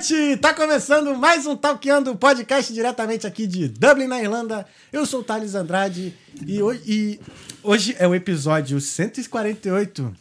[0.00, 0.38] noite!
[0.38, 4.64] Tá começando mais um Talkando podcast diretamente aqui de Dublin, na Irlanda.
[4.90, 6.14] Eu sou o Thales Andrade
[6.46, 7.20] e hoje, e
[7.62, 10.16] hoje é o episódio 148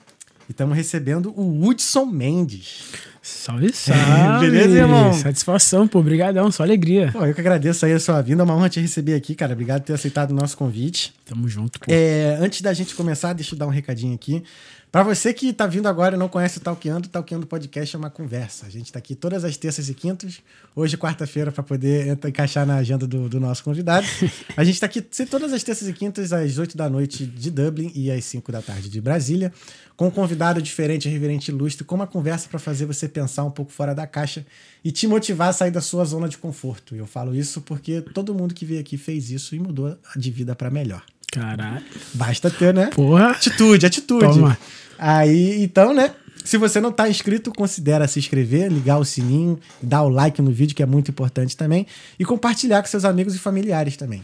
[0.50, 2.88] e estamos recebendo o Hudson Mendes.
[3.22, 4.50] Salve, salve!
[4.50, 5.14] Beleza, irmão?
[5.14, 6.00] Satisfação, pô.
[6.00, 7.12] Obrigadão, só alegria.
[7.14, 9.54] Pô, eu que agradeço aí a sua vinda, é uma honra te receber aqui, cara.
[9.54, 11.14] Obrigado por ter aceitado o nosso convite.
[11.26, 11.86] Tamo junto, pô.
[11.88, 14.44] É, antes da gente começar, deixa eu dar um recadinho aqui.
[14.92, 18.00] Para você que tá vindo agora e não conhece o Talkeando, o Talkeando Podcast é
[18.00, 18.66] uma conversa.
[18.66, 20.42] A gente tá aqui todas as terças e quintas,
[20.76, 24.08] hoje quarta-feira, para poder encaixar na agenda do, do nosso convidado.
[24.58, 27.92] A gente tá aqui todas as terças e quintas, às 8 da noite de Dublin
[27.94, 29.54] e às 5 da tarde de Brasília,
[29.96, 33.72] com um convidado diferente, reverente ilustre, com uma conversa para fazer você pensar um pouco
[33.72, 34.44] fora da caixa
[34.84, 36.96] e te motivar a sair da sua zona de conforto.
[36.96, 40.56] Eu falo isso porque todo mundo que veio aqui fez isso e mudou de vida
[40.56, 41.04] para melhor.
[41.32, 41.84] Caralho.
[42.14, 42.88] Basta ter, né?
[42.88, 43.32] Porra.
[43.32, 44.26] Atitude, atitude.
[44.26, 44.58] Toma.
[44.98, 46.14] Aí, então, né?
[46.44, 50.52] Se você não está inscrito, considera se inscrever, ligar o sininho, dar o like no
[50.52, 51.86] vídeo, que é muito importante também,
[52.18, 54.24] e compartilhar com seus amigos e familiares também.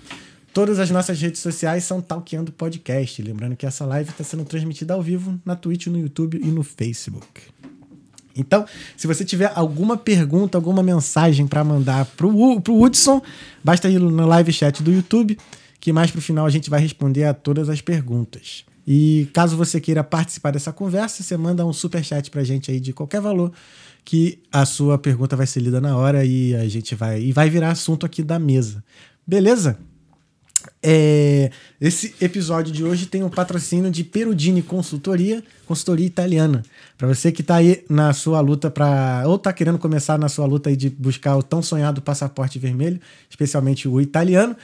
[0.54, 3.22] Todas as nossas redes sociais são Talkeando Podcast.
[3.22, 6.64] Lembrando que essa live está sendo transmitida ao vivo na Twitch, no YouTube e no
[6.64, 7.42] Facebook.
[8.36, 8.66] Então,
[8.98, 13.22] se você tiver alguma pergunta, alguma mensagem para mandar para o Hudson,
[13.64, 15.38] basta ir no live chat do YouTube
[15.86, 18.66] que mais pro final a gente vai responder a todas as perguntas.
[18.88, 22.80] E caso você queira participar dessa conversa, você manda um super chat pra gente aí
[22.80, 23.52] de qualquer valor
[24.04, 27.52] que a sua pergunta vai ser lida na hora e a gente vai e vai
[27.52, 28.84] virar assunto aqui da mesa.
[29.28, 29.78] Beleza?
[30.82, 36.64] É, esse episódio de hoje tem um patrocínio de Perudini Consultoria, consultoria italiana.
[36.98, 40.48] Para você que está aí na sua luta para ou está querendo começar na sua
[40.48, 43.00] luta aí de buscar o tão sonhado passaporte vermelho,
[43.30, 44.56] especialmente o italiano,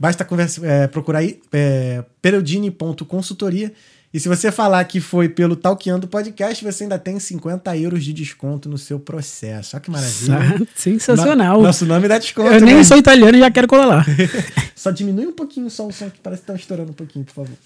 [0.00, 3.70] Basta conversa, é, procurar aí é, periodini.consultoria.
[4.14, 8.14] E se você falar que foi pelo Talkeando Podcast, você ainda tem 50 euros de
[8.14, 9.76] desconto no seu processo.
[9.76, 10.66] Olha que maravilha.
[10.74, 11.58] Sensacional.
[11.58, 12.50] No, nosso nome dá desconto.
[12.50, 12.84] Eu nem né?
[12.84, 14.06] sou italiano e já quero colar lá.
[14.74, 17.34] só diminui um pouquinho só o som que parece que tá estourando um pouquinho, por
[17.34, 17.56] favor.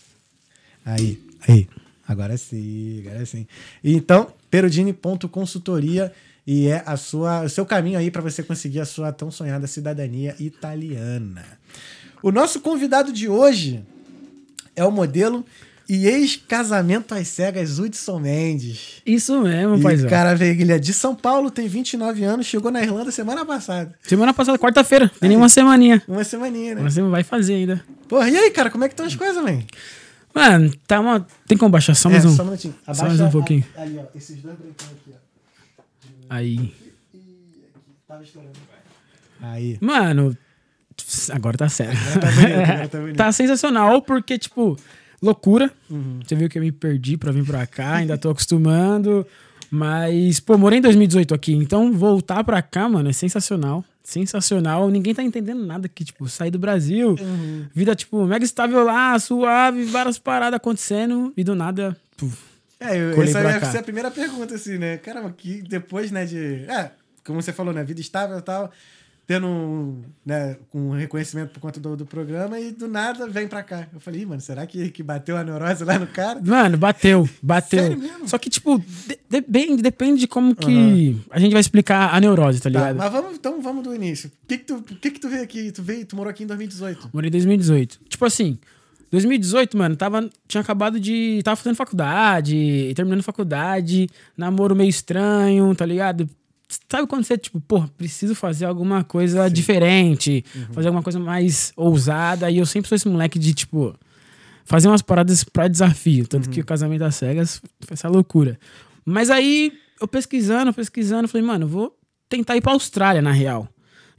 [0.85, 1.69] Aí, aí.
[2.07, 3.47] Agora sim, agora sim.
[3.83, 6.13] Então, perudini.consultoria
[6.45, 9.69] e é a sua, o seu caminho aí para você conseguir a sua tão sonhada
[9.69, 11.45] cidadania italiana.
[12.25, 13.85] O nosso convidado de hoje
[14.75, 15.45] é o modelo
[15.87, 19.03] e ex-casamento às cegas Hudson Mendes.
[19.05, 19.97] Isso mesmo, pai.
[19.97, 23.45] O cara veio ele é de São Paulo, tem 29 anos, chegou na Irlanda semana
[23.45, 23.95] passada.
[24.01, 25.11] Semana passada, quarta-feira.
[25.21, 26.03] Tem nem uma semaninha.
[26.09, 26.83] Uma semaninha, né?
[26.85, 27.85] Você vai fazer ainda.
[28.09, 29.63] Porra, e aí, cara, como é que estão as coisas, man?
[30.35, 31.27] Mano, tá uma.
[31.47, 32.35] Tem como baixar só mais é, um?
[32.35, 32.75] Só um minutinho.
[32.87, 33.67] Abaixa só mais um pouquinho.
[33.77, 34.05] A, ali, ó.
[34.17, 36.25] Esses dois branquinhos aqui, ó.
[36.31, 36.75] Aí.
[38.09, 38.55] Tava estourando.
[39.43, 39.77] Aí.
[39.79, 40.35] Mano,
[41.31, 41.97] Agora tá certo.
[41.97, 43.17] Agora tá, bonito, agora tá, bonito.
[43.17, 44.77] tá sensacional, porque, tipo,
[45.21, 45.71] loucura.
[45.91, 46.21] Uhum.
[46.25, 49.27] Você viu que eu me perdi pra vir pra cá, ainda tô acostumando.
[49.71, 53.85] Mas, pô, morei em 2018 aqui, então voltar pra cá, mano, é sensacional.
[54.03, 54.89] Sensacional.
[54.91, 57.67] Ninguém tá entendendo nada aqui, tipo, sair do Brasil, uhum.
[57.75, 61.97] vida, tipo, mega estável lá, suave, várias paradas acontecendo, e do nada.
[62.17, 62.37] Puf,
[62.79, 64.99] é, eu, essa ia ser a primeira pergunta, assim, né?
[64.99, 66.67] Caramba, que depois, né, de.
[66.69, 66.91] É,
[67.25, 67.83] como você falou, né?
[67.83, 68.71] Vida estável e tal
[69.27, 73.63] tendo um, né, um reconhecimento por conta do, do programa e do nada vem pra
[73.63, 73.89] cá.
[73.93, 76.41] Eu falei, mano, será que, que bateu a neurose lá no cara?
[76.43, 77.81] Mano, bateu, bateu.
[77.81, 78.29] Sério mesmo?
[78.29, 81.21] Só que, tipo, de, depende, depende de como que uhum.
[81.31, 82.97] a gente vai explicar a neurose, tá, tá ligado?
[82.97, 84.31] Tá, mas vamos, então vamos do início.
[84.45, 85.73] O que que tu, que que tu veio aqui?
[85.73, 87.11] Tu veio, tu morou aqui em 2018?
[87.13, 88.01] Morei em 2018.
[88.09, 88.59] Tipo assim,
[89.11, 91.41] 2018, mano, tava, tinha acabado de.
[91.45, 96.29] Tava fazendo faculdade, terminando faculdade, namoro meio estranho, tá ligado?
[96.91, 99.55] Sabe quando você, tipo, pô, preciso fazer alguma coisa Sim.
[99.55, 100.73] diferente, uhum.
[100.73, 102.51] fazer alguma coisa mais ousada.
[102.51, 103.95] E eu sempre sou esse moleque de, tipo,
[104.65, 106.27] fazer umas paradas pra desafio.
[106.27, 106.53] Tanto uhum.
[106.53, 108.59] que o casamento das cegas foi essa loucura.
[109.05, 111.97] Mas aí, eu pesquisando, pesquisando, falei, mano, vou
[112.29, 113.69] tentar ir pra Austrália, na real.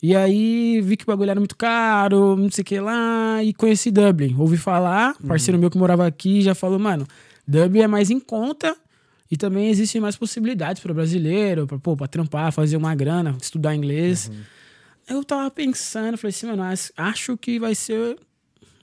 [0.01, 3.53] E aí vi que o bagulho era muito caro, não sei o que lá, e
[3.53, 4.35] conheci Dublin.
[4.37, 5.27] Ouvi falar, uhum.
[5.27, 7.07] parceiro meu que morava aqui já falou, mano,
[7.47, 8.75] Dublin é mais em conta
[9.35, 13.75] e também existem mais possibilidades para brasileiro, para pô, pra trampar, fazer uma grana, estudar
[13.75, 14.31] inglês.
[14.31, 15.17] Uhum.
[15.17, 16.63] Eu tava pensando, falei assim, mano,
[16.95, 18.17] acho que vai ser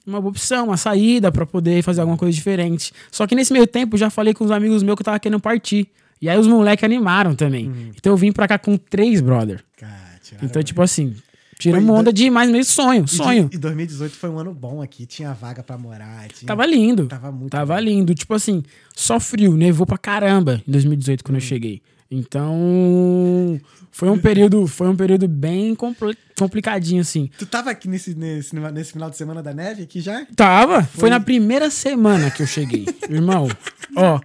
[0.06, 2.92] uma boa opção, uma saída para poder fazer alguma coisa diferente.
[3.10, 5.40] Só que nesse meio tempo já falei com os amigos meus que eu tava querendo
[5.40, 5.88] partir.
[6.20, 7.68] E aí os moleques animaram também.
[7.68, 7.92] Uhum.
[7.96, 9.64] Então eu vim pra cá com três brother.
[9.78, 11.16] Cara, então, tipo assim,
[11.62, 13.48] Tira uma onda de mais meio sonho, sonho.
[13.52, 16.26] E 2018 foi um ano bom aqui, tinha vaga para morar.
[16.28, 16.48] Tinha...
[16.48, 17.06] Tava lindo.
[17.06, 17.80] Tava muito Tava bom.
[17.80, 18.14] lindo.
[18.16, 18.64] Tipo assim,
[18.96, 21.38] só frio, nevou pra caramba em 2018 quando hum.
[21.38, 21.80] eu cheguei.
[22.10, 23.60] Então,
[23.92, 27.30] foi um período, foi um período bem compl complicadinho assim.
[27.38, 30.26] Tu tava aqui nesse, nesse, nesse final de semana da neve aqui já?
[30.34, 30.82] Tava.
[30.82, 32.86] Foi, foi na primeira semana que eu cheguei.
[33.08, 33.48] Irmão,
[33.96, 34.20] ó,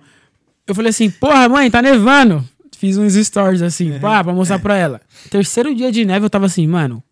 [0.65, 2.43] eu falei assim: "Porra, mãe, tá nevando".
[2.77, 5.01] fiz uns stories assim, pá, pra mostrar pra ela.
[5.29, 7.03] Terceiro dia de neve, eu tava assim, mano,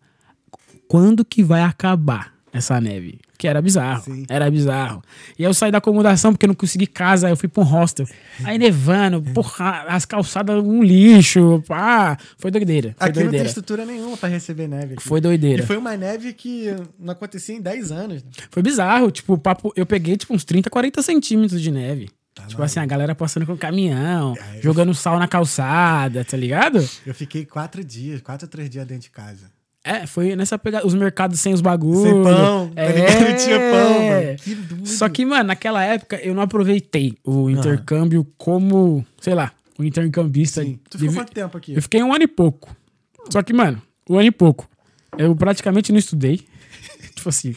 [0.87, 3.19] quando que vai acabar essa neve?
[3.37, 4.01] Que era bizarro.
[4.01, 4.25] Sim.
[4.29, 5.03] Era bizarro.
[5.37, 7.65] E eu saí da acomodação porque eu não consegui casa, aí eu fui pra um
[7.65, 8.07] hostel.
[8.45, 12.17] Aí nevando, porra, as calçadas um lixo, pá.
[12.37, 12.95] Foi doideira.
[12.97, 13.47] Foi Aqui não tem doideira.
[13.47, 14.93] estrutura nenhuma pra receber neve.
[14.93, 15.03] Aqui.
[15.03, 15.63] Foi doideira.
[15.63, 18.23] E foi uma neve que não acontecia em 10 anos.
[18.23, 18.29] né?
[18.49, 19.11] Foi bizarro.
[19.11, 22.05] Tipo, papo, eu peguei tipo uns 30, 40 centímetros de neve.
[22.05, 22.63] tipo maluco.
[22.63, 26.77] assim, a galera passando com caminhão, Aí eu- jogando sal na calçada, tá ligado?
[27.05, 29.53] Eu fiquei 4 dias, 4 ou 3 dias dentro de casa.
[29.87, 30.85] É, foi nessa pegada.
[30.87, 32.01] Os mercados sem os bagulhos.
[32.01, 33.19] Sem pão, tá É.
[33.29, 34.37] Não tinha pão, mano.
[34.83, 34.89] Que.
[34.89, 40.63] Só que, mano, naquela época eu não aproveitei o intercâmbio como, sei lá, o intercambista.
[40.63, 40.79] Sim.
[40.89, 41.75] Tu ficou Deve- quanto tempo aqui?
[41.75, 42.75] Eu fiquei um ano e pouco.
[43.29, 43.79] Só que, mano,
[44.09, 44.67] um ano e pouco.
[45.17, 46.41] Eu praticamente não estudei.
[47.15, 47.53] tipo assim,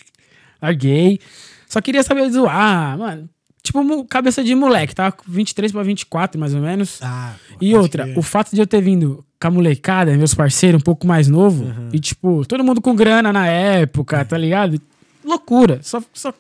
[0.61, 1.19] larguei.
[1.67, 3.29] Só queria saber zoar, mano.
[3.69, 6.99] Tipo, cabeça de moleque, com 23 pra 24, mais ou menos.
[7.03, 8.19] Ah, E outra, crer.
[8.19, 11.65] o fato de eu ter vindo com a molecada, meus parceiros um pouco mais novo,
[11.65, 11.91] Uhum.
[11.93, 14.81] e tipo, todo mundo com grana na época, tá ligado?
[15.25, 15.81] Loucura.
[15.83, 16.33] Só, só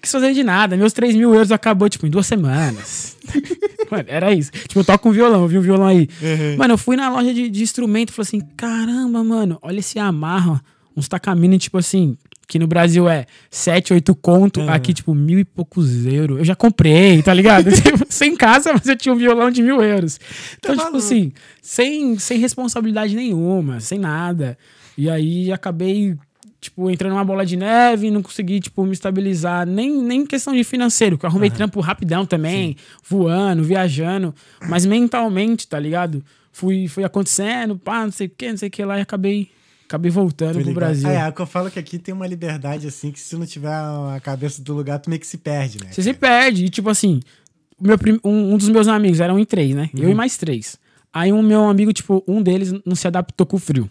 [0.00, 0.76] quis fazer de nada.
[0.76, 3.16] Meus 3 mil euros acabou, tipo, em duas semanas.
[3.90, 4.50] Mano, era isso.
[4.52, 6.08] Tipo, eu toco um violão, eu vi um violão aí.
[6.20, 6.56] Uhum.
[6.58, 9.98] Mano, eu fui na loja de, de instrumento e falei assim: caramba, mano, olha esse
[9.98, 10.60] Amarra,
[10.96, 12.16] uns Takamine, tipo assim,
[12.46, 16.38] que no Brasil é 7, 8 conto, aqui, tipo, mil e poucos euros.
[16.38, 17.70] Eu já comprei, tá ligado?
[17.80, 20.18] Tipo, sem casa, mas eu tinha um violão de mil euros.
[20.58, 20.98] Então, Tá tipo maluco.
[20.98, 21.32] assim,
[21.62, 24.56] sem, sem responsabilidade nenhuma, sem nada.
[24.96, 26.16] E aí acabei.
[26.60, 30.64] Tipo, entrando numa bola de neve, não consegui, tipo, me estabilizar, nem, nem questão de
[30.64, 32.74] financeiro, que eu arrumei trampo rapidão também,
[33.06, 34.34] voando, viajando,
[34.66, 36.24] mas mentalmente, tá ligado?
[36.50, 39.50] Fui, fui acontecendo, pá, não sei o que, não sei o que lá, e acabei,
[39.94, 40.72] acabei voltando pro.
[40.74, 41.08] Brasil.
[41.08, 43.36] Ah, é, é o que eu falo que aqui tem uma liberdade assim que se
[43.36, 45.86] não tiver a cabeça do lugar, tu meio que se perde, né?
[45.90, 46.64] Você se perde.
[46.64, 47.20] E, tipo assim,
[47.80, 49.90] meu prim- um, um dos meus amigos eram em três, né?
[49.94, 50.02] Uhum.
[50.02, 50.76] Eu e mais três.
[51.12, 53.88] Aí um meu amigo, tipo, um deles não se adaptou com o frio.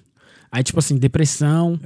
[0.51, 1.79] Aí, tipo assim, depressão.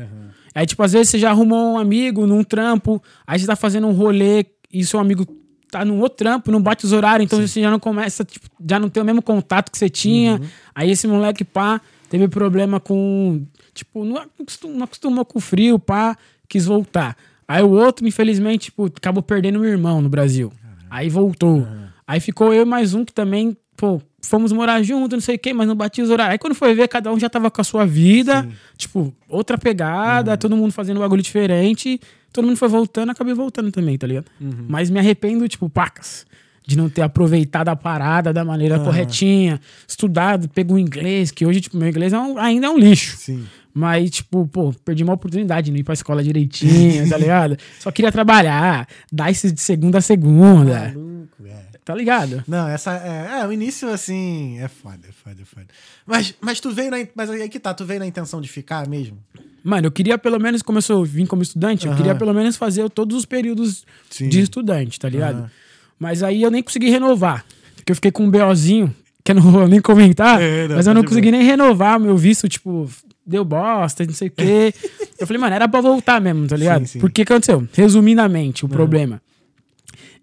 [0.53, 3.87] Aí, tipo, às vezes você já arrumou um amigo num trampo, aí você tá fazendo
[3.87, 5.25] um rolê e seu amigo
[5.69, 8.79] tá num outro trampo, não bate os horários, então você já não começa, tipo, já
[8.79, 10.33] não tem o mesmo contato que você tinha.
[10.33, 10.47] Uhum.
[10.73, 11.79] Aí esse moleque, pá,
[12.09, 13.45] teve problema com.
[13.77, 16.17] Tipo, não acostum- não acostumou com o frio, pá,
[16.49, 17.15] quis voltar.
[17.47, 20.51] Aí o outro, infelizmente, tipo, acabou perdendo um irmão no Brasil.
[20.89, 21.65] Aí voltou.
[22.07, 25.39] Aí ficou eu e mais um que também, pô, fomos morar junto, não sei o
[25.39, 26.33] quê, mas não batia os horários.
[26.33, 28.47] Aí quando foi ver, cada um já tava com a sua vida,
[28.77, 31.99] tipo, outra pegada, todo mundo fazendo um bagulho diferente.
[32.33, 34.25] Todo mundo foi voltando, acabei voltando também, tá ligado?
[34.67, 36.25] Mas me arrependo, tipo, pacas.
[36.65, 41.61] De não ter aproveitado a parada da maneira corretinha, estudado, pego o inglês, que hoje,
[41.61, 43.15] tipo, meu inglês é um- ainda é um lixo.
[43.15, 43.45] Sim.
[43.77, 47.55] Mas, tipo, pô, perdi uma oportunidade de não ir pra escola direitinho, tá ligado?
[47.79, 51.77] Só queria trabalhar, dar isso de segunda a segunda, Maluco, é.
[51.85, 52.43] tá ligado?
[52.47, 55.67] Não, essa é, é, o início assim é foda, é foda, é foda.
[56.07, 58.87] Mas, mas tu veio na, mas aí que tá, tu veio na intenção de ficar
[58.87, 59.19] mesmo?
[59.63, 62.57] Mano, eu queria pelo menos, como eu sou, vim como estudante, eu queria pelo menos
[62.57, 64.27] fazer todos os períodos Sim.
[64.27, 65.51] de estudante, tá ligado?
[65.99, 67.45] Mas aí eu nem consegui renovar,
[67.75, 68.91] porque eu fiquei com um BOzinho,
[69.23, 72.17] que eu não vou nem comentar, É, não, mas eu não consegui nem renovar meu
[72.17, 72.89] visto, tipo,
[73.27, 74.73] deu bosta, não sei o quê.
[75.19, 76.79] eu falei, mano, era pra voltar mesmo, tá ligado?
[76.81, 76.99] Sim, sim.
[76.99, 77.67] Porque aconteceu?
[77.73, 79.21] Resumidamente, o problema.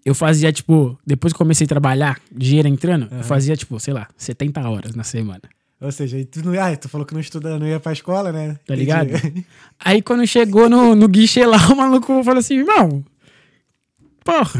[0.03, 4.07] Eu fazia, tipo, depois que comecei a trabalhar, dinheiro entrando, eu fazia, tipo, sei lá,
[4.17, 5.41] 70 horas na semana.
[5.81, 8.57] Ou seja, tu, não, ah, tu falou que não estuda, não ia pra escola, né?
[8.65, 8.79] Tá Entendi.
[8.81, 9.09] ligado?
[9.83, 13.03] Aí quando chegou no, no guichê lá, o maluco falou assim, irmão,
[14.23, 14.59] porra.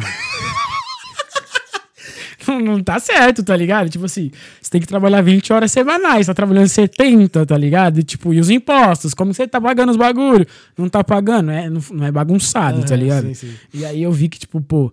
[2.63, 3.89] não, tá certo, tá ligado?
[3.89, 7.99] Tipo assim, você tem que trabalhar 20 horas semanais, tá trabalhando 70, tá ligado?
[7.99, 9.13] E, tipo, e os impostos?
[9.13, 10.45] Como você tá pagando os bagulho?
[10.77, 13.27] Não tá pagando, é, não, não é bagunçado, tá Aham, ligado?
[13.27, 13.53] sim, sim.
[13.73, 14.91] E aí eu vi que, tipo, pô,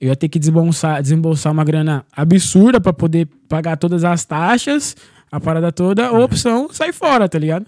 [0.00, 4.96] eu ia ter que desembolsar, desembolsar uma grana absurda pra poder pagar todas as taxas,
[5.30, 7.66] a parada toda, ou a opção, sair fora, tá ligado?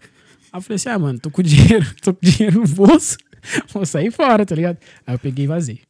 [0.52, 3.16] Aí eu falei assim, ah, mano, tô com dinheiro, tô com dinheiro no bolso,
[3.72, 4.78] vou sair fora, tá ligado?
[5.06, 5.80] Aí eu peguei e vazei.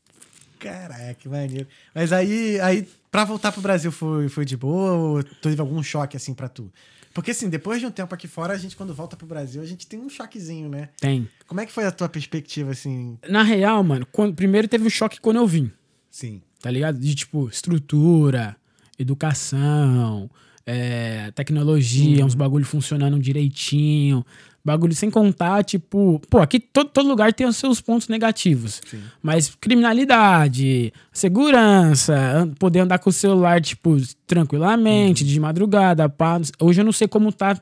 [0.68, 1.66] Caraca, que maneiro.
[1.94, 6.16] Mas aí, aí pra voltar pro Brasil foi, foi de boa ou teve algum choque
[6.16, 6.72] assim pra tu?
[7.12, 9.66] Porque assim, depois de um tempo aqui fora, a gente quando volta pro Brasil, a
[9.66, 10.88] gente tem um choquezinho, né?
[11.00, 11.28] Tem.
[11.46, 13.16] Como é que foi a tua perspectiva assim?
[13.28, 15.70] Na real, mano, quando- primeiro teve o choque quando eu vim.
[16.10, 16.40] Sim.
[16.60, 16.98] tá ligado?
[16.98, 18.56] De tipo, estrutura,
[18.98, 20.30] educação,
[20.66, 24.24] é, tecnologia, uns bagulho funcionando direitinho.
[24.64, 28.80] Bagulho sem contar, tipo, pô, aqui todo, todo lugar tem os seus pontos negativos.
[29.22, 33.94] Mas criminalidade, segurança, an- poder andar com o celular, tipo,
[34.26, 36.40] tranquilamente, de madrugada, pá.
[36.60, 37.60] Hoje eu não sei como tá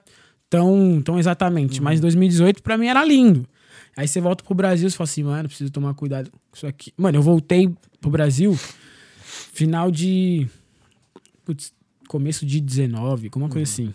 [0.49, 3.47] tão, tão exatamente, mas 2018 pra mim era lindo.
[3.97, 6.93] Aí você volta pro Brasil e fala assim, mano, preciso tomar cuidado com isso aqui.
[6.97, 7.69] Mano, eu voltei
[8.01, 8.57] pro Brasil
[9.53, 10.47] final de.
[11.45, 11.73] Putz,
[12.09, 13.95] começo de 19, alguma coisa assim.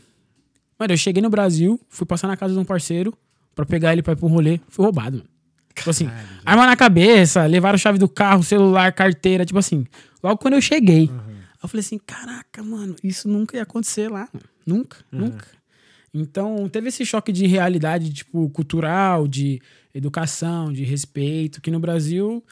[0.79, 3.17] Mano, eu cheguei no Brasil, fui passar na casa de um parceiro
[3.55, 4.60] pra pegar ele pra ir um rolê.
[4.69, 5.29] Fui roubado, mano.
[5.75, 6.10] Tipo assim,
[6.43, 9.86] arma na cabeça, levaram chave do carro, celular, carteira, tipo assim.
[10.24, 11.10] Logo quando eu cheguei,
[11.62, 14.27] eu falei assim, caraca, mano, isso nunca ia acontecer lá.
[14.34, 14.46] mano.
[14.65, 15.46] Nunca, nunca.
[16.13, 19.62] Então, teve esse choque de realidade, tipo, cultural, de
[19.93, 22.43] educação, de respeito, que no Brasil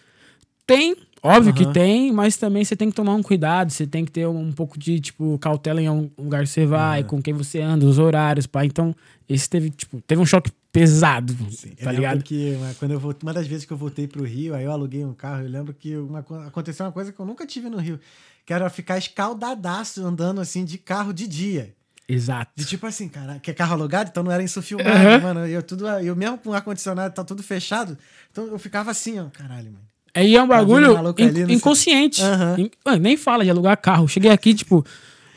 [0.68, 1.74] tem, óbvio que Aham.
[1.74, 4.78] tem, mas também você tem que tomar um cuidado, você tem que ter um, pouco
[4.78, 8.46] de, tipo, cautela em um lugar que você vai, com quem você anda, os horários,
[8.48, 8.66] pá.
[8.66, 8.96] Então,
[9.28, 12.24] esse teve, tipo, teve um choque pesado, Eu tá lembro ligado?
[12.24, 14.72] que uma, quando eu voltei, uma das vezes que eu voltei pro Rio, aí eu
[14.72, 17.70] aluguei um carro, eu lembro que uma co- aconteceu uma coisa que eu nunca tive
[17.70, 18.00] no Rio,
[18.46, 21.74] que era ficar escaldadaço andando assim de carro de dia.
[22.08, 22.52] Exato.
[22.56, 25.20] De tipo assim, cara, que é carro alugado, então não era isso filmado, Aham.
[25.22, 25.48] mano.
[25.48, 27.98] Eu, tudo, eu mesmo com o ar-condicionado, tá tudo fechado.
[28.32, 29.86] Então eu ficava assim, ó, caralho, mano.
[30.16, 32.22] Aí é um Tá bagulho in- ali, inconsciente.
[32.24, 32.56] Aham.
[32.58, 34.08] In- Mano, nem fala de alugar carro.
[34.08, 34.84] Cheguei aqui, tipo,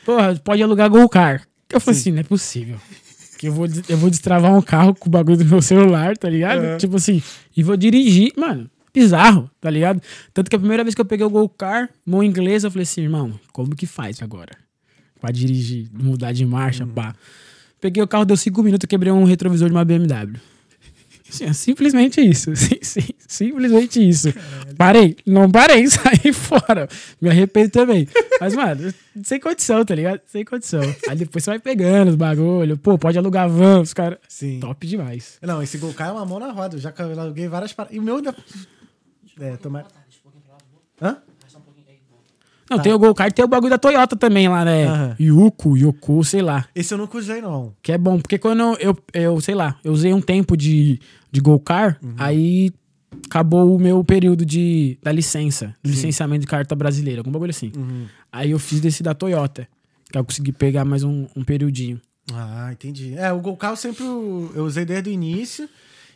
[0.07, 1.43] porra, pode alugar Gol Car.
[1.71, 2.79] Eu falei assim, não é possível.
[3.39, 6.29] Que eu vou, eu vou destravar um carro com o bagulho do meu celular, tá
[6.31, 6.59] ligado?
[6.65, 6.77] Aham.
[6.79, 7.23] Tipo assim,
[7.57, 8.71] e vou dirigir, mano.
[8.95, 10.01] Bizarro, tá ligado?
[10.33, 12.83] Tanto que a primeira vez que eu peguei o Gol Car, mão inglesa, eu falei
[12.85, 14.53] assim, irmão, como que faz agora?
[15.21, 16.91] Pra dirigir, mudar de marcha, Uhum.
[16.91, 17.15] pá.
[17.81, 20.41] Peguei o carro, deu cinco minutos, quebrei um retrovisor de uma BMW.
[21.31, 22.55] Sim, é simplesmente isso.
[22.57, 24.29] Sim, sim, simplesmente isso.
[24.77, 25.17] Parei.
[25.27, 26.89] Não parei, saí fora.
[27.21, 28.09] Me arrependo também.
[28.41, 28.93] Mas, mano,
[29.23, 30.21] sem condição, tá ligado?
[30.27, 30.81] Sem condição.
[31.09, 32.77] Aí depois você vai pegando os bagulho.
[32.79, 34.19] Pô, pode alugar van, os caras.
[34.29, 34.61] Sim.
[34.61, 35.39] Top demais.
[35.43, 36.77] Não, esse Golcar é uma mão na roda.
[36.77, 37.97] Eu já aluguei várias paradas.
[37.97, 38.35] E o meu ainda.
[39.41, 39.87] É, tomar.
[41.01, 41.19] Hã?
[42.71, 42.83] Não, Tá.
[42.83, 44.87] tem o Gol Kart, tem o bagulho da Toyota também lá, né?
[44.87, 45.17] Aham.
[45.21, 46.67] Yuko, Yoku, sei lá.
[46.75, 47.73] Esse eu nunca usei, não.
[47.83, 51.01] Que é bom, porque quando eu, eu sei lá, eu usei um tempo de,
[51.33, 52.15] de Gol Car, Uhum.
[52.19, 52.71] aí
[53.27, 57.73] acabou o meu período de, da licença, do licenciamento de carta brasileira, algum bagulho assim.
[57.77, 58.07] Uhum.
[58.31, 59.67] Aí eu fiz desse da Toyota,
[60.11, 62.01] que eu consegui pegar mais um, um periodinho.
[62.33, 63.15] Ah, entendi.
[63.17, 65.67] É, o Golcar eu sempre eu usei desde o início.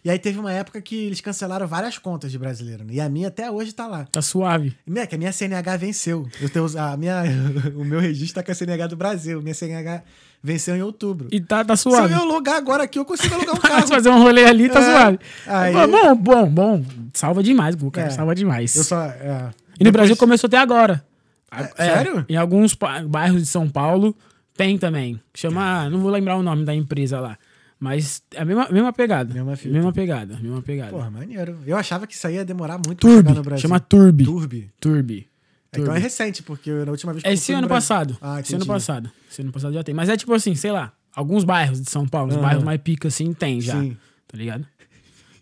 [0.04, 2.82] E aí teve uma época que eles cancelaram várias contas de brasileiro.
[2.84, 2.94] né?
[2.94, 4.04] E a minha até hoje tá lá.
[4.10, 4.76] Tá suave.
[4.86, 6.26] Né, que a minha CNH venceu.
[6.40, 7.22] Eu tenho, a minha,
[7.76, 9.40] o meu registro tá com a CNH do Brasil.
[9.40, 10.02] Minha CNH
[10.42, 11.28] venceu em outubro.
[11.30, 12.12] E tá, tá Se suave.
[12.12, 13.86] eu alugar agora aqui, eu consigo alugar um carro.
[13.86, 14.84] fazer um rolê ali, tá É.
[14.84, 15.18] suave.
[15.46, 16.84] Aí- Bom, bom, bom.
[17.14, 18.10] Salva demais, Gol Car, É.
[18.10, 18.74] salva demais.
[18.74, 19.04] Eu só.
[19.04, 21.04] é, E no Brasil começou até agora.
[21.50, 22.26] É, É, sério?
[22.28, 22.76] Em alguns
[23.08, 24.16] bairros de São Paulo
[24.56, 25.20] tem também.
[25.32, 27.38] Chama, não vou lembrar o nome da empresa lá.
[27.84, 29.34] Mas é a mesma, mesma pegada.
[29.34, 30.92] Mesma mesma pegada, mesma pegada.
[30.92, 31.58] Porra, maneiro.
[31.66, 33.62] Eu achava que isso aí ia demorar muito pra chegar no Turbi, Brasil.
[33.62, 34.24] chama Turbi.
[34.24, 34.70] Turbi.
[34.78, 35.28] Turbi.
[35.72, 35.98] Então Turbi.
[35.98, 38.16] é recente, porque na última vez que É esse ano passado.
[38.22, 39.10] Ah, esse ano passado.
[39.28, 39.92] Esse ano passado já tem.
[39.92, 43.08] Mas é tipo assim, sei lá, alguns bairros de São Paulo, os bairros mais pica
[43.08, 43.80] assim, tem já.
[43.80, 43.96] Sim.
[44.28, 44.64] Tá ligado?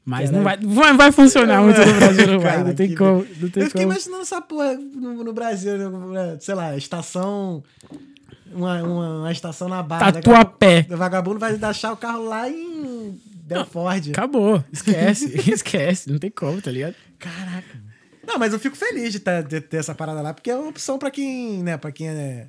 [0.02, 2.52] Mas não vai, vai, vai funcionar muito no Brasil, não vai.
[2.56, 3.18] Cara, Não tem que- como.
[3.18, 3.92] Não tem Eu fiquei como.
[3.92, 5.76] imaginando essa porra no, no Brasil,
[6.08, 7.62] né, sei lá, estação.
[8.50, 10.12] Uma, uma, uma estação na barra.
[10.12, 10.80] Tatuapé.
[10.82, 14.10] pouco O vagabundo vai deixar o carro lá em Belford.
[14.12, 14.64] Acabou.
[14.72, 15.26] Esquece.
[15.50, 16.10] esquece.
[16.10, 16.94] Não tem como, tá ligado?
[17.18, 17.78] Caraca.
[18.26, 20.68] Não, mas eu fico feliz de, tá- de ter essa parada lá, porque é uma
[20.68, 22.46] opção pra quem, né, pra quem é.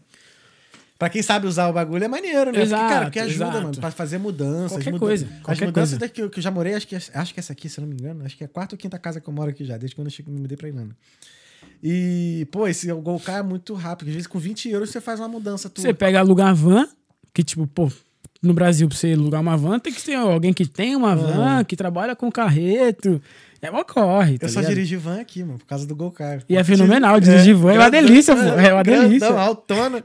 [0.99, 2.61] Pra quem sabe usar o bagulho é maneiro, né?
[2.61, 3.63] Exato, porque, cara, porque ajuda, exato.
[3.63, 4.71] mano, pra fazer mudanças.
[4.73, 5.99] Qualquer muda- coisa, As qualquer mudanças coisa.
[5.99, 7.95] daqui que eu já morei, acho que, acho que essa aqui, se eu não me
[7.99, 9.95] engano, acho que é a quarta ou quinta casa que eu moro aqui já, desde
[9.95, 10.95] quando eu me mudei pra Irlanda.
[11.83, 14.09] E, pô, esse Golcar é muito rápido.
[14.09, 15.81] Às vezes com 20 euros você faz uma mudança tua.
[15.81, 16.87] Você pega alugar van,
[17.33, 17.91] que tipo, pô,
[18.41, 21.63] no Brasil, pra você alugar uma van, tem que ter alguém que tem uma van,
[21.63, 23.21] que trabalha com carreto.
[23.61, 24.73] É uma corre, tá Eu só ligado?
[24.73, 26.43] dirigi van aqui, mano, por causa do Golcar.
[26.49, 29.29] E é fenomenal, dirigir van é uma delícia, pô, é uma grandão, delícia.
[29.29, 30.03] autona.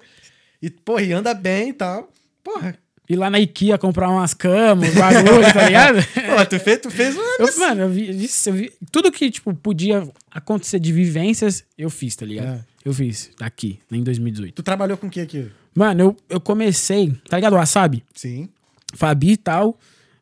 [0.61, 2.11] E, porra, e anda bem e tal.
[2.45, 2.77] Porra.
[3.09, 5.99] Ir lá na IKEA comprar umas camas, bagulho, tá ligado?
[6.37, 7.25] Pô, tu fez, tu fez uma...
[7.39, 12.17] Eu, mano, eu vi, eu vi- tudo que, tipo, podia acontecer de vivências, eu fiz,
[12.17, 12.57] tá ligado?
[12.59, 12.65] É.
[12.85, 14.55] Eu fiz, daqui, em 2018.
[14.55, 15.47] Tu trabalhou com o que aqui?
[15.75, 17.53] Mano, eu, eu comecei, tá ligado?
[17.53, 18.03] O Wasabi?
[18.15, 18.49] Sim.
[18.95, 19.79] Fabi e tal.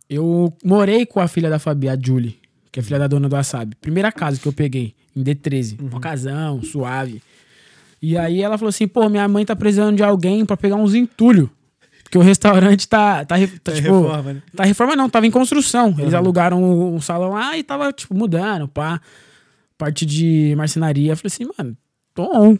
[0.09, 2.38] Eu morei com a filha da Fabi, a Julie,
[2.71, 3.75] que é filha da dona do Wasabi.
[3.81, 5.81] Primeira casa que eu peguei, em D13.
[5.81, 7.23] Uma casão, suave.
[8.03, 10.95] E aí ela falou assim: pô, minha mãe tá precisando de alguém pra pegar uns
[10.95, 11.49] entulhos.
[12.14, 13.25] Porque o restaurante tá.
[13.25, 14.02] Tá, tá, tipo.
[14.02, 14.42] reforma, né?
[14.54, 15.92] Tá reforma, não, tava em construção.
[15.99, 19.00] Eles alugaram um, um salão lá e tava, tipo, mudando, pá.
[19.76, 21.11] Parte de marcenaria.
[21.11, 21.76] Eu falei assim, mano,
[22.14, 22.56] tô on.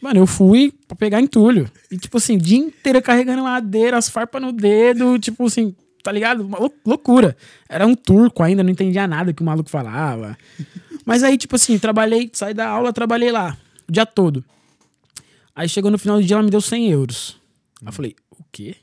[0.00, 1.68] Mano, eu fui pra pegar entulho.
[1.90, 6.44] E, tipo assim, dia inteiro carregando madeira, as farpas no dedo, tipo assim, tá ligado?
[6.46, 7.36] Uma lou- loucura.
[7.68, 10.38] Era um turco ainda, não entendia nada que o maluco falava.
[11.04, 13.56] Mas aí, tipo assim, trabalhei, saí da aula, trabalhei lá,
[13.88, 14.44] o dia todo.
[15.52, 17.40] Aí chegou no final do dia, ela me deu 100 euros.
[17.82, 18.76] Aí eu falei, o quê?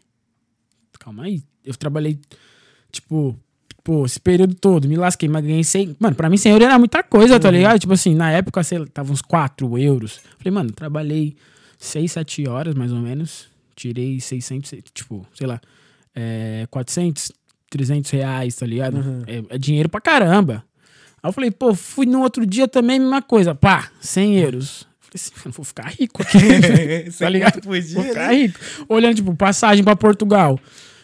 [1.02, 1.42] Calma aí.
[1.66, 2.20] Eu trabalhei,
[2.92, 3.36] tipo,
[3.84, 5.98] pô, esse período todo, me lasquei, mas ganhei 100.
[6.00, 7.80] Mano, pra mim 100 euros era muita coisa, tá ligado?
[7.80, 10.20] Tipo assim, na época, sei lá, tava uns 4 euros.
[10.38, 11.36] Falei, mano, trabalhei
[11.80, 13.48] 6, 7 horas, mais ou menos.
[13.76, 15.60] tirei 600, tipo, sei lá,
[16.14, 17.32] é, 400,
[17.70, 18.98] 300 reais, tá ligado?
[18.98, 19.24] Uhum.
[19.26, 20.64] É, é dinheiro pra caramba.
[21.24, 23.56] Aí eu falei, pô, fui no outro dia também, mesma coisa.
[23.56, 24.88] Pá, 100 euros.
[25.00, 27.12] Falei assim, eu vou ficar rico aqui.
[27.18, 27.62] tá ligado?
[27.62, 28.34] Por dia, Vou ficar né?
[28.36, 28.60] rico.
[28.88, 30.60] Olhando, tipo, passagem pra Portugal.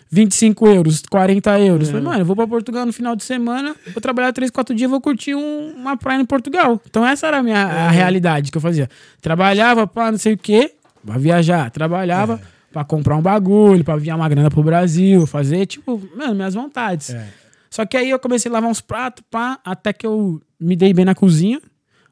[0.10, 1.88] 25 euros, 40 euros.
[1.90, 4.90] Falei, mano, eu vou pra Portugal no final de semana, vou trabalhar 3, 4 dias,
[4.90, 6.82] vou curtir um- uma praia em Portugal.
[6.90, 8.90] Então essa era a minha a realidade que eu fazia.
[9.22, 10.72] Trabalhava pra não sei o quê,
[11.06, 11.70] pra viajar.
[11.72, 12.40] Trabalhava
[12.72, 17.10] pra comprar um bagulho, pra enviar uma grana pro Brasil, fazer, tipo, mano, minhas vontades.
[17.12, 17.28] É.
[17.70, 20.94] Só que aí eu comecei a lavar uns pratos, pá, até que eu me dei
[20.94, 21.60] bem na cozinha.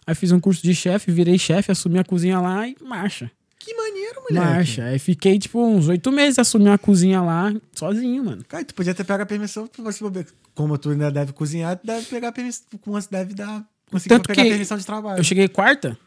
[0.06, 3.32] Aí fiz um curso de chefe, virei chefe, assumi a cozinha lá e marcha.
[3.66, 4.34] Que maneiro, moleque.
[4.54, 4.84] Marcha.
[4.86, 8.44] Aí fiquei, tipo, uns oito meses assumi a cozinha lá, sozinho, mano.
[8.48, 10.28] Cara, tu podia ter pego a permissão, pra você saber.
[10.54, 14.10] como tu ainda deve cozinhar, tu deve pegar a permissão, como você deve dar, conseguir
[14.16, 15.20] Tanto pegar que permissão de trabalho.
[15.20, 15.98] Eu cheguei quarta,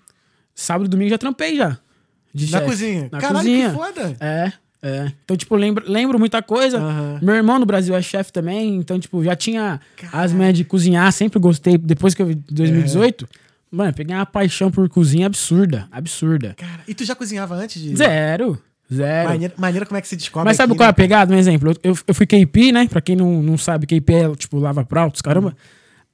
[0.55, 1.77] sábado e domingo já trampei já.
[2.33, 2.71] De Na chefe.
[2.71, 3.09] cozinha.
[3.11, 3.71] Na Caralho, cozinha.
[3.71, 4.17] que foda.
[4.21, 5.13] É, é.
[5.25, 6.79] Então, tipo, lembro, lembro muita coisa.
[6.79, 7.19] Aham.
[7.21, 9.81] Meu irmão no Brasil é chefe também, então, tipo, já tinha
[10.13, 11.77] as manhas de cozinhar, sempre gostei.
[11.77, 13.48] Depois que eu vi 2018, É.
[13.71, 16.55] mano, peguei uma paixão por cozinha absurda, absurda.
[16.57, 17.97] Cara, e tu já cozinhava antes de.
[17.97, 18.61] Zero,
[18.93, 19.29] zero.
[19.29, 20.49] Maneira, maneira como é que se descobre.
[20.49, 20.97] Mas sabe aqui, qual é a né?
[20.97, 21.35] pegada?
[21.35, 21.75] Um exemplo.
[21.83, 22.87] Eu, eu fui KP, né?
[22.89, 25.57] Pra quem não, não sabe, KP é tipo lava pratos, caramba.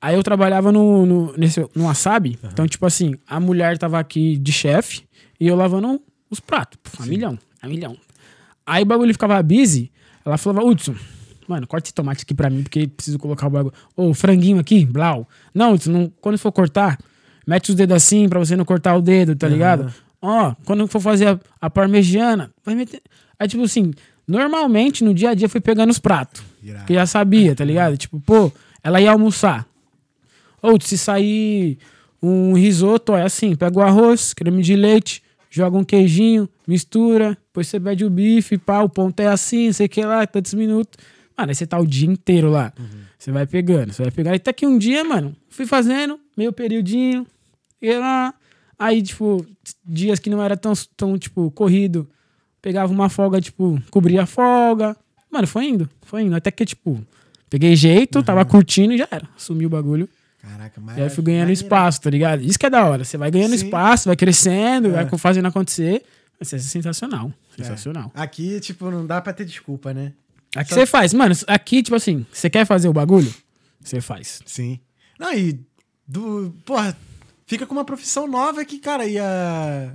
[0.01, 2.39] Aí eu trabalhava no, no, nesse, no Wasabi.
[2.45, 5.05] Então, tipo assim, a mulher tava aqui de chefe
[5.41, 6.79] e eu lavando os pratos.
[6.83, 7.97] Pô, a milhão, a milhão.
[8.67, 9.91] Aí o bagulho ficava busy.
[10.23, 10.95] Ela falava, Hudson,
[11.49, 13.75] mano, corta esse tomate aqui pra mim, porque preciso colocar o bagulho.
[13.97, 15.27] Ô, franguinho aqui, blau.
[15.55, 16.99] Não, Hudson, não, quando for cortar,
[17.47, 19.93] mete os dedos assim pra você não cortar o dedo, tá ligado?
[20.21, 23.03] Ó, quando for fazer a, a parmegiana, vai meter.
[23.39, 23.93] Aí, tipo assim,
[24.27, 26.43] normalmente no dia a dia fui pegando os pratos.
[26.87, 27.97] Que já sabia, tá ligado?
[27.97, 28.51] Tipo, pô,
[28.83, 29.67] ela ia almoçar.
[30.63, 31.79] Ou se sair
[32.23, 37.37] um risoto, ó, é assim: pega o arroz, creme de leite, joga um queijinho, mistura,
[37.49, 40.99] depois você pede o bife, pá, o ponto é assim, sei que lá, tantos minutos.
[41.37, 42.73] Mano, aí você tá o dia inteiro lá.
[43.19, 44.35] Você vai pegando, você vai pegar.
[44.35, 47.27] Até que um dia, mano, fui fazendo, meio periodinho,
[47.92, 48.35] lá.
[48.79, 49.44] Aí, tipo,
[49.85, 52.09] dias que não era tão, tão tipo, corrido,
[52.61, 54.97] pegava uma folga, tipo, cobria a folga.
[55.31, 56.35] Mano, foi indo, foi indo.
[56.37, 57.05] Até que, tipo,
[57.51, 59.29] peguei jeito, tava curtindo e já era.
[59.37, 60.09] Assumi o bagulho.
[60.40, 60.99] Caraca, mas.
[60.99, 61.61] E aí fui ganhando maneiro.
[61.62, 62.42] espaço, tá ligado?
[62.42, 63.05] Isso que é da hora.
[63.05, 63.64] Você vai ganhando Sim.
[63.64, 65.05] espaço, vai crescendo, É.
[65.05, 66.03] vai fazendo acontecer.
[66.38, 67.33] Vai ser sensacional.
[67.57, 68.11] Sensacional.
[68.14, 70.12] Aqui, tipo, não dá pra ter desculpa, né?
[70.55, 71.14] Aqui Só- você faz.
[71.14, 73.33] Mano, aqui, tipo assim, você quer fazer o bagulho?
[73.81, 74.40] Você faz.
[74.44, 74.79] Sim.
[75.18, 75.59] Não, e.
[76.07, 76.94] Do, porra,
[77.46, 79.92] fica com uma profissão nova que, cara, e a.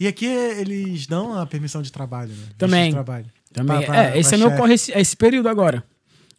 [0.00, 2.46] E aqui eles dão a permissão de trabalho, né?
[2.58, 2.86] Também.
[2.86, 3.26] de trabalho.
[3.52, 3.76] Também.
[3.78, 5.84] Pra- pra- é, esse é meu corre, esse, é esse período agora.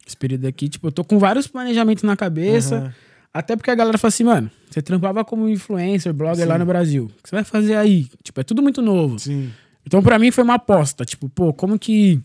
[0.06, 2.76] Esse período aqui, tipo, eu tô com vários planejamentos na cabeça.
[2.76, 2.94] Aham.
[3.32, 6.58] Até porque a galera fala assim, mano, você trampava como influencer, blogger lá Sim.
[6.60, 7.04] no Brasil.
[7.06, 8.06] O que você vai fazer aí?
[8.22, 9.18] Tipo, é tudo muito novo.
[9.18, 9.50] Sim.
[9.86, 11.04] Então, pra mim, foi uma aposta.
[11.04, 12.20] Tipo, pô, como que.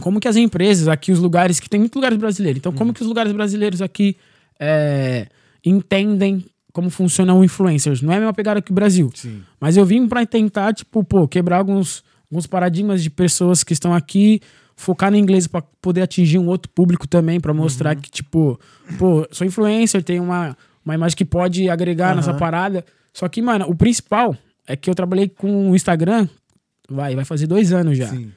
[0.00, 2.58] Como que as empresas aqui, os lugares, que tem muitos lugares brasileiros.
[2.58, 2.78] Então, Uhum.
[2.78, 4.16] como que os lugares brasileiros aqui
[4.60, 5.26] é,
[5.64, 6.44] entendem
[6.78, 8.00] como funciona o influencers?
[8.02, 9.10] Não é a mesma pegada que o Brasil.
[9.12, 9.42] Sim.
[9.60, 13.92] Mas eu vim pra tentar, tipo, pô, quebrar alguns, alguns paradigmas de pessoas que estão
[13.92, 14.40] aqui,
[14.76, 18.00] focar no inglês pra poder atingir um outro público também, pra mostrar Uhum.
[18.02, 18.60] que, tipo,
[18.96, 22.38] pô, sou influencer, tenho uma, uma imagem que pode agregar nessa Aham.
[22.38, 22.84] parada.
[23.12, 26.28] Só que, mano, o principal é que eu trabalhei com o Instagram,
[26.88, 28.06] vai, vai fazer dois anos já.
[28.06, 28.30] Sim.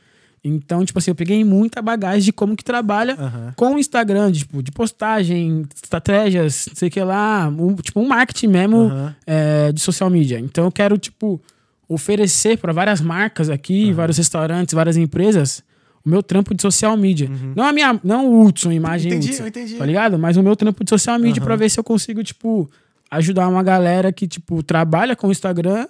[0.44, 3.54] Então, tipo assim, eu peguei muita bagagem de como que trabalha Aham.
[3.56, 8.00] com o Instagram, de, tipo, de postagem, estratégias, não sei o que lá, um, tipo
[8.00, 9.16] um marketing mesmo Aham.
[9.28, 10.40] é, de social media.
[10.40, 11.40] Então eu quero, tipo,
[11.88, 15.64] oferecer para várias marcas aqui, vários restaurantes, várias empresas,
[16.04, 17.30] o meu trampo de social media.
[17.56, 19.76] Não a minha, não o Hudson, imagem Entendi, Hudson, eu entendi.
[19.76, 20.18] tá ligado?
[20.18, 22.68] Mas o meu trampo de social media pra ver se eu consigo, tipo,
[23.12, 25.86] ajudar uma galera que, tipo, trabalha com o Instagram,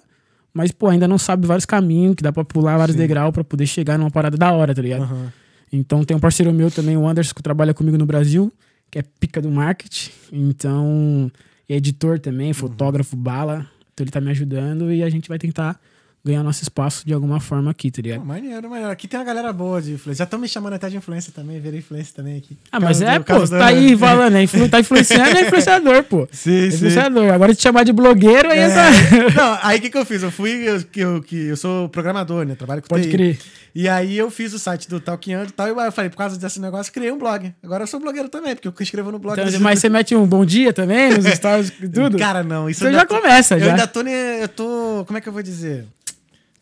[0.52, 3.66] mas, pô, ainda não sabe vários caminhos, que dá pra pular vários degraus pra poder
[3.66, 5.02] chegar numa parada da hora, tá ligado?
[5.02, 5.32] Aham.
[5.72, 8.52] Então tem um parceiro meu também, o Anderson, que trabalha comigo no Brasil,
[8.90, 10.10] que é pica do marketing.
[10.30, 11.32] Então,
[11.68, 13.66] é editor também, fotógrafo, bala.
[13.94, 15.80] Então ele tá me ajudando e a gente vai tentar
[16.24, 18.24] ganhar nosso espaço de alguma forma aqui, tá Pô, ligado?
[18.24, 18.92] maneiro, maneiro.
[18.92, 20.18] Aqui tem uma galera boa de influência.
[20.18, 22.56] Já estão me chamando até de influência também, virei influência também aqui.
[22.70, 25.42] Ah, mas é, do- pô, caso você tá aí falando, é influ- tá influenciando, é
[25.48, 26.28] influenciador, pô.
[26.30, 26.76] Sim, sim.
[26.76, 27.32] Influenciador.
[27.32, 28.68] Agora te chamar de blogueiro, aí É.
[28.68, 28.90] tá.
[29.36, 30.22] Não, aí o que, que eu fiz?
[30.22, 32.54] Eu fui, eu, que eu, que eu sou programador, né?
[32.54, 33.10] Trabalho com Pode TI.
[33.10, 33.38] crer.
[33.74, 35.66] E aí eu fiz o site do Talkando e tal.
[35.66, 37.52] E eu falei, por causa desse negócio, criei um blog.
[37.64, 39.40] Agora eu sou blogueiro também, porque eu escrevo no blog.
[39.40, 42.16] Então, mas você mete um bom dia também nos stories e tudo?
[42.18, 42.68] Cara, não.
[42.70, 43.70] Isso Você eu já tô- começa, Eu já.
[43.70, 45.04] ainda tô, eu tô.
[45.06, 45.86] Como é que eu vou dizer?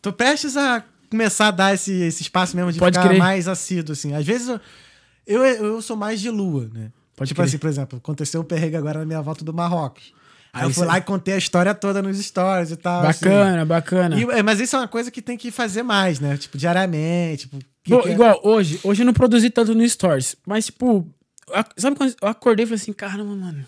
[0.01, 3.19] Tô prestes a começar a dar esse, esse espaço mesmo de Pode ficar crer.
[3.19, 4.13] mais assíduo, assim.
[4.13, 4.59] Às vezes eu,
[5.27, 6.91] eu, eu sou mais de lua, né?
[7.15, 7.47] Pode tipo crer.
[7.47, 10.13] assim, por exemplo, aconteceu um perrengue agora na minha volta do Marrocos.
[10.53, 13.05] Aí, eu fui lá e contei a história toda nos stories e tal.
[13.05, 13.23] assim.
[13.25, 14.19] Bacana, bacana.
[14.19, 16.35] E, é, mas isso é uma coisa que tem que fazer mais, né?
[16.35, 17.47] Tipo, diariamente.
[17.47, 20.65] Tipo, que Pô, que é- igual hoje, hoje eu não produzi tanto no Stories, mas
[20.65, 21.07] tipo,
[21.77, 23.65] sabe quando eu acordei e falei assim, caramba, mano,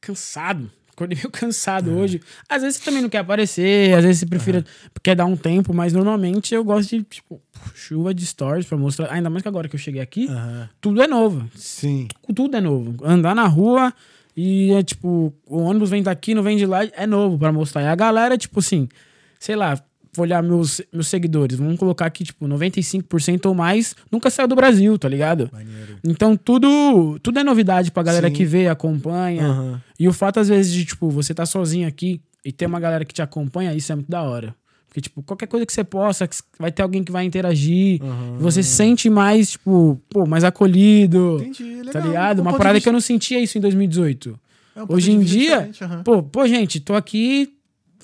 [0.00, 0.70] cansado.
[0.94, 2.20] Acordei meio cansado hoje.
[2.48, 4.64] Às vezes você também não quer aparecer, às vezes você prefere,
[5.02, 7.40] quer dar um tempo, mas normalmente eu gosto de, tipo,
[7.74, 9.12] chuva de stories pra mostrar.
[9.12, 10.68] Ainda mais que agora que eu cheguei aqui, Aham.
[10.80, 11.48] tudo é novo.
[11.54, 12.08] Sim.
[12.34, 12.96] Tudo é novo.
[13.04, 13.92] Andar na rua
[14.36, 17.82] e é tipo, o ônibus vem daqui, não vem de lá, é novo pra mostrar.
[17.82, 18.88] E a galera, tipo assim,
[19.38, 19.78] sei lá,
[20.22, 24.98] olhar meus, meus seguidores, vamos colocar aqui, tipo, 95% ou mais nunca saiu do Brasil,
[24.98, 25.48] tá ligado?
[25.52, 25.98] Maneiro.
[26.04, 28.34] Então tudo, tudo é novidade pra galera Sim.
[28.34, 29.46] que vê, acompanha.
[29.46, 29.82] Aham.
[29.98, 33.04] E o fato, às vezes, de, tipo, você tá sozinho aqui e ter uma galera
[33.04, 34.54] que te acompanha, isso é muito da hora.
[34.88, 38.00] Porque, tipo, qualquer coisa que você posta, que vai ter alguém que vai interagir.
[38.00, 38.36] Aham.
[38.38, 41.38] Você se sente mais, tipo, pô, mais acolhido.
[41.40, 41.92] Entendi, legal.
[41.92, 42.38] Tá ligado?
[42.38, 44.38] Um Uma parada que eu não sentia isso em 2018.
[44.76, 46.02] É um Hoje em dia, aham.
[46.02, 47.53] pô, pô, gente, tô aqui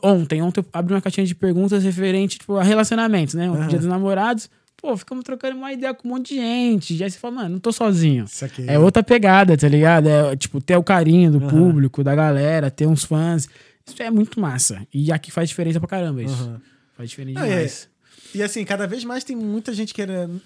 [0.03, 0.43] ontem.
[0.43, 3.51] Ontem eu abri uma caixinha de perguntas referente, tipo, a relacionamentos, né?
[3.51, 3.69] O Aham.
[3.69, 4.49] dia dos namorados.
[4.77, 6.97] Pô, ficamos trocando uma ideia com um monte de gente.
[6.97, 8.25] Já você fala, mano, não tô sozinho.
[8.25, 8.65] Isso aqui.
[8.67, 10.09] É outra pegada, tá ligado?
[10.09, 11.49] É, tipo, ter o carinho do Aham.
[11.49, 13.47] público, da galera, ter uns fãs.
[13.87, 14.87] Isso é muito massa.
[14.95, 16.35] E aqui faz diferença pra caramba isso.
[16.43, 16.61] Aham.
[16.97, 17.89] Faz diferença Não, é- demais.
[18.35, 20.41] E assim, cada vez mais tem muita gente querendo,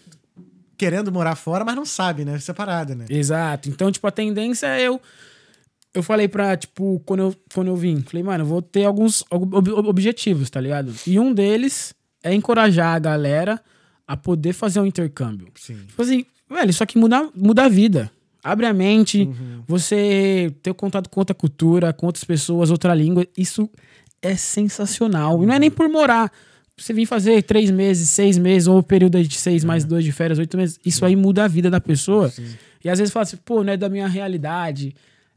[0.76, 2.38] querendo morar fora, mas não sabe, né?
[2.40, 3.04] Separada, né?
[3.08, 3.68] Exato.
[3.68, 5.00] Então, tipo, a tendência é eu.
[5.94, 9.24] Eu falei pra, tipo, quando eu, quando eu vim, falei, mano, eu vou ter alguns
[9.30, 10.92] ob- ob- objetivos, tá ligado?
[11.07, 13.61] E um deles é encorajar a galera
[14.07, 15.48] a poder fazer um intercâmbio.
[15.54, 15.76] Sim.
[15.87, 18.11] Tipo assim, velho, isso aqui muda, muda a vida.
[18.42, 19.62] Abre a mente, Uhum.
[19.66, 23.24] você ter contato com outra cultura, com outras pessoas, outra língua.
[23.38, 23.70] Isso
[24.20, 25.42] é sensacional.
[25.42, 26.30] E não é nem por morar.
[26.76, 30.11] Você vir fazer três meses, seis meses, ou o período de seis mais dois de
[30.12, 30.78] férias, oito meses.
[30.85, 32.33] Isso aí muda a vida da pessoa.
[32.85, 34.94] E às vezes fala assim, pô, não é da minha realidade,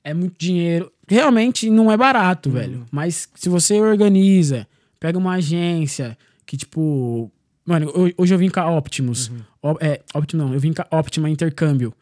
[0.10, 0.92] é muito dinheiro.
[1.08, 2.86] Realmente não é barato, velho.
[2.92, 4.68] Mas se você organiza,
[5.00, 7.32] pega uma agência que, tipo.
[7.66, 9.30] Mano, ho- hoje eu vim com a Optimus.
[9.62, 11.94] Op- é, Optimus não, eu vim com a Optima Intercâmbio.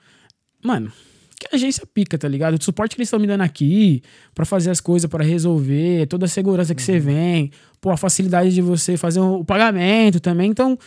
[0.63, 0.91] Mano,
[1.39, 2.55] que agência pica, tá ligado?
[2.59, 4.01] O suporte que eles estão me dando aqui
[4.33, 8.53] pra fazer as coisas, pra resolver, toda a segurança que você vem, pô, a facilidade
[8.53, 10.49] de você fazer o pagamento também.
[10.51, 10.77] Então,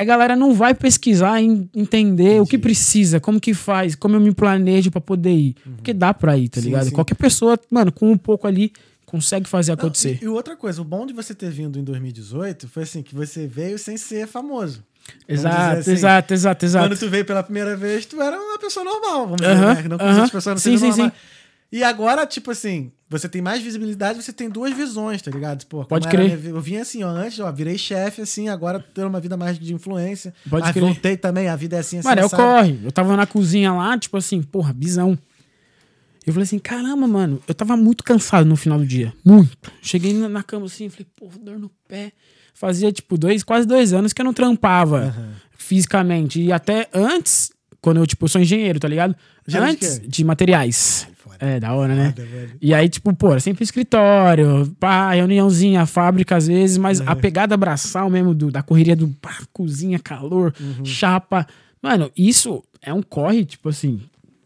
[0.00, 4.20] a galera não vai pesquisar e entender o que precisa, como que faz, como eu
[4.20, 5.54] me planejo pra poder ir.
[5.76, 6.84] Porque dá pra ir, tá Sim, ligado?
[6.86, 6.90] sim.
[6.92, 8.72] Qualquer pessoa, mano, com um pouco ali,
[9.04, 10.18] consegue fazer Não, acontecer.
[10.22, 13.14] e, e outra coisa, o bom de você ter vindo em 2018 foi assim, que
[13.14, 14.82] você veio sem ser famoso.
[15.28, 16.88] Exato, assim, exato, exato, exato.
[16.88, 19.82] Quando tu veio pela primeira vez, tu era uma pessoa normal, vamos dizer, né?
[19.86, 21.12] Não outras pessoas não Sim, sim, normais.
[21.70, 25.66] E agora, tipo assim, você tem mais visibilidade, você tem duas visões, tá ligado?
[25.66, 26.36] Pô, Pode era crer.
[26.38, 29.58] vi- Eu vim assim, ó, antes, ó, virei chefe, assim, agora tendo uma vida mais
[29.58, 30.32] de influência.
[30.48, 30.84] Pode mas crer.
[30.84, 32.08] voltei também, a vida é assim, assim.
[32.08, 32.42] Mano, é o assado.
[32.42, 32.78] corre.
[32.84, 35.18] Eu tava na cozinha lá, tipo assim, porra, bisão.
[36.26, 39.12] Eu falei assim, caramba, mano, eu tava muito cansado no final do dia.
[39.24, 39.72] Muito.
[39.82, 42.12] Cheguei na, na cama assim, falei, porra, dor no pé.
[42.54, 45.32] Fazia, tipo, dois, quase dois anos que eu não trampava Aham.
[45.56, 46.40] fisicamente.
[46.40, 49.16] E até antes, quando eu, tipo, eu sou engenheiro, tá ligado?
[49.46, 51.08] De antes de, materiais.
[51.40, 52.12] É, da hora, né?
[52.16, 52.28] Foda.
[52.60, 57.56] E aí, tipo, pô, era sempre escritório, pá, reuniãozinha, fábrica às vezes, mas a pegada
[57.56, 60.84] braçal mesmo do, da correria do pá, cozinha, calor, Uhum.
[60.84, 61.46] chapa.
[61.82, 64.00] Mano, isso é um corre, tipo assim,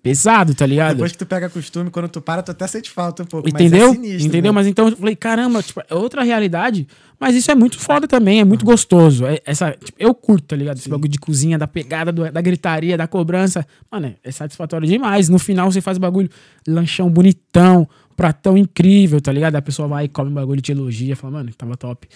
[0.05, 0.97] pesado, tá ligado?
[0.97, 3.49] Depois que tu pega costume, quando tu para, tu até sente falta um pouco.
[3.49, 3.89] Entendeu?
[3.89, 4.53] Mas é sinistro, Entendeu?
[4.53, 4.57] né?
[4.57, 6.87] Mas então eu falei, caramba, tipo, é outra realidade,
[7.19, 9.25] mas isso é muito foda também, é muito gostoso.
[9.25, 10.77] É- essa, tipo, eu curto, tá ligado?
[10.77, 13.67] Esse bagulho de cozinha, da pegada, do- da gritaria, da cobrança.
[13.91, 15.31] Mano, é, é satisfatório demais.
[15.31, 16.29] No final você faz o bagulho,
[16.69, 19.57] lanchão bonitão, pratão incrível, tá ligado?
[19.57, 22.07] A pessoa vai e come o bagulho, te elogia, fala, mano, tava top.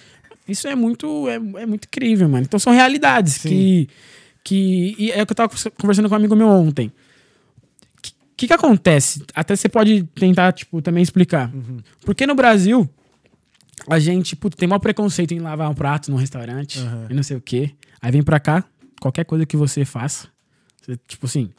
[0.47, 2.45] Isso é muito, é, é muito incrível, mano.
[2.45, 3.49] Então são realidades Sim.
[3.49, 3.89] que.
[4.45, 6.93] que e é o que eu tava conversando com um amigo meu ontem.
[8.39, 9.25] O que, que acontece?
[9.35, 11.53] Até você pode tentar, tipo, também explicar.
[11.53, 11.79] Uhum.
[12.05, 12.89] Porque no Brasil,
[13.91, 17.09] a gente puto, tem maior preconceito em lavar um prato num restaurante Aham.
[17.11, 17.73] e não sei o quê.
[18.01, 18.63] Aí vem pra cá,
[19.01, 20.29] qualquer coisa que você faça,
[20.81, 21.51] você, tipo assim,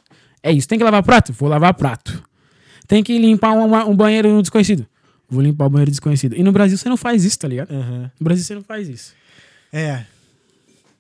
[0.42, 0.70] é isso.
[0.70, 1.34] Tem que lavar prato?
[1.34, 2.24] Vou lavar prato.
[2.88, 4.88] Tem que limpar uma- um banheiro desconhecido?
[5.30, 6.34] Vou limpar o banheiro desconhecido.
[6.38, 7.72] E no Brasil você não faz isso, tá ligado?
[7.74, 8.10] Aham.
[8.18, 9.14] No Brasil você não faz isso.
[9.74, 10.06] É.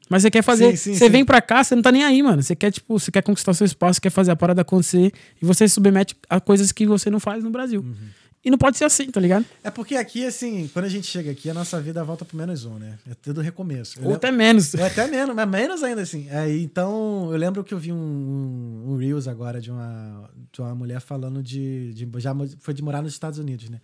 [0.09, 0.71] Mas você quer fazer.
[0.71, 1.11] Sim, sim, você sim.
[1.11, 2.41] vem pra cá, você não tá nem aí, mano.
[2.41, 5.11] Você quer, tipo, você quer conquistar o seu espaço, você quer fazer a parada acontecer.
[5.41, 7.81] E você se submete a coisas que você não faz no Brasil.
[7.81, 8.09] Uhum.
[8.43, 9.45] E não pode ser assim, tá ligado?
[9.61, 12.63] É porque aqui, assim, quando a gente chega aqui, a nossa vida volta pro menos
[12.63, 12.97] um, né?
[13.09, 13.99] É tudo recomeço.
[13.99, 14.73] Eu Ou lembro- até menos.
[14.75, 16.29] É até menos, mas menos ainda assim.
[16.29, 20.61] Aí, então, eu lembro que eu vi um, um, um Reels agora de uma, de
[20.61, 22.07] uma mulher falando de, de.
[22.17, 23.81] Já foi de morar nos Estados Unidos, né?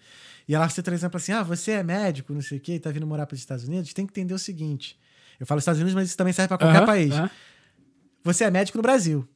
[0.47, 2.79] E ela cita, por exemplo, assim: ah, você é médico, não sei o quê, e
[2.79, 4.97] tá vindo morar para os Estados Unidos, tem que entender o seguinte.
[5.39, 7.13] Eu falo Estados Unidos, mas isso também serve para qualquer país.
[8.23, 9.27] Você é médico no Brasil.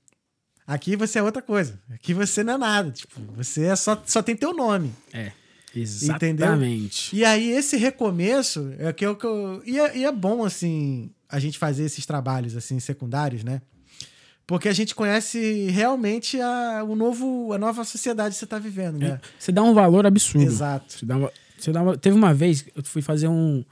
[0.66, 1.80] Aqui você é outra coisa.
[1.92, 2.92] Aqui você não é nada.
[2.92, 4.94] Tipo, você é só, só tem teu nome.
[5.14, 5.32] É.
[5.76, 7.16] Exatamente.
[7.16, 9.16] E aí, esse recomeço é que eu.
[9.16, 13.44] Que eu e, é, e é bom, assim, a gente fazer esses trabalhos, assim, secundários,
[13.44, 13.62] né?
[14.48, 18.98] Porque a gente conhece realmente a, o novo, a nova sociedade que você está vivendo,
[18.98, 19.20] né?
[19.38, 20.44] Você dá um valor absurdo.
[20.44, 20.94] Exato.
[20.94, 23.64] Você dá uma- você dá uma- teve uma vez, eu fui fazer um,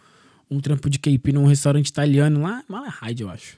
[0.49, 3.57] um trampo de KP num restaurante italiano lá, Malahide, eu acho.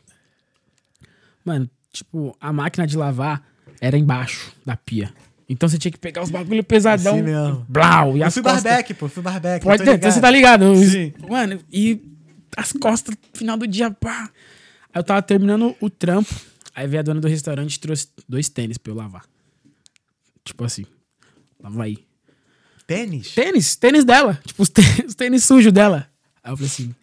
[1.45, 3.43] Mano, tipo, a máquina de lavar
[3.79, 5.13] era embaixo da pia.
[5.47, 7.15] Então você tinha que pegar os bagulho pesadão.
[7.15, 7.65] Assim mesmo.
[7.67, 8.63] Blau, e Eu as fui costas...
[8.63, 9.65] barbeque, pô, fui barbeque.
[9.65, 10.75] Pode ter, então você tá ligado?
[10.75, 11.13] Sim.
[11.27, 11.99] Mano, e
[12.55, 14.29] as costas, final do dia, pá.
[14.93, 16.33] Aí eu tava terminando o trampo.
[16.75, 19.25] Aí veio a dona do restaurante e trouxe dois tênis pra eu lavar.
[20.45, 20.85] Tipo assim,
[21.61, 21.97] lava aí.
[22.85, 23.33] Tênis?
[23.33, 24.39] Tênis, tênis dela.
[24.45, 26.08] Tipo, os tênis, os tênis sujos dela.
[26.49, 26.95] Aí eu falei assim,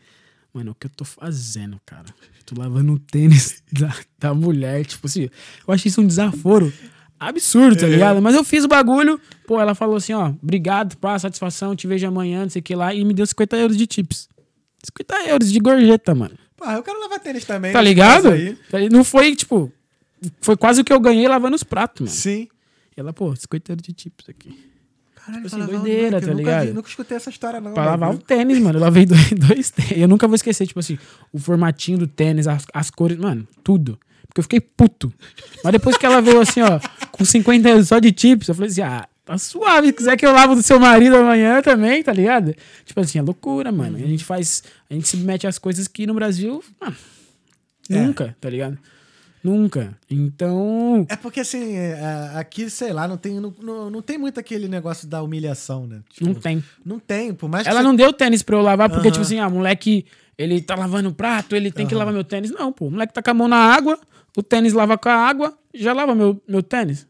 [0.52, 2.06] mano, o que eu tô fazendo, cara?
[2.44, 4.84] Tô lavando o tênis da, da mulher.
[4.84, 5.30] Tipo assim,
[5.66, 6.72] eu achei isso um desaforo
[7.18, 8.20] absurdo, tá ligado?
[8.20, 9.20] Mas eu fiz o bagulho.
[9.46, 12.74] Pô, ela falou assim, ó, obrigado, pá, satisfação, te vejo amanhã, não sei o que
[12.74, 12.92] lá.
[12.92, 14.28] E me deu 50 euros de tips.
[14.84, 16.36] 50 euros de gorjeta, mano.
[16.56, 17.72] Pô, eu quero lavar tênis também.
[17.72, 18.30] Tá nesse ligado?
[18.68, 19.72] Tá Não foi, tipo,
[20.40, 22.12] foi quase o que eu ganhei lavando os pratos, mano.
[22.12, 22.48] Sim.
[22.96, 24.75] E ela, pô, 50 euros de tips aqui.
[25.26, 26.66] Caralho, Tipo assim, doideira, tá eu nunca ligado?
[26.68, 27.72] vi- nunca escutei essa história, não.
[27.74, 27.90] Pra velho.
[28.00, 28.78] lavar o tênis, mano.
[28.78, 29.92] Eu lavei dois, dois tênis.
[29.98, 30.98] Eu nunca vou esquecer, tipo assim,
[31.32, 33.98] o formatinho do tênis, as, as cores, mano, tudo.
[34.28, 35.12] Porque eu fiquei puto.
[35.64, 36.78] Mas depois que ela veio assim, ó,
[37.10, 39.88] com 50 euros só de tips, eu falei assim, ah, tá suave.
[39.88, 42.54] Se quiser que eu lavo do seu marido amanhã também, tá ligado?
[42.84, 43.96] Tipo assim, é loucura, mano.
[43.96, 46.94] A gente faz, a gente submete às coisas que no Brasil, mano,
[47.90, 48.00] É.
[48.00, 48.78] nunca, tá ligado?
[49.50, 49.96] Nunca.
[50.10, 54.66] Então, É porque, assim, é, aqui, sei lá, não tem, não, não, tem muito aquele
[54.66, 56.00] negócio da humilhação, né?
[56.10, 56.64] Tipo, não tem.
[56.84, 59.12] Não tem, por mais que Ela você- não deu tênis pra eu lavar, porque, Aham.
[59.12, 60.04] tipo assim, ah, moleque,
[60.36, 62.50] ele tá lavando o prato, ele tem que lavar meu tênis.
[62.50, 63.98] Não, pô, o moleque tá com a mão na água,
[64.36, 67.06] o tênis lava com a água, já lava meu, meu tênis.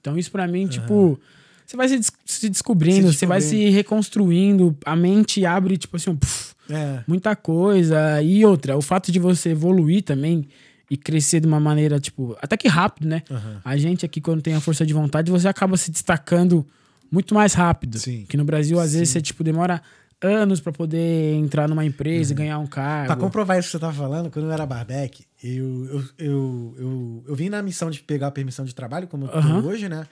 [0.00, 1.18] Então, isso pra mim, tipo,
[1.66, 6.14] você vai se, des- se descobrindo, você vai se reconstruindo, a mente abre, tipo assim,
[6.14, 7.02] puf, É.
[7.06, 8.22] muita coisa.
[8.22, 10.46] E outra, o fato de você evoluir também
[10.90, 13.22] e crescer de uma maneira, tipo, até que rápido, né?
[13.64, 16.66] A gente aqui, quando tem a força de vontade, você acaba se destacando
[17.10, 17.98] muito mais rápido.
[17.98, 18.26] Sim.
[18.28, 19.80] Que no Brasil, às vezes, você, tipo, demora
[20.20, 23.06] anos pra poder entrar numa empresa e ganhar um cargo.
[23.06, 27.24] Pra comprovar isso que você tá falando, quando eu era barbeque, eu, eu, eu, eu,
[27.28, 30.06] eu vim na missão de pegar a permissão de trabalho, como eu tô hoje, né?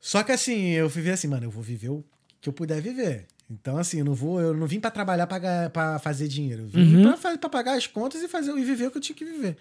[0.00, 2.02] Só que assim, eu fui ver assim, mano, eu vou viver o
[2.40, 3.26] que eu puder viver.
[3.50, 6.62] Então, assim, eu não vou, eu não vim pra trabalhar pra fazer dinheiro.
[6.62, 7.14] Eu vim Uhum.
[7.38, 9.56] pra pagar as contas e fazer e viver o que eu tinha que viver.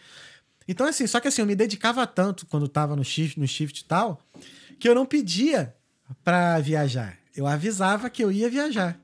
[0.67, 3.81] Então, assim, só que assim, eu me dedicava tanto quando tava no shift, no shift
[3.81, 4.21] e tal,
[4.79, 5.73] que eu não pedia
[6.23, 7.17] pra viajar.
[7.35, 8.95] Eu avisava que eu ia viajar.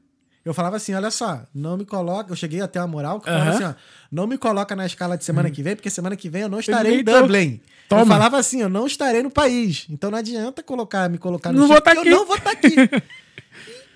[0.44, 2.32] Eu falava assim, olha só, não me coloca.
[2.32, 3.58] Eu cheguei até a moral que eu falava Aham.
[3.70, 6.44] assim, ó, não me coloca na escala de semana que vem, porque semana que vem
[6.44, 7.12] eu não estarei em Eita.
[7.16, 7.22] Uhum.
[7.24, 7.60] Dublin.
[7.90, 8.02] Toma.
[8.04, 9.88] Eu falava assim, eu não estarei no país.
[9.90, 12.14] Então não adianta colocar, me colocar no Não vou shift, tá porque aqui.
[12.16, 12.76] Eu não vou estar aqui.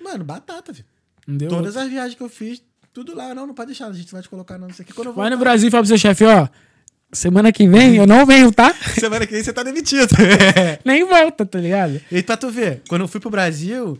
[0.00, 0.84] Mano, batata, viu?
[1.26, 3.34] Não deu Todas as viagens que eu fiz, tudo lá.
[3.34, 4.92] Não, não pode deixar, a gente vai te colocar não, isso aqui.
[4.92, 6.48] Quando eu Vai no Brasil e fala pro seu chefe, ó,
[7.12, 8.72] semana que vem eu não venho, tá?
[8.98, 10.10] Semana que vem você tá demitido.
[10.84, 12.00] Nem volta, tá ligado?
[12.10, 13.98] E pra tu ver, quando eu fui pro Brasil,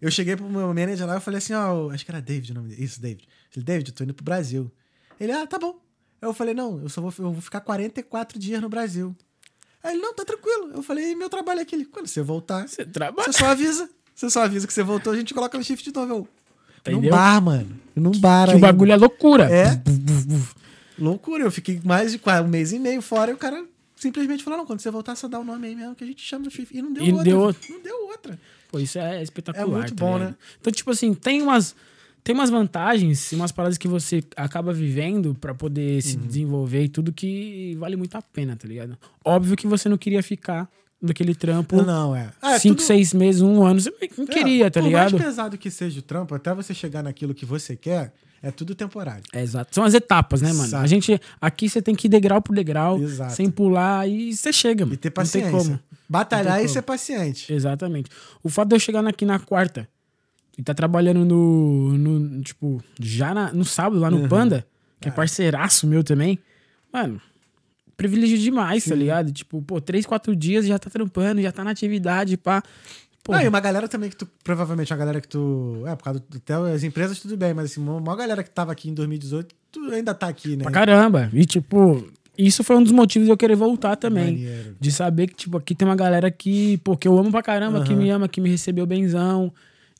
[0.00, 2.54] eu cheguei pro meu manager lá e falei assim, ó, acho que era David o
[2.54, 2.84] nome dele.
[2.84, 3.24] Isso, David.
[3.24, 4.70] Eu falei, David, eu tô indo pro Brasil.
[5.18, 5.78] Ele, ah, tá bom.
[6.20, 9.14] Eu falei, não, eu só vou, eu vou ficar 44 dias no Brasil.
[9.82, 10.72] Aí ele, não, tá tranquilo.
[10.74, 11.84] Eu falei, meu trabalho é aquele.
[11.84, 13.32] Quando você voltar, Você trabalha.
[13.32, 13.88] você só avisa.
[14.16, 16.26] Você só avisa que você voltou, a gente coloca no shift de novo.
[16.84, 17.10] Eu, num Entendeu?
[17.10, 17.68] bar, mano.
[17.94, 18.66] Num bar Que o ainda.
[18.66, 19.44] bagulho é loucura.
[19.50, 19.80] É.
[20.98, 21.44] Loucura.
[21.44, 24.58] Eu fiquei mais de quase um mês e meio fora e o cara simplesmente falou,
[24.60, 26.50] não, quando você voltar, só dá o nome aí mesmo que a gente chama no
[26.50, 26.76] shift.
[26.76, 27.24] E não deu E outra.
[27.24, 27.56] deu.
[27.70, 28.38] Não deu outra.
[28.70, 29.66] Pô, isso é espetacular.
[29.66, 30.34] É muito tá bom, né?
[30.60, 31.74] Então, tipo assim, tem umas,
[32.24, 36.26] tem umas vantagens, umas paradas que você acaba vivendo pra poder se Uhum.
[36.26, 38.96] desenvolver e tudo que vale muito a pena, tá ligado?
[39.24, 40.68] Óbvio que você não queria ficar
[41.00, 42.30] naquele trampo Não, é.
[42.40, 43.80] Ah, é cinco, tudo- seis meses, um ano.
[43.80, 45.12] Você não é, queria, tá por ligado?
[45.12, 48.74] mais pesado que seja o trampo, até você chegar naquilo que você quer, é tudo
[48.74, 49.22] temporário.
[49.32, 49.74] É, exato.
[49.74, 50.64] São as etapas, né, mano?
[50.64, 50.84] Exato.
[50.84, 51.20] A gente.
[51.40, 53.32] Aqui você tem que ir degrau por degrau, Exato.
[53.34, 54.94] sem pular e você chega, mano.
[54.94, 55.50] E ter Não tem paciência.
[55.50, 55.80] como.
[56.08, 56.74] Batalhar tem e como.
[56.74, 57.52] ser paciente.
[57.52, 58.10] Exatamente.
[58.42, 59.88] O fato de eu chegar aqui na quarta
[60.56, 64.28] e tá trabalhando no, no tipo, já na- no sábado lá no Uhum.
[64.28, 64.66] Panda,
[65.00, 66.38] que é parceiraço meu também,
[66.92, 67.20] mano,
[67.96, 69.32] privilégio demais, tá ligado?
[69.32, 72.62] Tipo, pô, três, quatro dias já tá trampando, já tá na atividade, pá.
[73.24, 75.82] Pô, Ah, e uma galera também que tu, provavelmente, uma galera que tu.
[75.86, 76.36] É, por causa do.
[76.36, 79.80] Até as empresas, tudo bem, mas assim, uma galera que tava aqui em 2018, tu
[79.90, 80.62] ainda tá aqui, né?
[80.62, 81.28] pra caramba.
[81.32, 82.06] E, tipo,
[82.38, 84.34] isso foi um dos motivos de eu querer voltar também.
[84.36, 84.76] Maneiro.
[84.78, 87.82] De saber que, tipo, aqui tem uma galera que, pô, que eu amo pra caramba,
[87.82, 88.02] que Aham.
[88.02, 89.52] me ama, que me recebeu benzão.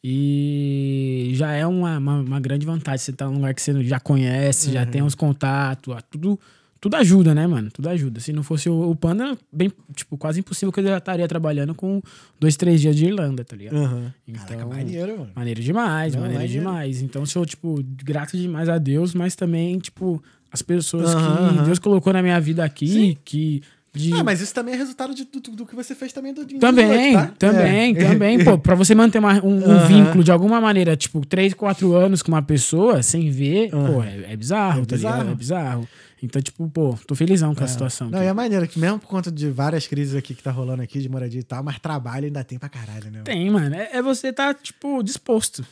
[0.05, 3.99] E já é uma, uma, uma grande vantagem você estar num lugar que você já
[3.99, 4.91] conhece, já Uhum.
[4.91, 6.39] tem uns contatos, tudo,
[6.87, 7.70] tudo ajuda, né, mano?
[7.70, 8.20] Tudo ajuda.
[8.20, 11.75] Se não fosse o, o Panda, bem, tipo, quase impossível que eu já estaria trabalhando
[11.75, 12.01] com
[12.40, 13.77] dois, três dias de Irlanda, tá ligado?
[13.77, 14.12] Aham.
[14.27, 15.31] Então, Caraca, maneiro, mano.
[15.35, 16.61] Maneiro demais, Não, maneiro, maneiro.
[16.64, 17.03] demais.
[17.03, 20.22] Então, sou, tipo, grato demais a Deus, mas também, tipo,
[20.53, 21.64] as pessoas Aham, que aham.
[21.64, 23.16] Deus colocou na minha vida aqui, Sim.
[23.25, 23.62] que.
[23.94, 24.12] De...
[24.12, 27.12] Ah, mas isso também é resultado de, do, do que você fez também do Também,
[27.14, 27.33] 18, tá?
[27.38, 28.05] também, É.
[28.12, 28.44] também.
[28.44, 29.87] Pô, pra você manter uma- um, um Aham.
[29.87, 33.92] vínculo de alguma maneira, tipo, 3, 4 anos com uma pessoa sem ver, Aham.
[33.94, 35.14] pô, é, é bizarro, É tá ligado?
[35.16, 35.31] bizarro.
[35.31, 35.88] É bizarro.
[36.22, 37.68] Então, tipo, pô, tô felizão com a É.
[37.68, 38.09] situação.
[38.09, 40.83] Não, e é maneiro que mesmo por conta de várias crises aqui que tá rolando
[40.83, 43.22] aqui de moradia e tal, mas trabalho ainda tem pra caralho, né?
[43.22, 43.74] Tem, mano.
[43.74, 45.64] É, é você tá, tipo, disposto.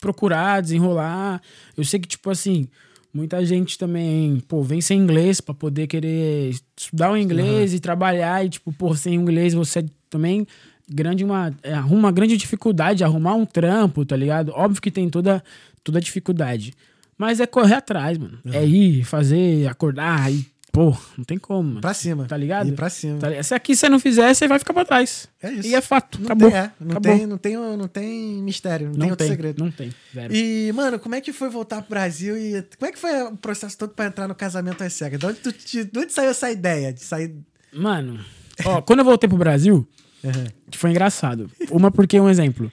[0.00, 1.40] Procurar, desenrolar.
[1.76, 2.66] Eu sei que, tipo assim,
[3.14, 8.44] muita gente também, pô, vem sem inglês pra poder querer estudar o inglês e trabalhar.
[8.44, 10.46] E, tipo, pô, sem inglês você também
[10.88, 14.52] grande uma, é, arruma uma grande dificuldade de arrumar um trampo, tá ligado?
[14.52, 15.42] Óbvio que tem toda,
[15.84, 16.74] toda dificuldade.
[17.18, 18.38] Mas é correr atrás, mano.
[18.52, 21.80] É ir, fazer, acordar e, pô, não tem como, mano.
[21.80, 22.26] Pra cima.
[22.26, 22.68] Tá ligado?
[22.68, 23.18] E pra cima.
[23.18, 23.42] Tá?
[23.42, 25.26] Se aqui você não fizer, você vai ficar pra trás.
[25.42, 25.68] É isso.
[25.68, 26.18] E é fato.
[26.18, 26.50] Não acabou.
[26.50, 27.16] tem, é, não, acabou.
[27.16, 29.64] tem, não, tem, não tem mistério, não, tem Não outro tem, segredo.
[29.64, 29.94] não tem.
[30.14, 30.34] Zero.
[30.34, 33.36] E, mano, como é que foi voltar pro Brasil e como é que foi o
[33.36, 35.18] processo todo pra entrar no casamento às cegas?
[35.18, 37.34] De onde, tu, de onde saiu essa ideia de sair?
[37.72, 38.20] Mano,
[38.64, 39.88] ó, quando eu voltei pro Brasil,
[40.24, 40.44] Uhum.
[40.74, 41.48] foi engraçado.
[41.70, 42.70] Uma porque, um exemplo.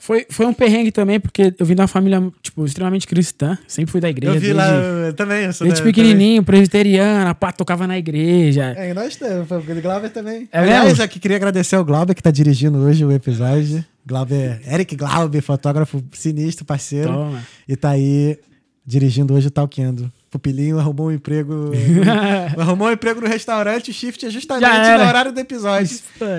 [0.00, 3.58] Foi, foi um perrengue também, porque eu vim de uma família, tipo, extremamente cristã.
[3.66, 4.36] Sempre fui da igreja.
[4.36, 7.98] Eu vi lá desde, eu também, eu sou desde da- pequenininho, presbiteriana, pá, tocava na
[7.98, 8.74] igreja.
[8.74, 8.88] também.
[8.88, 10.48] É, e nós temos, o Glauber também.
[10.52, 11.02] É Aliás, mesmo?
[11.02, 13.84] aqui queria agradecer ao Glauber que tá dirigindo hoje o episódio.
[14.06, 17.08] Glauber, Eric Glauber, fotógrafo sinistro, parceiro.
[17.12, 17.42] Toma.
[17.68, 18.38] E tá aí
[18.86, 20.10] dirigindo hoje o Talkendo.
[20.30, 21.72] Pupilinho arrumou um emprego.
[22.58, 25.98] arrumou um emprego no restaurante, o shift é justamente Já no horário do episódio.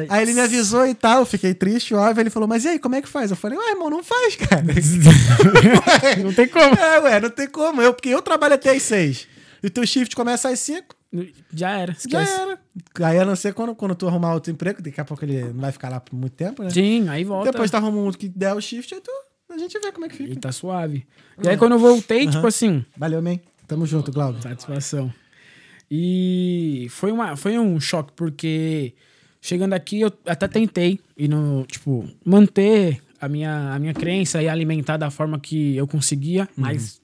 [0.10, 2.21] Aí ele me avisou e tal, fiquei triste, óbvio.
[2.21, 3.32] Ele falou, mas e aí, como é que faz?
[3.32, 4.63] Eu falei, ué, irmão, não faz, cara.
[6.23, 6.75] não tem como.
[6.75, 7.82] é, ué, não tem como.
[7.82, 9.28] Eu, porque eu trabalho até às seis.
[9.63, 10.95] E o teu shift começa às cinco,
[11.54, 12.32] Já era, já esquece.
[12.41, 12.60] era.
[13.02, 15.62] Aí a não ser quando, quando tu arrumar outro emprego, daqui a pouco ele não
[15.62, 16.69] vai ficar lá por muito tempo, né?
[16.69, 17.52] Sim, aí volta.
[17.52, 19.12] Depois tu arruma um que der o shift, aí tu,
[19.52, 20.39] a gente vê como é que E fica.
[20.41, 21.06] tá suave.
[21.43, 22.32] E aí quando eu voltei, Aham.
[22.32, 23.38] tipo assim, Valeu, man.
[23.69, 24.41] Tamo junto, Glauber.
[24.41, 25.13] Satisfação.
[25.91, 28.93] E foi, uma, foi um choque, porque
[29.39, 34.49] chegando aqui eu até tentei e no, tipo, manter a minha, a minha crença e
[34.49, 36.99] alimentar da forma que eu conseguia, mas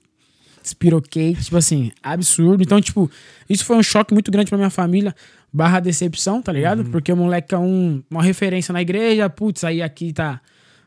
[0.63, 2.63] espiroquei, tipo assim, absurdo.
[2.63, 3.11] Então, tipo,
[3.47, 5.15] isso foi um choque muito grande pra minha família,
[5.53, 6.83] barra decepção, tá ligado?
[6.85, 10.41] Porque o moleque é um, uma referência na igreja, putz, aí aqui tá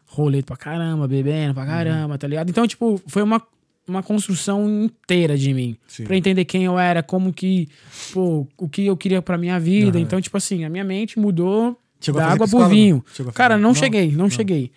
[0.06, 2.50] rolê pra caramba, bebendo pra caramba, tá ligado?
[2.50, 3.40] Então, tipo, foi uma,
[3.88, 5.76] uma construção inteira de mim.
[6.04, 7.68] Pra entender quem eu era, como que,
[8.12, 9.96] pô, o que eu queria pra minha vida.
[9.98, 10.04] Aham.
[10.04, 12.74] Então, tipo assim, a minha mente mudou Chegou da água pro psicólogo?
[12.74, 13.04] vinho.
[13.34, 13.74] Cara, não, Não?
[13.74, 14.70] cheguei, não, cheguei.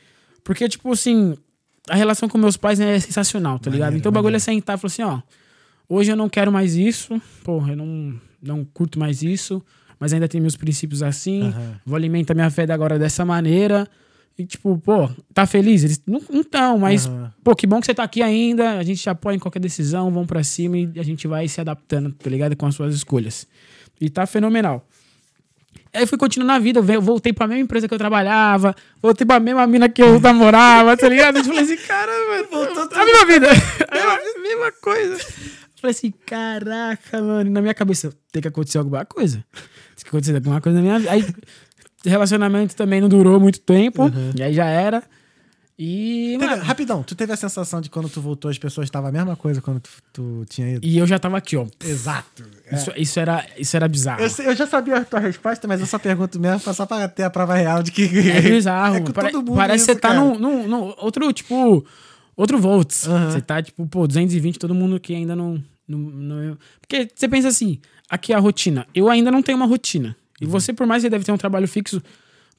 [0.44, 1.36] Porque, tipo assim,
[1.90, 3.88] a relação com meus pais é sensacional, tá ligado?
[3.88, 4.38] Maneiro, Então o bagulho maneiro.
[4.38, 5.22] é sentar e falar assim, ó,
[5.88, 9.62] hoje eu não quero mais isso, porra, eu não, não curto mais isso,
[10.00, 11.80] mas ainda tenho meus princípios assim, Aham.
[11.86, 13.88] vou alimentar minha fé agora dessa maneira.
[14.38, 15.84] E, tipo, pô, tá feliz?
[15.84, 17.32] Eles não estão, mas, Aham.
[17.44, 18.78] pô, que bom que você tá aqui ainda.
[18.78, 21.62] A gente te apoia em qualquer decisão, vamos pra cima e a gente vai se
[21.62, 22.56] adaptando, tá ligado?
[22.56, 23.48] Com as suas escolhas.
[24.00, 24.88] E tá fenomenal.
[25.94, 29.42] Aí fui continuando na vida, eu voltei pra mesma empresa que eu trabalhava, voltei pra
[29.42, 31.38] mesma mina que eu namorava, tá ligado?
[31.38, 33.48] Eu falei assim, cara, mano, voltou a mesma vida.
[33.50, 35.14] a mesma coisa.
[35.16, 37.50] Eu falei assim, caraca, mano.
[37.50, 39.44] E na minha cabeça, tem que acontecer alguma coisa.
[39.54, 41.12] Tem que acontecer alguma coisa na minha vida.
[41.12, 41.26] Aí,
[42.10, 45.04] relacionamento também não durou muito tempo, e aí já era.
[45.84, 49.10] E, Teve- mano, rapidão, tu teve a sensação de quando tu voltou as pessoas estavam
[49.10, 50.86] a mesma coisa quando tu, tu tinha ido?
[50.86, 51.66] e eu já tava aqui, ó.
[51.84, 52.44] Exato.
[52.72, 54.22] Isso, isso, era, isso era bizarro.
[54.22, 57.24] Eu, eu já sabia a tua resposta, mas eu só pergunto mesmo só pra ter
[57.24, 58.04] a prova real de que.
[58.30, 58.98] É bizarro.
[58.98, 61.84] É Pare- todo mundo parece que você tá num, num, num outro, tipo,
[62.38, 63.08] outro volts.
[63.08, 63.32] Aham.
[63.32, 67.48] Você tá, tipo, pô, 220, todo mundo que ainda não, não, não- Porque você pensa
[67.48, 68.86] assim, aqui é a rotina.
[68.94, 70.16] Eu ainda não tenho uma rotina.
[70.42, 70.52] E Uhum.
[70.52, 72.02] você, por mais que você deve ter um trabalho fixo,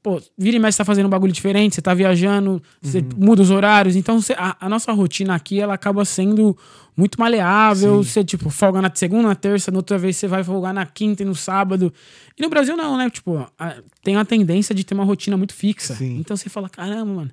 [0.03, 3.09] pô, vira e mexe, você tá fazendo um bagulho diferente, você tá viajando, você Uhum.
[3.17, 3.95] muda os horários.
[3.97, 6.57] Então, você- a, a nossa rotina aqui, ela acaba sendo
[6.97, 8.03] muito maleável.
[8.03, 8.09] Sim.
[8.11, 11.23] Você, tipo, folga na segunda, na terça, na outra vez você vai folgar na quinta
[11.23, 11.93] e no sábado.
[12.39, 13.09] E no Brasil não, né?
[13.11, 15.95] Tipo, a- tem a tendência de ter uma rotina muito fixa.
[15.95, 16.19] Sim.
[16.19, 17.31] Então você fala, caramba, mano,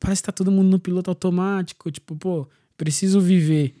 [0.00, 1.90] parece que tá todo mundo no piloto automático.
[1.90, 3.74] Tipo, pô, preciso viver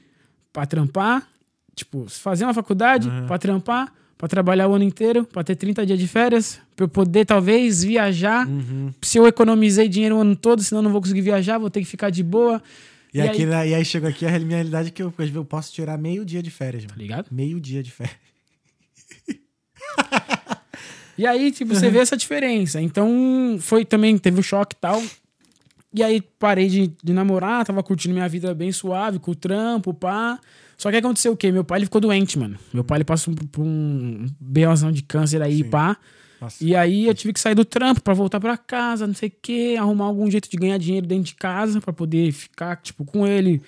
[0.52, 1.26] pra trampar,
[1.74, 5.98] tipo, fazer uma faculdade pra trampar, pra trabalhar o ano inteiro, pra ter 30 dias
[5.98, 8.48] de férias, pra eu poder talvez viajar.
[8.48, 8.92] Uhum.
[9.02, 11.80] Se eu economizei dinheiro o ano todo, senão eu não vou conseguir viajar, vou ter
[11.80, 12.62] que ficar de boa.
[13.12, 15.96] E, aqui, né, e aí chegou aqui a minha realidade que eu, eu posso tirar
[15.96, 17.00] meio dia de férias, Tá mano.
[17.02, 17.26] ligado?
[17.30, 18.16] Meio dia de férias.
[21.18, 22.78] E aí, tipo, você vê essa diferença.
[22.80, 25.02] Então, foi também, teve o choque e tal.
[25.94, 29.94] E aí parei de, de namorar, tava curtindo minha vida bem suave, com o trampo,
[29.94, 30.38] pá.
[30.76, 31.50] Só que aconteceu o quê?
[31.50, 32.58] Meu pai ele ficou doente, mano.
[32.72, 35.70] Meu pai ele passou por, um BOzão de câncer aí, Sim.
[35.70, 35.96] pá.
[36.40, 36.62] Nossa.
[36.62, 39.32] E aí eu tive que sair do trampo pra voltar pra casa, não sei o
[39.40, 43.26] quê, arrumar algum jeito de ganhar dinheiro dentro de casa pra poder ficar, tipo, com
[43.26, 43.62] ele,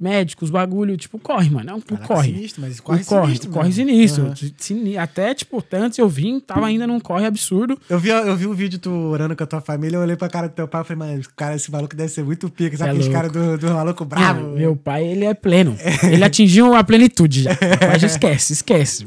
[0.00, 1.70] médicos, bagulho, tipo, corre, mano.
[1.70, 2.32] É um Caraca, corre.
[2.32, 3.50] Sinistro, mas corre, corre, sinistro.
[3.50, 4.24] corre sinistro.
[4.26, 4.34] Aham.
[4.56, 7.78] Sini- Até, tipo, antes eu vim, tava ainda num corre absurdo.
[7.90, 10.28] Eu vi, eu vi um vídeo tu orando com a tua família, eu olhei pra
[10.28, 12.76] cara do teu pai e falei, mano, cara, esse maluco deve ser muito pica.
[12.76, 13.30] Sabe É aqueles louco.
[13.32, 14.40] caras do, do maluco bravo?
[14.42, 15.76] Mano, meu pai, ele é pleno.
[16.10, 17.50] Ele atingiu a plenitude já.
[17.98, 19.06] Já esquece, esquece.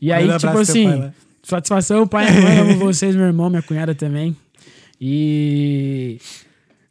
[0.00, 1.12] E aí, um tipo assim, pai lá.
[1.42, 4.34] satisfação, pai, mãe, amo vocês, meu irmão, minha cunhada também.
[5.00, 6.18] E.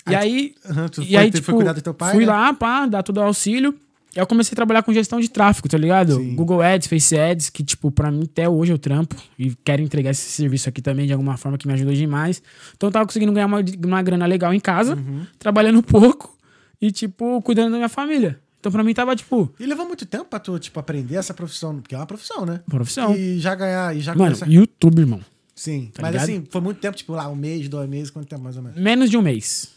[0.09, 0.55] E aí.
[0.69, 2.31] Aham, tu e foi, aí, tipo, foi cuidar do teu pai, fui né?
[2.31, 3.73] lá, pá, dar todo o auxílio.
[4.15, 6.17] E eu comecei a trabalhar com gestão de tráfego, tá ligado?
[6.17, 6.35] Sim.
[6.35, 9.15] Google Ads, Face Ads, que, tipo, pra mim até hoje eu trampo.
[9.39, 12.41] E quero entregar esse serviço aqui também de alguma forma que me ajudou demais.
[12.77, 15.25] Então eu tava conseguindo ganhar uma, uma grana legal em casa, Uhum.
[15.39, 16.37] trabalhando pouco
[16.79, 18.39] e, tipo, cuidando da minha família.
[18.59, 21.81] Então pra mim tava, tipo, E levou muito tempo pra tu, tipo, aprender essa profissão,
[21.81, 22.61] porque é uma profissão, né?
[22.69, 23.15] profissão.
[23.15, 24.47] E já ganhar, e já Mano, começar...
[24.47, 25.21] YouTube, irmão.
[25.55, 26.23] Sim, tá mas ligado?
[26.29, 28.79] assim, foi muito tempo, tipo, lá, um mês, dois meses, quanto tempo mais ou menos?
[28.79, 29.72] Menos de um mês.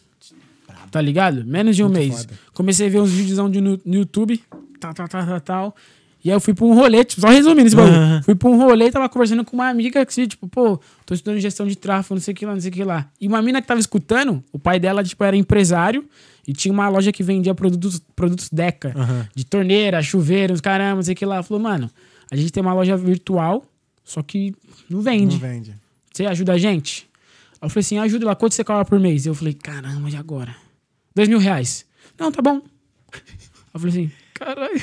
[0.90, 1.44] Tá ligado?
[1.44, 2.20] Menos de um Muito mês.
[2.22, 2.34] foda.
[2.54, 4.40] Comecei a ver uns vídeos no, no YouTube,
[4.80, 5.76] tal, tal, tal, tal, tal.
[6.24, 7.94] E aí eu fui pra um rolê, tipo, só resumindo esse bagulho.
[7.94, 8.22] Aham.
[8.24, 11.14] Fui pra um rolê e tava conversando com uma amiga que, assim, tipo, pô, tô
[11.14, 13.08] estudando gestão de tráfego, não sei o que lá, não sei o que lá.
[13.20, 16.04] E uma mina que tava escutando, o pai dela, tipo, era empresário
[16.46, 19.28] e tinha uma loja que vendia produtos, produtos Deca, Aham.
[19.36, 21.42] de torneira, chuveiros, caramba, não sei o que lá.
[21.44, 21.88] Falou, mano,
[22.28, 23.64] a gente tem uma loja virtual,
[24.02, 24.52] só que
[24.90, 25.34] não vende.
[25.34, 25.74] Não vende.
[26.12, 27.08] Você ajuda a gente?
[27.62, 29.26] Eu falei assim, ajuda lá, quanto você cobra por mês?
[29.26, 30.54] Eu falei, caramba, e agora?
[31.16, 31.86] Dois mil reais.
[32.18, 32.60] Não, tá bom.
[33.72, 34.74] Eu falei assim, caralho.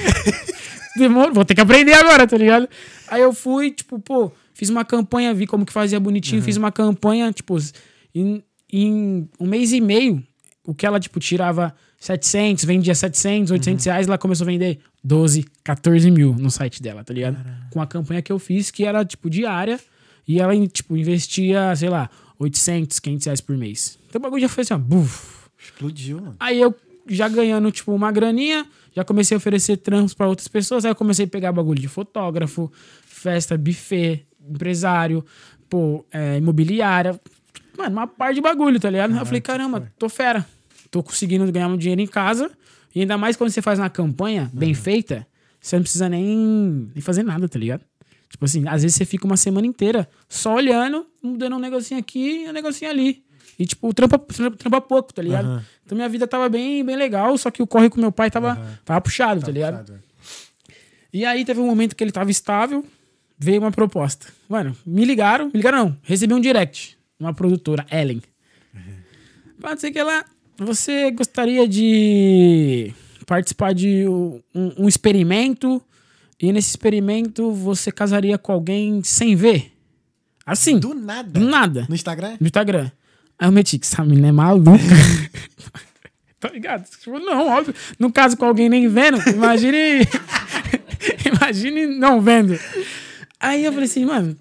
[0.98, 2.68] Demora, vou ter que aprender agora, tá ligado?
[3.08, 6.72] Aí eu fui, tipo, pô, fiz uma campanha, vi como que fazia bonitinho, fiz uma
[6.72, 7.56] campanha, tipo,
[8.16, 10.24] em, em um mês e meio,
[10.66, 15.46] o que ela, tipo, tirava 700, vendia 700, 800 reais, ela começou a vender 12,
[15.64, 17.38] 14 mil no site dela, tá ligado?
[17.70, 19.80] Com a campanha que eu fiz, que era, tipo, diária,
[20.28, 22.10] e ela, tipo, investia, sei lá,
[22.40, 24.00] 800, 500 reais por mês.
[24.10, 25.43] Então o bagulho já foi assim, ó, buf.
[25.64, 26.36] Explodiu, mano.
[26.40, 26.76] Aí eu
[27.08, 30.86] já ganhando, tipo, uma graninha, já comecei a oferecer trampos pra outras pessoas.
[30.86, 32.72] Aí eu comecei a pegar bagulho de fotógrafo,
[33.06, 35.26] festa, buffet, empresário,
[35.70, 37.20] pô, é, imobiliária.
[37.78, 39.16] Mano, uma par de bagulho, tá ligado?
[39.16, 40.46] eu falei, caramba, tô fera.
[40.92, 42.52] Tô conseguindo ganhar um dinheiro em casa.
[42.94, 45.26] E ainda mais quando você faz uma campanha bem feita,
[45.60, 47.84] você não precisa nem, nem fazer nada, tá ligado?
[48.30, 52.44] Tipo assim, às vezes você fica uma semana inteira só olhando, mudando um negocinho aqui
[52.44, 53.23] e um negocinho ali.
[53.60, 54.18] E, tipo, trampa,
[54.58, 55.46] trampa, pouco, tá ligado?
[55.46, 55.66] Aham.
[55.86, 58.52] Então minha vida tava bem, bem legal, só que o corre com meu pai tava,
[58.54, 58.80] Aham.
[58.86, 59.80] tava puxado, tá, Tá ligado?
[59.82, 60.14] puxado, é.
[61.14, 62.84] E aí teve um momento que ele tava estável,
[63.38, 64.28] veio uma proposta.
[64.50, 68.22] Mano, me ligaram, me ligaram não, recebi um direct, uma produtora, Ellen.
[69.62, 70.26] Pode ser que ela,
[70.58, 72.92] você gostaria de
[73.26, 74.42] participar de um,
[74.80, 75.82] um experimento
[76.42, 79.72] e nesse experimento você casaria com alguém sem ver?
[80.46, 81.30] Assim, Do nada.
[81.40, 82.38] do nada No Instagram?
[82.40, 82.92] no Instagram.
[83.44, 84.72] Aí eu meti que essa menina é maluca.
[86.40, 86.90] tá ligado?
[86.90, 87.76] Tipo, não, óbvio.
[88.00, 90.08] No caso com alguém nem vendo, imagine.
[91.28, 92.58] imagine não vendo.
[93.38, 94.38] Aí eu falei assim, mano.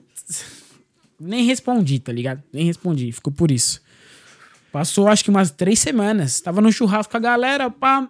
[1.18, 2.44] Nem respondi, tá ligado?
[2.52, 3.10] Nem respondi.
[3.10, 3.82] Ficou por isso.
[4.70, 6.40] Passou acho que umas três semanas.
[6.40, 8.08] Tava no churrasco com a galera, pá.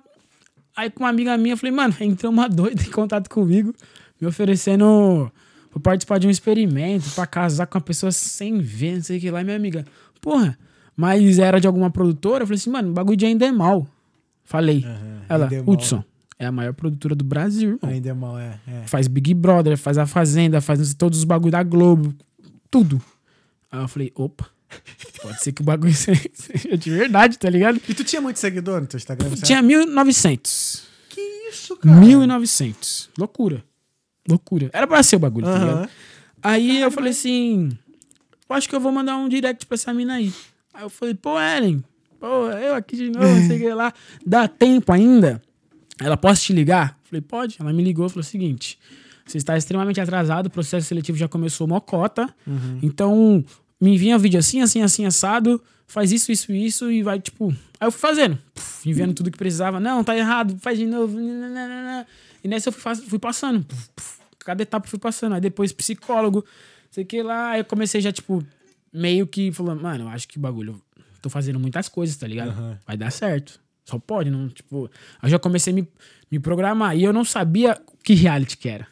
[0.76, 3.74] Aí com uma amiga minha, eu falei, mano, entrou uma doida em contato comigo,
[4.20, 5.32] me oferecendo
[5.70, 9.20] pra participar de um experimento, pra casar com uma pessoa sem ver, não sei o
[9.22, 9.40] que lá.
[9.40, 9.86] E minha amiga,
[10.20, 10.59] porra,
[10.97, 12.43] mas era de alguma produtora?
[12.43, 13.86] Eu falei assim, mano, o bagulho de ainda é mal.
[14.45, 14.84] Falei.
[14.84, 15.74] Aham, Ela, Endemol.
[15.74, 16.05] Hudson,
[16.38, 17.90] é a maior produtora do Brasil, irmão.
[17.90, 18.59] Ainda é mal, é.
[18.66, 18.82] é.
[18.86, 22.14] Faz Big Brother, faz A Fazenda, faz todos os bagulho da Globo,
[22.70, 23.01] tudo.
[23.70, 24.47] Aí eu falei, opa,
[25.22, 27.80] pode ser que o bagulho seja de verdade, tá ligado?
[27.88, 29.28] E tu tinha muito seguidor no teu Instagram?
[29.28, 30.82] você Tinha 1.900.
[31.09, 31.20] Que
[31.51, 32.01] isso, cara?
[32.01, 33.09] 1.900.
[33.16, 33.64] Loucura.
[34.28, 34.70] Loucura.
[34.72, 35.90] Era pra ser o bagulho, tá ligado?
[36.43, 37.70] Aí eu falei assim,
[38.49, 40.32] eu acho que eu vou mandar um direct pra essa mina aí.
[40.74, 41.82] Aí eu falei, pô, Ellen,
[42.18, 43.92] pô, eu aqui de novo, não sei o que lá.
[44.24, 45.42] Dá tempo ainda?
[46.00, 46.98] Ela, posso te ligar?
[47.04, 47.56] Eu falei, pode.
[47.60, 48.78] Ela me ligou e falou o seguinte,
[49.26, 52.34] você está extremamente atrasado, o processo seletivo já começou mocota,
[52.82, 53.44] então
[53.80, 57.54] me envia um vídeo assim, assim, assim, assado, faz isso, isso, isso e vai, tipo...
[57.78, 59.80] Aí eu fui fazendo, puf, enviando tudo que precisava.
[59.80, 61.18] Não, tá errado, faz de novo.
[61.18, 62.06] nananana.
[62.44, 63.64] E nessa eu fui, fui passando.
[63.64, 65.34] Puf, puf, cada etapa eu fui passando.
[65.34, 66.44] Aí depois psicólogo,
[66.92, 67.50] sei que lá.
[67.50, 68.40] Aí eu comecei já, tipo,
[68.93, 70.80] meio que falando, mano, eu acho que bagulho,
[71.20, 72.51] tô fazendo muitas coisas, tá ligado?
[72.51, 72.78] Aham.
[72.86, 73.61] Vai dar certo.
[73.84, 74.88] Só pode, não, tipo...
[75.20, 75.88] Aí eu já comecei a me,
[76.30, 76.97] me programar.
[76.97, 78.86] E eu não sabia que reality que era.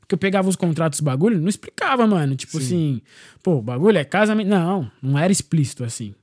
[0.00, 2.36] Porque eu pegava os contratos do bagulho, não explicava, mano.
[2.36, 3.00] Tipo assim,
[3.42, 4.48] pô, o bagulho é casamento.
[4.48, 6.14] Não, não era explícito assim.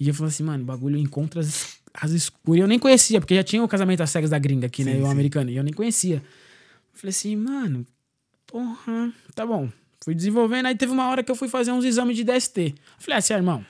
[0.00, 2.62] E eu falei assim, mano, bagulho encontra as, as escuras.
[2.62, 4.94] Eu nem conhecia, porque já tinha o casamento às cegas da gringa aqui, né?
[4.94, 5.10] Sim, O sim.
[5.12, 5.50] americano.
[5.50, 6.16] E eu nem conhecia.
[6.16, 6.22] Eu
[6.94, 7.86] falei assim, mano,
[8.46, 9.68] porra, tá bom.
[10.04, 12.74] Fui desenvolvendo, aí teve uma hora que eu fui fazer uns exames de DST.
[12.98, 13.64] Falei assim, ah, irmão,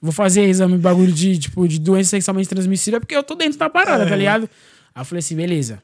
[0.00, 3.58] vou fazer exame de bagulho de, tipo, de doença sexualmente transmissível porque eu tô dentro
[3.58, 4.08] da parada, É.
[4.08, 4.48] tá ligado?
[4.94, 5.82] Aí eu falei assim, beleza.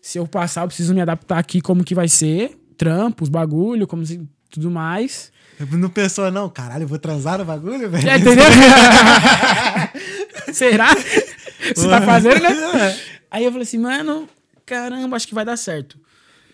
[0.00, 2.58] Se eu passar, eu preciso me adaptar aqui como que vai ser.
[2.76, 4.20] Trampos, bagulho, como se,
[4.50, 5.30] tudo mais.
[5.70, 8.08] Não pensou, não, caralho, eu vou transar no bagulho, velho?
[8.10, 8.44] É, entendeu?
[10.52, 10.88] Será?
[10.94, 12.98] Você tá fazendo, né?
[13.30, 14.28] Aí eu falei assim, mano,
[14.66, 15.98] caramba, acho que vai dar certo.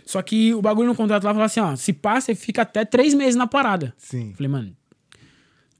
[0.09, 2.82] Só que o bagulho no contrato lá falava assim, ó, se passa, você fica até
[2.82, 3.92] três meses na parada.
[3.98, 4.32] Sim.
[4.32, 4.76] Falei, mano,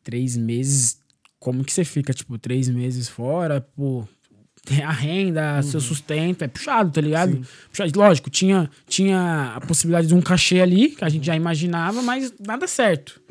[0.05, 1.01] três meses,
[1.41, 4.07] como que você fica, tipo, três meses fora, pô,
[4.67, 7.41] tem a renda, seu sustento, é puxado, tá ligado?
[7.71, 7.99] Puxado.
[7.99, 12.31] Lógico, tinha, tinha a possibilidade de um cachê ali, que a gente já imaginava, mas
[12.47, 13.23] nada certo.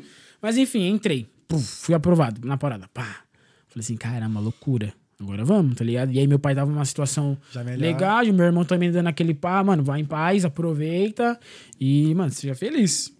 [0.42, 1.28] Mas enfim, entrei.
[1.46, 2.88] Puf, fui aprovado na parada.
[2.92, 3.22] Pá.
[3.68, 4.92] Falei assim, caramba, loucura.
[5.20, 6.12] Agora vamos, tá ligado?
[6.12, 7.36] E aí meu pai tava numa situação
[7.80, 11.38] legal, e meu irmão também dando aquele pá, mano, vai em paz, aproveita
[11.80, 13.12] e, mano, seja feliz.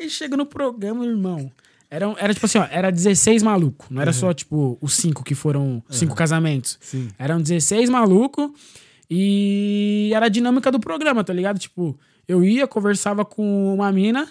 [0.00, 1.50] Aí chega no programa, irmão.
[1.90, 3.86] Era, era tipo assim, ó, era 16 maluco.
[3.90, 6.78] Não era só, tipo, os cinco que foram cinco casamentos.
[6.80, 7.08] Sim.
[7.18, 8.54] Eram 16 maluco
[9.10, 11.58] e era a dinâmica do programa, tá ligado?
[11.58, 11.98] Tipo,
[12.28, 14.28] eu ia, conversava com uma mina,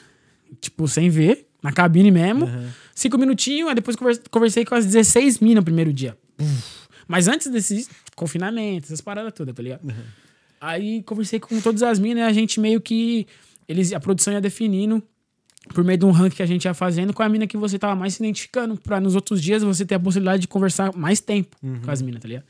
[0.62, 2.48] tipo, sem ver, na cabine mesmo.
[2.96, 6.16] Cinco minutinhos, aí depois converse- conversei com as 16 minas no primeiro dia.
[6.38, 6.77] Puf.
[7.08, 9.82] Mas antes desse confinamento, essas paradas todas, tá ligado?
[10.60, 13.28] Aí conversei com todas as minas e a gente meio que.
[13.68, 15.04] Eles, a produção ia definindo
[15.74, 17.78] por meio de um ranking que a gente ia fazendo com a mina que você
[17.78, 21.20] tava mais se identificando, pra nos outros dias você ter a possibilidade de conversar mais
[21.20, 22.46] tempo com as minas, tá ligado?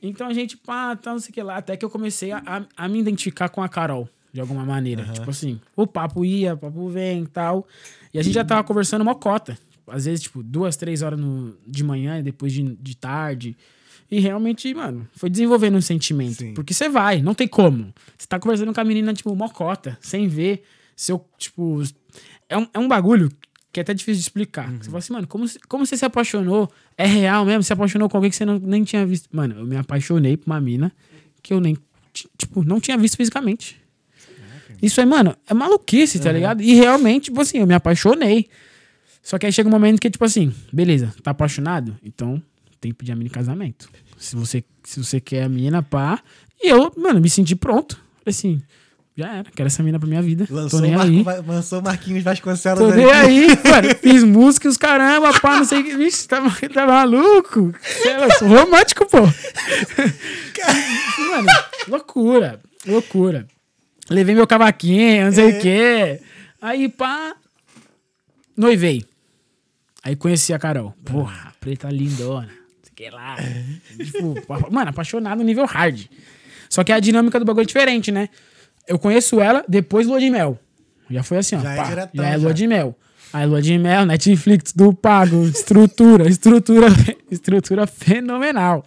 [0.00, 2.40] Então a gente, pá, tal, não sei o que lá, até que eu comecei a,
[2.46, 5.04] a, a me identificar com a Carol, de alguma maneira.
[5.12, 7.66] Tipo assim, o papo ia, o papo vem e tal.
[8.14, 9.58] E a gente já tava conversando uma cota.
[9.90, 13.56] Às vezes, tipo, duas, três horas no, de manhã e depois de, de tarde.
[14.10, 16.36] E realmente, mano, foi desenvolvendo um sentimento.
[16.38, 16.54] Sim.
[16.54, 17.92] Porque você vai, não tem como.
[18.16, 20.62] Você tá conversando com a menina, tipo, mocota, sem ver.
[20.96, 21.82] Seu, tipo.
[22.48, 23.30] É um, é um bagulho
[23.70, 24.72] que é até difícil de explicar.
[24.80, 26.72] Você fala assim, mano, como, como você se apaixonou?
[26.96, 27.62] É real mesmo?
[27.62, 29.28] Você se apaixonou com alguém que você não, nem tinha visto.
[29.30, 30.90] Mano, eu me apaixonei por uma mina
[31.42, 31.76] que eu nem,
[32.12, 33.78] ti- tipo, não tinha visto fisicamente.
[34.80, 36.62] Isso aí, mano, é maluquice, tá ligado?
[36.62, 38.48] E realmente, tipo assim, eu me apaixonei.
[39.22, 41.96] Só que aí chega um momento que, tipo assim, beleza, tá apaixonado?
[42.02, 42.42] Então
[42.80, 43.88] tem que pedir a mina em casamento.
[44.16, 46.20] Se você, se você quer a mina, pá.
[46.60, 47.94] E eu, mano, me senti pronto.
[47.96, 48.62] Falei assim,
[49.16, 50.46] já era, quero essa mina pra minha vida.
[50.50, 51.42] Lançou, Tô nem Mar- aí.
[51.46, 53.94] lançou Marquinhos Vasconcelos Tô nem aí, mano.
[54.00, 55.96] Fiz música os caramba, pá, não sei o que.
[55.96, 56.40] Vixe, tá,
[56.72, 57.74] tá maluco?
[58.04, 59.20] Eu sou romântico, pô.
[61.30, 61.48] mano,
[61.88, 63.46] loucura, loucura.
[64.10, 66.20] Levei meu cavaquinho, não sei o quê.
[66.62, 67.34] Aí, pá,
[68.58, 69.04] noivei.
[70.02, 70.94] Aí conheci a Carol.
[71.04, 72.48] Porra, preta lindona.
[72.96, 73.36] Sei lá.
[73.96, 74.34] Tipo,
[74.70, 76.06] mano, apaixonado nível hard.
[76.68, 78.28] Só que a dinâmica do bagulho é diferente, né?
[78.86, 80.58] Eu conheço ela depois lua de mel.
[81.10, 81.60] Já foi assim, ó.
[81.60, 82.54] Já é pá, diretão, já é lua já.
[82.54, 82.98] de mel.
[83.30, 86.86] Aí lua de mel, Netflix do pago, estrutura, estrutura,
[87.30, 88.86] estrutura fenomenal.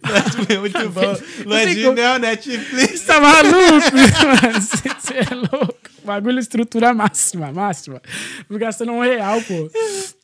[0.60, 1.16] Muito bom.
[1.44, 3.00] Lua de mel, Netflix.
[3.00, 3.52] Você tá maluco?
[3.94, 4.60] mano?
[4.60, 5.84] Você é louco.
[6.04, 8.00] Bagulho estrutura máxima, máxima.
[8.46, 9.70] Fui gastando um real, pô.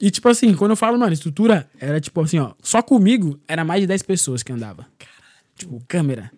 [0.01, 2.53] E tipo assim, quando eu falo, mano, estrutura, era tipo assim, ó.
[2.63, 4.87] Só comigo era mais de 10 pessoas que andava.
[5.57, 6.31] Tipo, câmera,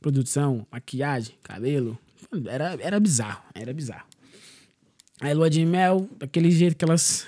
[0.00, 1.98] produção, maquiagem, cabelo.
[2.46, 4.07] Era, era bizarro, era bizarro.
[5.20, 7.26] Aí lua de mel, daquele jeito, aquelas.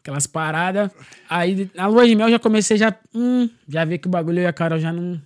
[0.00, 0.90] Aquelas paradas.
[1.30, 2.94] Aí na lua de mel já comecei já.
[3.14, 5.20] Hum, já ver que o bagulho e a Carol já não.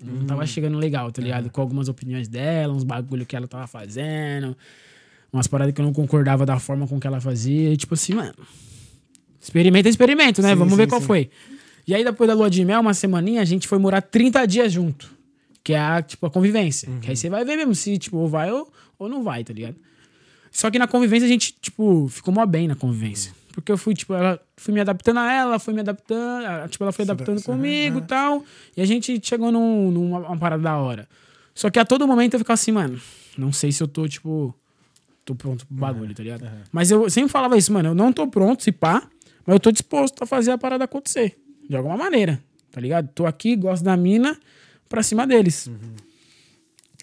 [0.00, 1.50] Não tava chegando legal, tá ligado?
[1.50, 4.56] Com algumas opiniões dela, uns bagulho que ela tava fazendo,
[5.32, 7.72] umas paradas que eu não concordava da forma com que ela fazia.
[7.72, 8.34] E tipo assim, mano.
[9.40, 10.50] Experimenta, experimento, né?
[10.50, 11.06] Sim, Vamos sim, ver qual sim.
[11.06, 11.30] foi.
[11.86, 14.72] E aí, depois da lua de mel, uma semaninha, a gente foi morar 30 dias
[14.72, 15.10] junto.
[15.64, 16.88] Que é a, tipo, a convivência.
[17.00, 19.52] Que aí você vai ver mesmo se, tipo, ou vai ou, ou não vai, tá
[19.52, 19.76] ligado?
[20.58, 23.32] Só que na convivência a gente, tipo, ficou mó bem na convivência.
[23.52, 26.90] Porque eu fui, tipo, ela fui me adaptando a ela, fui me adaptando, tipo, ela
[26.90, 28.44] foi adaptando adap- comigo e tal.
[28.76, 31.08] E a gente chegou num, numa uma parada da hora.
[31.54, 33.00] Só que a todo momento eu ficava assim, mano,
[33.36, 34.52] não sei se eu tô, tipo,
[35.24, 36.44] tô pronto pro bagulho, tá ligado?
[36.72, 39.08] Mas eu sempre falava isso, mano, eu não tô pronto, se pá,
[39.46, 41.38] mas eu tô disposto a fazer a parada acontecer.
[41.70, 42.42] De alguma maneira,
[42.72, 43.08] tá ligado?
[43.14, 44.36] Tô aqui, gosto da mina,
[44.88, 45.70] pra cima deles.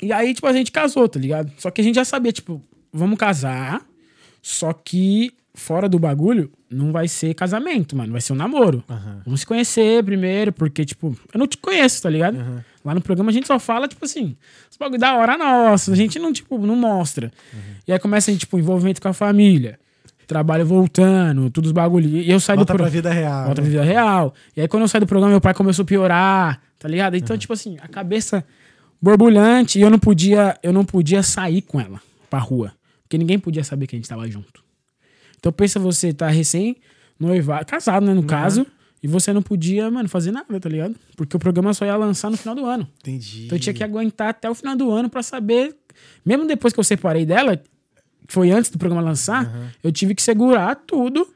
[0.01, 1.53] E aí, tipo, a gente casou, tá ligado?
[1.57, 2.61] Só que a gente já sabia, tipo,
[2.95, 3.81] vamos casar,
[4.41, 8.11] só que fora do bagulho não vai ser casamento, mano.
[8.11, 8.83] Vai ser um namoro.
[9.23, 12.63] Vamos se conhecer primeiro, porque, tipo, eu não te conheço, tá ligado?
[12.83, 14.35] Lá no programa a gente só fala, tipo assim,
[14.69, 15.91] os bagulho da hora nossa.
[15.91, 17.31] A gente não, tipo, não mostra.
[17.87, 19.79] E aí começa, tipo, envolvimento com a família.
[20.27, 22.07] trabalho voltando, todos os bagulho.
[22.07, 22.91] E eu saí Volta do pra pro...
[22.91, 23.45] vida real.
[23.45, 23.69] Volta né?
[23.69, 24.33] pra vida real.
[24.57, 27.15] E aí, quando eu saí do programa, meu pai começou a piorar, tá ligado?
[27.15, 28.43] Então, tipo assim, a cabeça
[29.01, 32.73] borbulhante e eu não podia, eu não podia sair com ela pra rua.
[33.05, 34.63] Porque ninguém podia saber que a gente tava junto.
[35.37, 36.75] Então, pensa você tá recém
[37.19, 38.65] noivado, casado, né, no caso,
[39.01, 40.95] e você não podia, mano, fazer nada, tá ligado?
[41.15, 42.89] Porque o programa só ia lançar no final do ano.
[42.99, 43.45] Entendi.
[43.45, 45.75] Então eu tinha que aguentar até o final do ano pra saber.
[46.25, 47.63] Mesmo depois que eu separei dela, que
[48.27, 51.27] foi antes do programa lançar, eu tive que segurar tudo.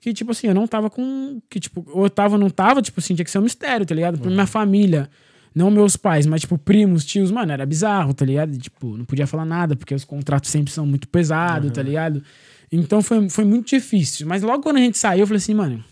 [0.00, 1.40] Que, tipo assim, eu não tava com.
[1.48, 3.84] Que, tipo, ou eu tava ou não tava, tipo assim, tinha que ser um mistério,
[3.84, 4.18] tá ligado?
[4.18, 5.10] Pra minha família.
[5.56, 8.58] Não meus pais, mas, tipo, primos, tios, mano, era bizarro, tá ligado?
[8.58, 12.22] Tipo, não podia falar nada, porque os contratos sempre são muito pesados, tá ligado?
[12.70, 14.26] Então foi, foi muito difícil.
[14.26, 15.82] Mas logo quando a gente saiu, eu falei assim, mano,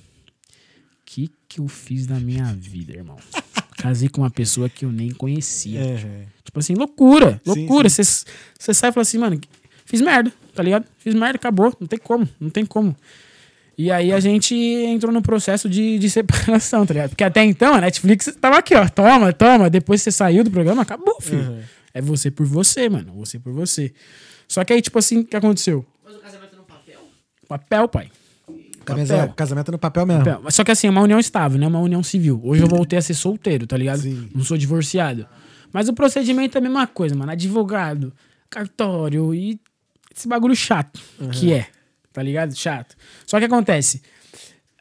[1.07, 3.17] que que eu fiz na minha vida, irmão?
[3.79, 5.81] Casei com uma pessoa que eu nem conhecia.
[5.81, 7.89] É, Tipo assim, loucura, loucura.
[7.89, 9.41] Você sai e fala assim, mano,
[9.87, 10.85] fiz merda, tá ligado?
[10.99, 11.75] Fiz merda, acabou.
[11.81, 12.95] Não tem como, não tem como.
[13.77, 17.11] E aí a gente entrou no processo de, de separação, tá ligado?
[17.11, 18.89] Porque até então a Netflix tava aqui, ó.
[18.89, 19.68] Toma, toma.
[19.68, 21.43] Depois você saiu do programa, acabou, filho.
[21.51, 21.61] Uhum.
[21.93, 23.12] É você por você, mano.
[23.14, 23.93] Você por você.
[24.49, 25.85] Só que aí, tipo assim, o que aconteceu?
[26.05, 27.01] Mas o casamento no papel?
[27.49, 28.11] Papel, pai.
[28.85, 29.35] Casamento, Papel.
[29.35, 30.25] casamento no papel mesmo.
[30.25, 30.51] Papel.
[30.51, 31.66] Só que assim, é uma união estável, né?
[31.66, 32.41] Uma união civil.
[32.45, 34.01] Hoje eu voltei a ser solteiro, tá ligado?
[34.01, 34.29] Sim.
[34.35, 35.27] Não sou divorciado.
[35.72, 37.33] Mas o procedimento é a mesma coisa, mano.
[37.33, 38.12] Advogado,
[38.51, 39.59] cartório e
[40.14, 41.01] esse bagulho chato
[41.33, 41.66] que é,
[42.15, 42.57] tá ligado?
[42.57, 42.97] Chato.
[43.27, 44.01] Só que acontece,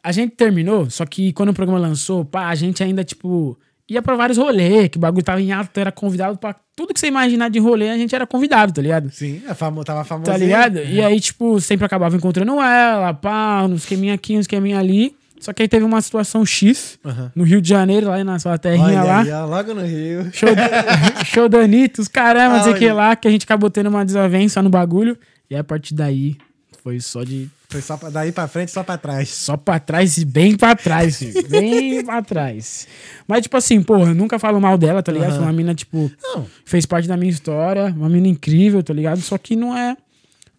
[0.02, 3.58] a gente terminou, só que quando o programa lançou, pá, a gente ainda, tipo,
[3.88, 7.00] ia pra vários rolês, que o bagulho tava em alta, era convidado pra tudo que
[7.00, 9.10] você imaginar de rolê, a gente era convidado, tá ligado?
[9.10, 10.30] Sim, é famo, tava famoso.
[10.30, 10.78] Tá ligado?
[10.78, 15.14] E aí, tipo, sempre acabava encontrando ela, pá, um esqueminha aqui, um esqueminha ali.
[15.40, 17.30] Só que aí teve uma situação X Aham.
[17.34, 19.20] no Rio de Janeiro, lá na sua terrinha Olha lá.
[19.20, 20.30] aí, ó, logo no Rio.
[20.32, 20.48] Show,
[21.26, 24.04] show da Anitta, os caramba, não sei que lá, que a gente acabou tendo uma
[24.06, 25.18] desavença no bagulho.
[25.50, 26.36] E aí, a partir daí,
[26.84, 27.48] foi só de.
[27.70, 29.30] Foi só pra, daí pra frente, só pra trás.
[29.30, 31.48] Só pra trás e bem pra trás, filho.
[31.48, 32.86] Bem pra trás.
[33.26, 35.30] Mas, tipo assim, porra, eu nunca falo mal dela, tá ligado?
[35.30, 35.36] Aham.
[35.38, 36.46] Foi uma mina, tipo, Não.
[36.64, 39.20] fez parte da minha história, uma mina incrível, tá ligado?
[39.22, 39.96] Só que não é.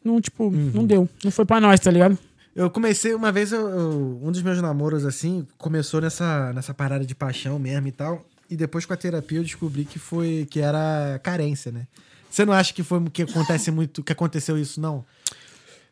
[0.03, 1.07] Não, tipo, não deu.
[1.23, 2.17] Não foi pra nós, tá ligado?
[2.55, 7.05] Eu comecei, uma vez, eu- eu- um dos meus namoros, assim, começou nessa, nessa parada
[7.05, 8.25] de paixão mesmo e tal.
[8.49, 11.85] E depois com a terapia eu descobri que foi, que era carência, né?
[12.29, 15.03] Você não acha que foi o que acontece muito, que aconteceu isso, não?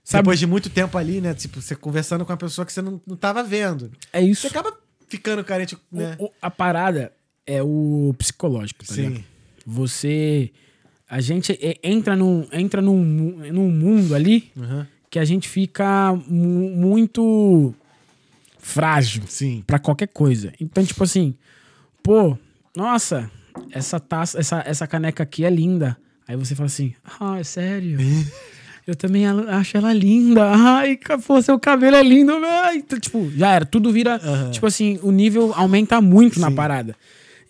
[0.03, 1.33] Sabe- Depois de muito tempo ali, né?
[1.33, 3.89] Tipo, você conversando com uma pessoa que você não, não tava vendo.
[4.11, 4.41] É isso.
[4.41, 4.75] Você acaba
[5.07, 6.15] ficando carente, né?
[6.19, 7.13] O- o- a parada
[7.47, 9.01] é o psicológico, tá Sim.
[9.09, 9.23] ligado?
[9.65, 10.51] Você.
[11.09, 14.85] A gente entra num, entra num, num mundo ali Uhum.
[15.09, 17.73] que a gente fica mu- muito
[18.57, 19.63] frágil Sim.
[19.65, 20.51] pra qualquer coisa.
[20.59, 21.35] Então, tipo assim,
[22.01, 22.37] pô,
[22.75, 23.29] nossa,
[23.71, 25.95] essa taça, essa, essa caneca aqui é linda.
[26.27, 27.97] Aí você fala assim, ah, é sério?
[28.85, 30.51] Eu também acho ela linda.
[30.53, 32.33] Ai, pô, seu cabelo é lindo.
[32.43, 33.65] Ai, tipo, já era.
[33.65, 34.15] Tudo vira.
[34.15, 34.51] Aham.
[34.51, 36.55] Tipo assim, o nível aumenta muito na Sim.
[36.55, 36.95] parada.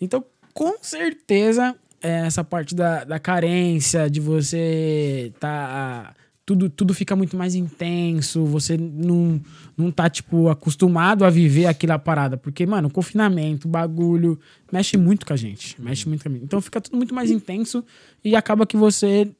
[0.00, 6.14] Então, com certeza, é, essa parte da, da carência, de você tá.
[6.46, 9.40] Tudo, tudo fica muito mais intenso, você não,
[9.78, 12.36] não tá, tipo, acostumado a viver aquela parada.
[12.36, 14.38] Porque, mano, confinamento, bagulho,
[14.70, 15.80] mexe muito com a gente.
[15.80, 16.44] Mexe muito com a gente.
[16.44, 17.82] Então fica tudo muito mais intenso
[18.22, 19.30] e acaba que você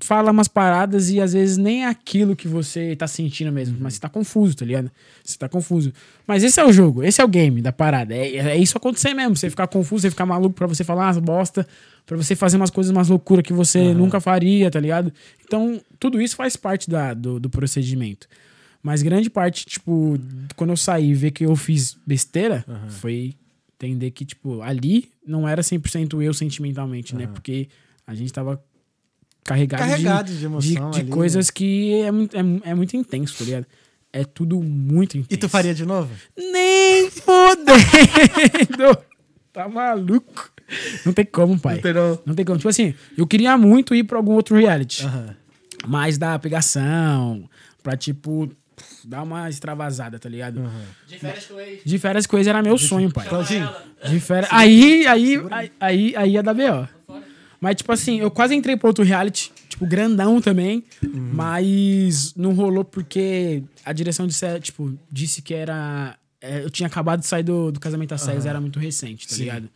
[0.00, 3.94] fala umas paradas e às vezes nem é aquilo que você tá sentindo mesmo, mas
[3.94, 4.90] você tá confuso, tá ligado?
[5.24, 5.92] Você tá confuso.
[6.26, 8.14] Mas esse é o jogo, esse é o game da parada.
[8.14, 11.18] É, é isso acontecer mesmo, você ficar confuso, você ficar maluco pra você falar umas
[11.18, 11.66] bosta,
[12.06, 15.12] pra você fazer umas coisas, umas loucuras que você nunca faria, tá ligado?
[15.44, 18.28] Então, tudo isso faz parte da, do, do procedimento.
[18.82, 20.18] Mas grande parte, tipo,
[20.54, 23.34] quando eu saí e ver que eu fiz besteira, foi
[23.76, 27.26] entender que, tipo, ali não era 100% eu sentimentalmente, né?
[27.26, 27.68] Porque
[28.06, 28.62] a gente tava
[29.48, 32.40] carregado, de- Carregado de de, emoção de ali, coisas que é muito, é,
[32.70, 33.66] é muito intenso, tá ligado?
[34.12, 35.34] É tudo muito intenso.
[35.34, 36.10] E tu faria de novo?
[36.36, 38.98] Nem fodendo!
[39.52, 40.50] tá maluco?
[41.04, 41.76] Não tem como, pai.
[41.76, 42.18] Não tem não.
[42.26, 42.58] Não tem como.
[42.58, 45.04] Tipo assim, eu queria muito ir pra algum outro reality.
[45.04, 45.34] Aham.
[45.86, 47.48] Mais da pegação,
[47.82, 48.50] pra, tipo,
[49.04, 50.70] dar uma extravasada, tá ligado?
[51.06, 51.80] De férias com ex.
[51.84, 53.26] De férias com era meu sonho, pai.
[53.28, 53.70] Claudinho.
[54.04, 54.48] De férias.
[54.52, 56.86] Aí, aí, aí, aí, aí ia dar B.O.
[57.60, 60.84] Mas, tipo assim, eu quase entrei pra outro reality, tipo, grandão também.
[61.02, 66.16] Mas não rolou porque a direção disse, tipo, disse que era.
[66.40, 69.34] é, eu tinha acabado de sair do, do casamento às cegas, era muito recente, tá
[69.34, 69.42] Sim.
[69.42, 69.68] ligado?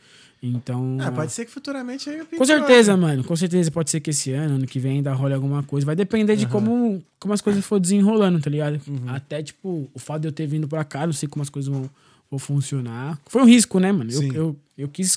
[0.43, 0.99] Então.
[1.01, 3.23] Ah, pode ser que futuramente aí eu Com certeza, mano.
[3.23, 5.87] Com certeza pode ser que esse ano, ano que vem, ainda role alguma coisa.
[5.87, 8.81] Vai depender de como, como as coisas for desenrolando, tá ligado?
[8.89, 9.09] Uhum.
[9.09, 11.73] Até, tipo, o fato de eu ter vindo pra cá, não sei como as coisas
[11.73, 11.89] vão,
[12.29, 13.21] vão funcionar.
[13.27, 14.11] Foi um risco, né, mano?
[14.11, 15.17] Eu, eu, eu, quis,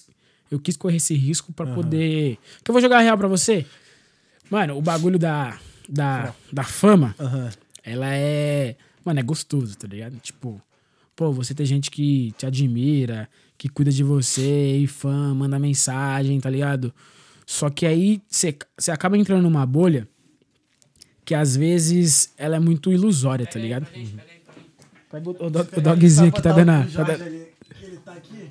[0.52, 2.38] eu quis correr esse risco pra poder.
[2.64, 3.66] Que eu vou jogar real pra você.
[4.50, 7.50] Mano, o bagulho da, da, da fama Aham.
[7.84, 8.76] ela é.
[9.04, 10.18] Mano, é gostoso, tá ligado?
[10.20, 10.62] Tipo,
[11.16, 16.40] pô, você tem gente que te admira, que cuida de você, e fã, manda mensagem,
[16.40, 16.94] tá ligado?
[17.46, 20.08] Só que aí você você acaba entrando numa bolha
[21.24, 23.88] que às vezes ela é muito ilusória, tá ligado?
[25.12, 26.70] Pega o, o, dog- o dogzinho aqui tá dando.
[26.70, 28.50] a- Tá dando ele tá aqui.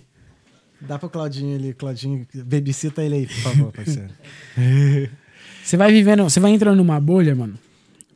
[0.87, 4.11] Dá pro Claudinho ali, Claudinho, babysita ele aí, por favor, parceiro.
[5.65, 7.55] Você vai vivendo, você vai entrando numa bolha, mano,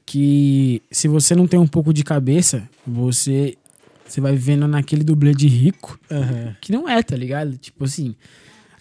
[0.04, 3.56] que se você não tem um pouco de cabeça, você
[4.06, 6.54] você vai vivendo naquele dublê de rico, Aham.
[6.60, 7.56] que não é, tá ligado?
[7.56, 8.14] Tipo assim,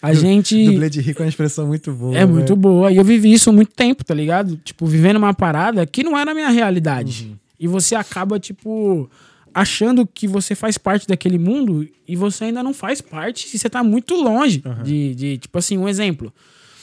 [0.00, 2.16] a gente Dublê de rico é uma expressão muito boa.
[2.16, 2.60] é muito né?
[2.60, 4.56] boa e eu vivi isso há muito tempo, tá ligado?
[4.62, 7.34] Tipo, vivendo uma parada que não era a minha realidade.
[7.58, 9.10] E você acaba tipo
[9.58, 13.68] achando que você faz parte daquele mundo e você ainda não faz parte e você
[13.68, 16.32] tá muito longe de, de, tipo assim, um exemplo.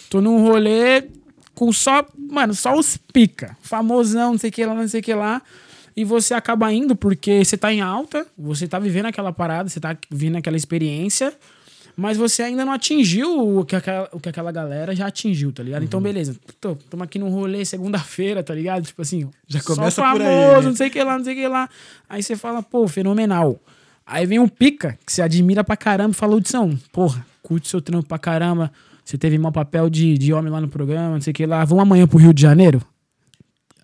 [0.10, 1.06] Tô num rolê
[1.54, 5.04] com só, mano, só os pica, famosão, não sei o que lá, não sei o
[5.04, 5.42] que lá.
[5.96, 9.80] E você acaba indo porque você tá em alta, você tá vivendo aquela parada, você
[9.80, 11.34] tá vivendo aquela experiência,
[11.96, 15.64] mas você ainda não atingiu o que aquela, o que aquela galera já atingiu, tá
[15.64, 15.82] ligado?
[15.82, 15.88] Uhum.
[15.88, 16.36] Então, beleza.
[16.60, 18.84] Tô, tamo aqui num rolê segunda-feira, tá ligado?
[18.86, 20.62] Tipo assim, Já só começa famoso, por aí, né?
[20.62, 21.70] não sei o que lá, não sei o que lá.
[22.10, 23.60] Aí você fala, pô, fenomenal.
[24.06, 27.82] Aí vem um pica que você admira pra caramba e fala, Hudson, porra, curte seu
[27.82, 28.72] trampo pra caramba.
[29.04, 31.64] Você teve mau papel de, de homem lá no programa, não sei o que lá.
[31.64, 32.82] Vamos amanhã pro Rio de Janeiro?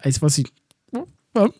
[0.03, 0.43] Aí você fala assim,
[0.93, 1.55] "Hum, vamos.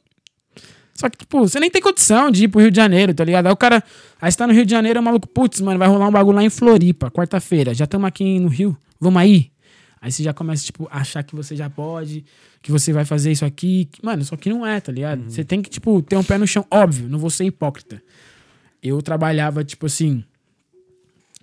[1.02, 3.48] Só que, tipo, você nem tem condição de ir pro Rio de Janeiro, tá ligado?
[3.48, 3.84] Aí o cara.
[4.22, 6.36] Aí você tá no Rio de Janeiro, é maluco, putz, mano, vai rolar um bagulho
[6.36, 7.74] lá em Floripa, quarta-feira.
[7.74, 9.52] Já estamos aqui no Rio, vamos aí?
[10.00, 12.24] Aí você já começa, tipo, a achar que você já pode,
[12.62, 13.90] que você vai fazer isso aqui.
[14.04, 15.24] Mano, só que não é, tá ligado?
[15.28, 16.64] Você tem que, tipo, ter um pé no chão.
[16.70, 18.00] Óbvio, não vou ser hipócrita.
[18.84, 20.24] Eu trabalhava, tipo assim,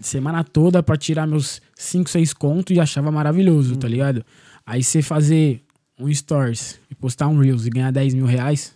[0.01, 4.25] semana toda pra tirar meus 5, 6 contos e achava maravilhoso, tá ligado?
[4.65, 5.65] Aí você fazer
[5.99, 8.73] um stories e postar um Reels e ganhar 10 mil reais,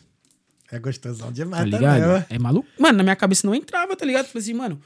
[0.72, 2.00] É gostosão tá demais ligado?
[2.00, 2.24] também.
[2.30, 2.66] É maluco.
[2.78, 4.26] Mano, na minha cabeça não entrava, tá ligado?
[4.26, 4.80] Falei assim, mano,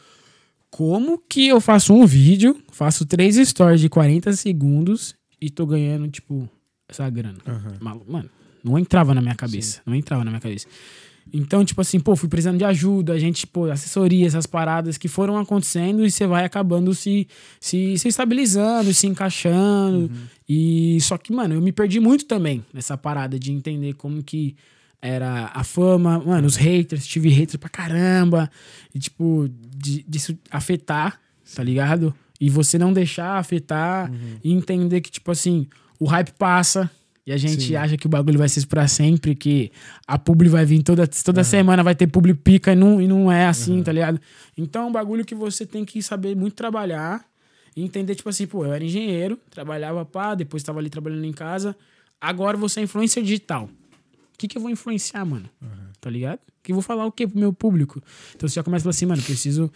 [0.69, 6.09] como que eu faço um vídeo, faço três stories de 40 segundos e tô ganhando,
[6.09, 6.49] tipo,
[6.89, 7.39] essa grana?
[7.81, 8.29] Maluco, mano,
[8.65, 9.81] não entrava na minha cabeça.
[9.87, 10.67] Não entrava na minha cabeça.
[11.33, 15.09] Então, tipo assim, pô, fui precisando de ajuda, a gente, pô, assessoria, essas paradas que
[15.09, 17.29] foram acontecendo e você vai acabando se,
[17.61, 20.11] se, se estabilizando, se encaixando.
[20.49, 24.57] E só que, mano, eu me perdi muito também nessa parada de entender como que
[25.01, 28.51] era a fama, mano, os haters, tive haters pra caramba.
[28.95, 31.21] E, tipo, de, disso afetar,
[31.55, 32.15] tá ligado?
[32.41, 34.11] E você não deixar afetar
[34.43, 35.67] e entender que, tipo assim,
[35.99, 36.91] o hype passa.
[37.27, 37.75] E a gente Sim.
[37.75, 39.73] acha que o bagulho vai ser pra sempre, que
[40.07, 43.33] a publi vai vir toda, toda semana, vai ter publi pica e não, e não
[43.33, 44.21] é assim, tá ligado?
[44.57, 47.25] Então é um bagulho que você tem que saber muito trabalhar
[47.75, 51.33] e entender, tipo assim, pô, eu era engenheiro, trabalhava pá, depois tava ali trabalhando em
[51.33, 51.77] casa,
[52.21, 53.69] agora você é influencer digital.
[54.37, 55.49] O que, que eu vou influenciar, mano?
[55.99, 56.41] Tá ligado?
[56.63, 58.03] Que eu vou falar o quê pro meu público?
[58.35, 59.73] Então você já começa a falar assim, mano, preciso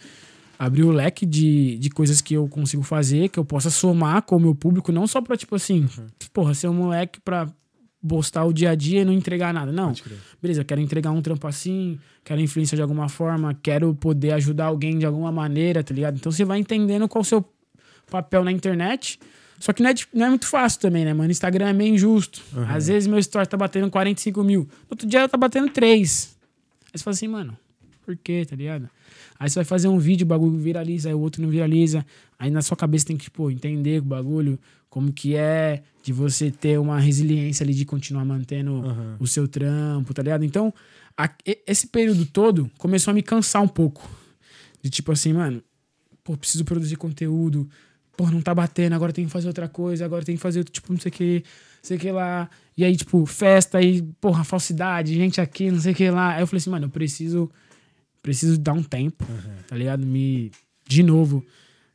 [0.59, 4.35] abrir o leque de, de coisas que eu consigo fazer, que eu possa somar com
[4.35, 5.89] o meu público, não só pra, tipo assim,
[6.31, 7.51] porra, ser um moleque pra
[8.07, 9.71] postar o dia a dia e não entregar nada.
[9.71, 9.91] Não.
[10.39, 14.99] Beleza, quero entregar um trampo assim, quero influenciar de alguma forma, quero poder ajudar alguém
[14.99, 16.17] de alguma maneira, tá ligado?
[16.17, 17.43] Então você vai entendendo qual o seu
[18.11, 19.19] papel na internet.
[19.61, 21.31] Só que não é, não é muito fácil também, né, mano?
[21.31, 22.41] Instagram é meio injusto.
[22.67, 24.67] Às vezes meu story tá batendo 45 mil.
[24.89, 26.35] Outro dia tá batendo 3.
[26.85, 27.57] Aí você fala assim, mano,
[28.05, 28.89] por quê, tá ligado?
[29.39, 32.05] Aí você vai fazer um vídeo, o bagulho viraliza, aí o outro não viraliza.
[32.39, 34.59] Aí na sua cabeça tem que, tipo, entender o bagulho,
[34.89, 38.81] como que é de você ter uma resiliência ali de continuar mantendo
[39.19, 40.43] o seu trampo, tá ligado?
[40.43, 40.73] Então,
[41.15, 41.29] a-
[41.67, 44.09] esse período todo começou a me cansar um pouco.
[44.81, 45.61] De tipo assim, mano,
[46.23, 47.69] pô, preciso produzir conteúdo.
[48.23, 50.93] Pô, não tá batendo, agora tem que fazer outra coisa, agora tem que fazer, tipo,
[50.93, 52.47] não sei o que, não sei o que lá.
[52.77, 56.35] E aí, tipo, festa aí, porra, falsidade, gente aqui, não sei o que lá.
[56.35, 57.49] Aí eu falei assim, mano, eu preciso,
[58.21, 59.25] preciso dar um tempo,
[59.67, 60.05] tá ligado?
[60.05, 60.51] Me,
[60.87, 61.43] de novo,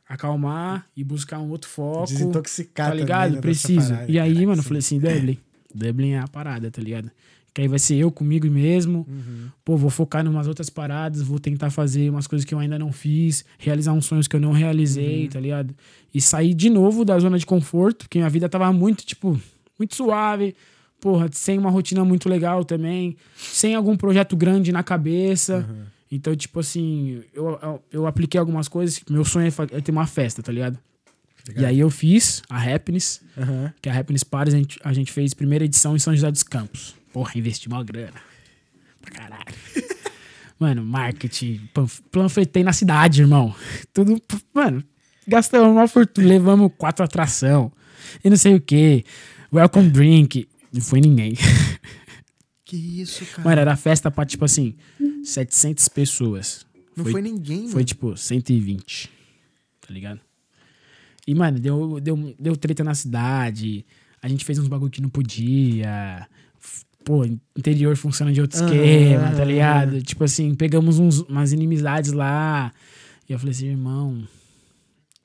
[0.08, 2.06] acalmar e buscar um outro foco.
[2.08, 3.22] Desintoxicar Tá também, ligado?
[3.22, 3.88] né, dessa Preciso.
[3.92, 4.10] parada.
[4.10, 5.38] E aí, Caraca, mano, eu falei assim, Dublin,
[5.72, 7.08] Dublin é a parada, tá ligado?
[7.56, 9.06] Que aí vai ser eu comigo mesmo.
[9.08, 9.48] Uhum.
[9.64, 12.78] Pô, vou focar em umas outras paradas, vou tentar fazer umas coisas que eu ainda
[12.78, 15.28] não fiz, realizar uns sonhos que eu não realizei, Uhum.
[15.30, 15.74] tá ligado?
[16.12, 19.40] E sair de novo da zona de conforto, porque minha vida tava muito, tipo,
[19.78, 20.54] muito suave.
[21.00, 25.66] Porra, sem uma rotina muito legal também, sem algum projeto grande na cabeça.
[25.66, 25.84] Uhum.
[26.12, 29.00] Então, tipo assim, eu, eu, eu apliquei algumas coisas.
[29.08, 30.78] Meu sonho é, é ter uma festa, tá ligado?
[31.56, 33.72] E aí eu fiz a Happiness, Aham.
[33.80, 36.42] que a Happiness Paris a gente, a gente fez primeira edição em São José dos
[36.42, 36.94] Campos.
[37.16, 38.20] Porra, investi uma grana.
[39.00, 39.46] Pra caralho.
[40.60, 43.54] Mano, marketing, panf- panfletei na cidade, irmão.
[43.90, 44.20] Tudo,
[44.52, 44.84] mano,
[45.26, 47.72] gastamos uma fortuna, levamos quatro atração
[48.22, 49.02] e não sei o que.
[49.50, 50.46] Welcome drink.
[50.70, 51.32] Não foi ninguém.
[52.66, 53.48] Que isso, cara.
[53.48, 54.74] Mano, era festa pra, tipo assim,
[55.24, 56.66] 700 pessoas.
[56.94, 57.84] não foi, ninguém, Foi mano.
[57.84, 59.10] tipo 120.
[59.80, 60.20] Tá ligado?
[61.26, 63.86] E, mano, deu, deu, deu treta na cidade.
[64.22, 66.28] A gente fez uns bagulho que não podia.
[67.06, 67.24] Pô,
[67.56, 70.02] interior funciona de outro esquema, tá ligado?
[70.02, 72.72] Tipo assim, pegamos uns, umas inimizades lá.
[73.28, 74.26] E eu falei assim, irmão,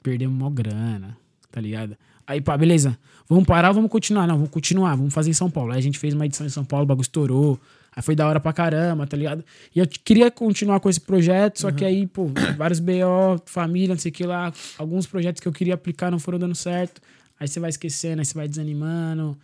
[0.04, 1.18] perdemos mó grana,
[1.52, 1.98] tá ligado?
[2.28, 2.96] Aí, pá, beleza.
[3.28, 4.28] Vamos parar ou vamos continuar?
[4.28, 5.72] Não, vamos continuar, vamos fazer em São Paulo.
[5.72, 7.60] Aí a gente fez uma edição em São Paulo, o bagulho estourou.
[7.96, 9.44] Aí foi da hora pra caramba, tá ligado?
[9.76, 14.00] E eu queria continuar com esse projeto, só que aí, pô, vários BO, família, não
[14.00, 14.54] sei o que lá.
[14.78, 17.02] Alguns projetos que eu queria aplicar não foram dando certo.
[17.40, 19.36] Aí você vai esquecendo, aí você vai desanimando.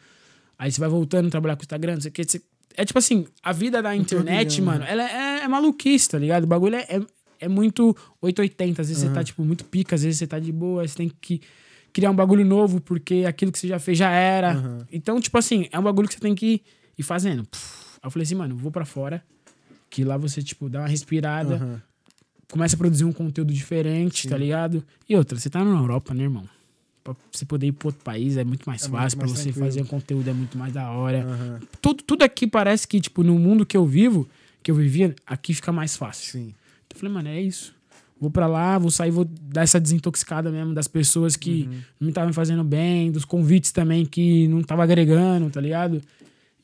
[0.57, 2.23] Aí você vai voltando a trabalhar com o Instagram, não sei o que.
[2.23, 2.41] você-
[2.75, 6.43] É tipo assim, a vida da internet, mano, ela é, é maluquice, tá ligado?
[6.43, 7.01] O bagulho é, é,
[7.41, 8.81] é muito 880.
[8.81, 10.95] Às vezes você tá, tipo, muito pica, às vezes você tá de boa, aí você
[10.97, 11.41] tem que
[11.91, 14.85] criar um bagulho novo, porque aquilo que você já fez já era.
[14.91, 16.61] Então, tipo assim, é um bagulho que você tem que
[16.97, 17.43] ir fazendo.
[17.45, 17.95] Puf.
[17.95, 19.23] Aí eu falei assim, mano, vou pra fora,
[19.89, 21.81] que lá você, tipo, dá uma respirada, Aham.
[22.51, 24.83] começa a produzir um conteúdo diferente, tá ligado?
[25.09, 26.47] E outra, você tá na Europa, né, irmão?
[27.15, 29.65] Pra você poder ir pra outro país é muito mais É fácil, pra você tranquilo.
[29.65, 31.23] fazer um conteúdo é muito mais da hora.
[31.23, 31.59] Aham.
[31.81, 34.27] Tudo, tudo aqui parece que, tipo, no mundo que eu vivo,
[34.63, 36.31] que eu vivia, aqui fica mais fácil.
[36.31, 36.53] Sim.
[36.85, 37.75] Então eu falei, mano, é isso.
[38.19, 42.09] Vou pra lá, vou sair, vou dar essa desintoxicada mesmo das pessoas que não me
[42.09, 46.01] estavam fazendo bem, dos convites também que não tava agregando, tá ligado?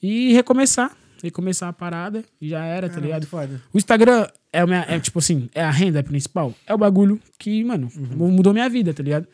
[0.02, 0.98] E recomeçar.
[1.22, 3.26] Recomeçar a parada e já era, tá ligado?
[3.28, 3.62] foda.
[3.72, 6.54] O Instagram é, minha, é tipo assim, é a renda principal.
[6.68, 9.28] É o bagulho que, mano, mudou minha vida, tá ligado?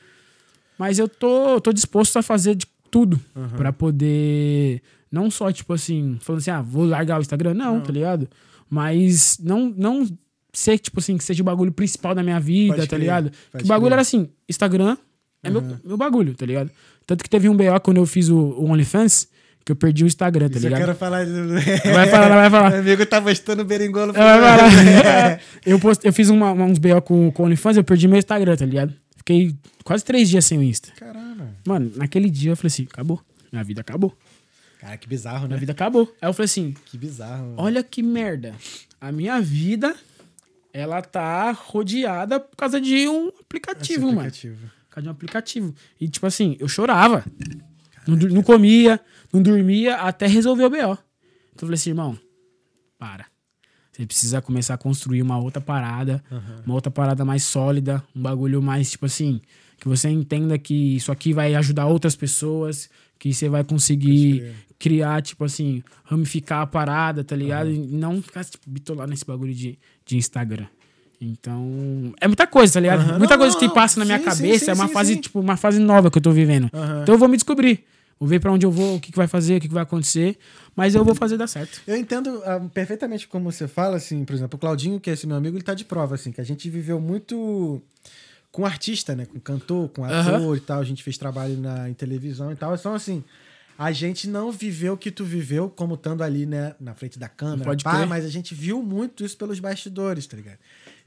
[0.80, 3.20] Mas eu tô, tô disposto a fazer de tudo
[3.58, 4.82] pra poder.
[5.12, 7.54] Não só, tipo assim, falando assim, ah, vou largar o Instagram.
[7.54, 8.28] Não, tá ligado?
[8.70, 10.08] Mas não, não
[10.54, 13.32] ser, tipo assim, que seja o bagulho principal da minha vida, Pode tá crer, ligado?
[13.52, 13.94] pode Que o bagulho crer.
[13.94, 14.96] era assim, Instagram
[15.44, 16.70] é meu, meu bagulho, tá ligado?
[17.06, 19.28] Tanto que teve um BO quando eu fiz o, o OnlyFans,
[19.66, 20.86] que eu perdi o Instagram, tá Isso eu ligado?
[20.86, 21.26] quero falar.
[21.26, 22.70] Vai falar, vai falar.
[22.72, 24.14] Meu amigo tá postando berimbolo.
[24.16, 25.40] Ela vai falar.
[25.66, 28.56] eu, post, eu fiz uma- uns BO com, com o OnlyFans, eu perdi meu Instagram,
[28.56, 28.94] tá ligado?
[29.30, 30.92] Fiquei quase três dias sem o Insta.
[30.94, 31.56] Caramba.
[31.68, 33.22] Mano, naquele dia eu falei assim, acabou.
[33.52, 34.18] Minha vida acabou.
[34.80, 35.50] Cara, que bizarro, né?
[35.50, 36.12] Minha vida acabou.
[36.20, 37.44] Aí eu falei assim, Que bizarro.
[37.50, 37.56] mano.
[37.62, 38.56] olha que merda.
[39.00, 39.96] A minha vida,
[40.74, 44.20] ela tá rodeada por causa de um Esse aplicativo, mano.
[44.22, 44.58] aplicativo.
[44.88, 45.76] Por causa de um aplicativo.
[46.02, 47.24] E tipo assim, eu chorava.
[48.08, 49.00] Não, não comia,
[49.32, 50.76] não dormia, até resolver o BO.
[50.78, 52.18] Então eu falei assim, irmão,
[52.98, 53.28] para.
[54.00, 56.24] Você precisa começar a construir uma outra parada,
[56.66, 59.42] uma outra parada mais sólida, um bagulho mais, tipo assim,
[59.78, 62.90] que você entenda que isso aqui vai ajudar outras pessoas,
[63.20, 67.70] que você vai conseguir criar, tipo assim, ramificar a parada, tá ligado?
[67.70, 70.68] E não ficar, tipo, bitolar nesse bagulho de, de Instagram.
[71.20, 73.02] Então, é muita coisa, tá ligado?
[73.02, 73.18] Aham.
[73.20, 73.74] Muita Não, coisa não, que não.
[73.74, 75.20] passa na minha Sim, cabeça, sim, é uma sim, fase, sim.
[75.20, 76.68] tipo, uma fase nova que eu tô vivendo.
[77.04, 77.84] Então eu vou me descobrir.
[78.20, 79.84] Vou ver pra onde eu vou, o que, que vai fazer, o que, que vai
[79.84, 80.38] acontecer.
[80.76, 81.82] Mas eu vou fazer dar certo.
[81.88, 85.26] Eu entendo ah, perfeitamente como você fala, assim, por exemplo, o Claudinho, que é esse
[85.26, 87.82] meu amigo, ele tá de prova, assim, que a gente viveu muito
[88.52, 89.26] com artista, né?
[89.26, 90.56] Com cantor, com ator Aham.
[90.56, 90.82] e tal.
[90.82, 92.76] A gente fez trabalho na, em televisão e tal.
[92.76, 93.24] Então, assim,
[93.78, 96.76] a gente não viveu o que tu viveu como estando ali, né?
[96.80, 100.36] Na frente da câmera, Pode pá, mas a gente viu muito isso pelos bastidores, tá
[100.36, 100.58] ligado?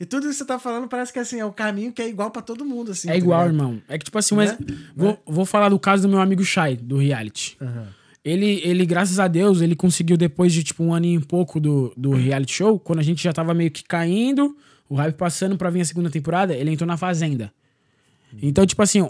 [0.03, 2.09] E tudo isso que você tá falando parece que, assim, é o caminho que é
[2.09, 3.09] igual pra todo mundo, assim.
[3.09, 3.55] é tá igual, ligado?
[3.55, 3.83] irmão.
[3.89, 4.59] É que, tipo assim, Né?
[4.59, 7.57] mas vou, vou falar do caso do meu amigo Shai, do reality.
[7.61, 7.87] Aham.
[8.25, 11.93] Ele, ele, graças a Deus, ele conseguiu, depois de, tipo, um aninho e pouco do,
[11.97, 14.57] do reality show, quando a gente já tava meio que caindo,
[14.89, 17.53] o hype passando pra vir a segunda temporada, ele entrou na Fazenda.
[18.43, 19.09] Então, tipo assim,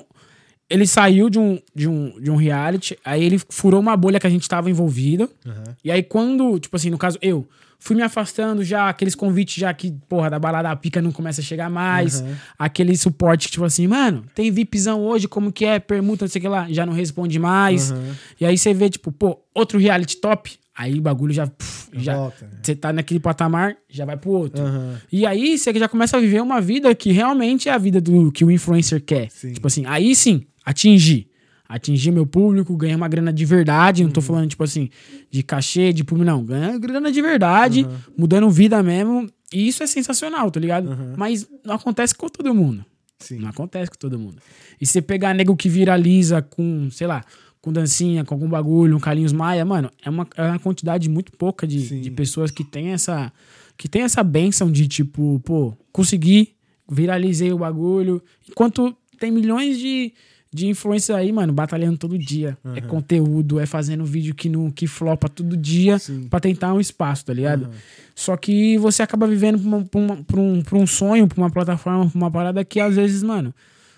[0.69, 4.27] ele saiu de um, de, um, de um reality, aí ele furou uma bolha que
[4.27, 5.31] a gente tava envolvido.
[5.47, 5.65] Aham.
[5.83, 7.47] E aí, quando, tipo assim, no caso, eu
[7.83, 11.41] fui me afastando já, aqueles convites já que, porra, da balada a pica não começa
[11.41, 12.21] a chegar mais.
[12.21, 12.33] Uhum.
[12.57, 15.81] Aquele suporte que, tipo assim, mano, tem VIPzão hoje, como que é?
[15.81, 17.91] Permuta, não sei o que lá, já não responde mais.
[17.91, 18.15] Uhum.
[18.41, 21.49] E aí você vê, tipo, pô, outro reality top, aí o bagulho já.
[21.49, 22.59] puf, já Volta, né?
[22.63, 24.63] Você tá naquele patamar, já vai pro outro.
[24.63, 25.01] Aham.
[25.11, 28.31] E aí você já começa a viver uma vida que realmente é a vida do
[28.31, 29.29] que o influencer quer.
[29.29, 29.55] Sim.
[29.55, 31.32] Tipo assim, aí sim, atingir.
[31.75, 34.05] Atingir meu público, ganhar uma grana de verdade.
[34.05, 34.91] Não tô falando, tipo assim,
[35.31, 36.45] de cachê, de público, não.
[36.45, 39.27] Ganhar grana de verdade, mudando vida mesmo.
[39.51, 41.15] E isso é sensacional, tá ligado?
[41.17, 42.85] Mas não acontece com todo mundo.
[43.19, 43.39] Sim.
[43.39, 44.37] Não acontece com todo mundo.
[44.79, 47.25] E você pegar nego que viraliza com, sei lá,
[47.63, 51.33] com dancinha, com algum bagulho, um Carlinhos Maia, mano, é uma, é uma quantidade muito
[51.33, 52.01] pouca de, Sim.
[52.01, 53.33] de pessoas que tem essa
[53.79, 56.55] que tem essa benção de, tipo, pô, consegui,
[56.89, 58.23] viralizei o bagulho.
[58.49, 60.13] Enquanto tem milhões de,
[60.55, 62.57] de influencers aí, mano, batalhando todo dia.
[62.77, 65.99] É conteúdo, é fazendo vídeo que, não, que flopa todo dia
[66.29, 67.71] pra tentar um espaço, tá ligado?
[68.15, 71.39] Só que você acaba vivendo pra, uma- pra uma- pra um, pra um sonho, pra
[71.41, 73.55] uma plataforma, pra uma parada que às vezes, mano,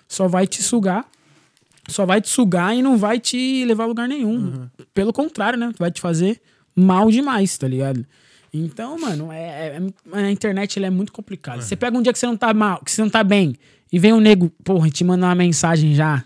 [0.06, 1.04] só vai te sugar.
[1.88, 4.66] Só vai te sugar e não vai te levar a lugar nenhum.
[4.94, 5.70] Pelo contrário, né?
[5.78, 6.40] Vai te fazer
[6.74, 8.06] mal demais, tá ligado?
[8.52, 11.60] Então, mano, é, é- a internet ela é muito complicada.
[11.60, 13.54] Você pega um dia que você não tá mal, que você não tá bem,
[13.92, 16.24] e vem um nego, porra, te manda uma mensagem já.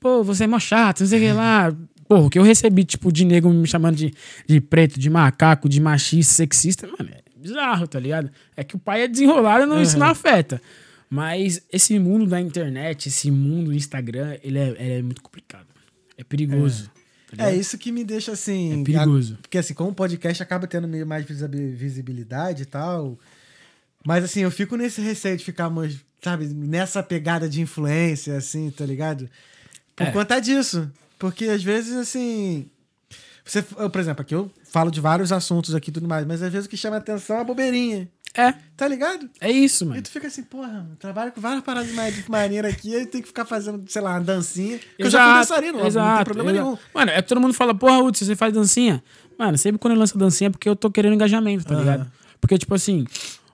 [0.00, 1.76] Pô, você é mó chato, não sei o que lá.
[2.08, 4.12] Porra, o que eu recebi, tipo, de nego me chamando de,
[4.48, 8.30] de preto, de macaco, de machista, sexista, mano, é bizarro, tá ligado?
[8.56, 10.60] É que o pai é desenrolado, não, isso não afeta.
[11.08, 15.66] Mas esse mundo da internet, esse mundo do Instagram, ele é, ele é muito complicado.
[16.16, 16.90] É perigoso.
[17.36, 18.80] tá É isso que me deixa assim.
[18.80, 19.34] É perigoso.
[19.34, 23.18] a- Porque assim, como o podcast acaba tendo meio mais visibi- visibilidade e tal.
[24.06, 28.70] Mas assim, eu fico nesse receio de ficar, mais, sabe, nessa pegada de influência, assim,
[28.70, 29.28] tá ligado?
[30.00, 30.12] Por É.
[30.12, 30.90] conta disso.
[31.18, 32.66] Porque às vezes, assim.
[33.44, 36.42] Você, eu, por exemplo, aqui eu falo de vários assuntos aqui e tudo mais, mas
[36.42, 38.08] às vezes o que chama atenção é a bobeirinha.
[38.32, 39.28] É, Tá ligado?
[39.40, 40.02] é isso, E mano.
[40.02, 41.94] tu fica assim, porra, eu trabalho com várias paradas de
[42.30, 44.78] maneira aqui, aí tem que ficar fazendo, sei lá, uma dancinha.
[44.96, 46.64] Eu já fui dançarino, óbvio, não tem problema exato.
[46.64, 46.78] nenhum.
[46.94, 49.02] Mano, é que todo mundo fala, porra, Hudson, você faz dancinha?
[49.36, 52.10] Mano, sempre quando eu lanço dancinha é porque eu tô querendo engajamento, tá ligado?
[52.40, 53.04] Porque, tipo assim,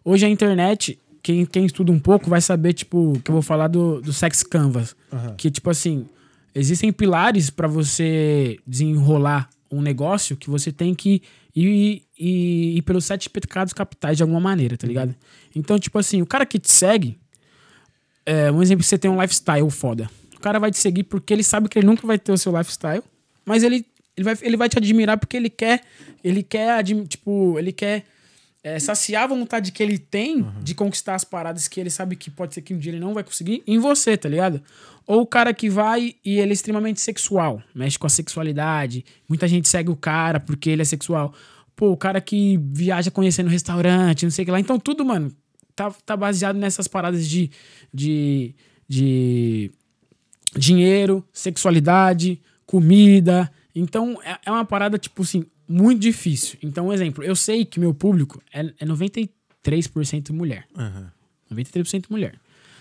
[0.04, 3.68] hoje a internet, quem, quem estuda um pouco vai saber, tipo, que eu vou falar
[3.68, 4.94] do, do Sex Canvas.
[5.10, 5.34] Aham.
[5.38, 6.06] Que, tipo assim,
[6.58, 11.22] existem pilares pra você desenrolar um negócio que você tem que
[11.54, 15.14] ir, ir, ir pelos sete pecados capitais de alguma maneira, tá ligado?
[15.54, 17.18] Então, tipo assim, o cara que te segue,
[18.24, 20.10] é, um exemplo, você tem um lifestyle foda.
[20.34, 22.56] O cara vai te seguir porque ele sabe que ele nunca vai ter o seu
[22.56, 23.02] lifestyle,
[23.44, 23.84] mas ele,
[24.16, 25.82] ele, vai, ele vai te admirar porque ele quer,
[26.22, 28.04] ele quer, tipo, ele quer
[28.66, 32.28] é, saciar a vontade que ele tem de conquistar as paradas que ele sabe que
[32.28, 34.60] pode ser que um dia ele não vai conseguir em você, tá ligado?
[35.06, 39.46] Ou o cara que vai e ele é extremamente sexual, mexe com a sexualidade, muita
[39.46, 41.32] gente segue o cara porque ele é sexual.
[41.76, 44.58] Pô, o cara que viaja conhecendo restaurante, não sei o que lá.
[44.58, 45.30] Então tudo, mano,
[45.76, 47.52] tá, tá baseado nessas paradas de,
[47.94, 48.52] de,
[48.88, 49.70] de
[50.56, 53.48] dinheiro, sexualidade, comida.
[53.72, 56.58] Então é, é uma parada, tipo assim, muito difícil.
[56.62, 59.28] Então, um exemplo, eu sei que meu público é, é 93%
[60.32, 60.64] mulher.
[61.52, 62.34] 93% mulher.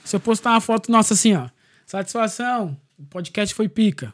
[0.04, 1.48] Se eu postar uma foto nossa assim, ó,
[1.86, 4.14] satisfação, o podcast foi pica.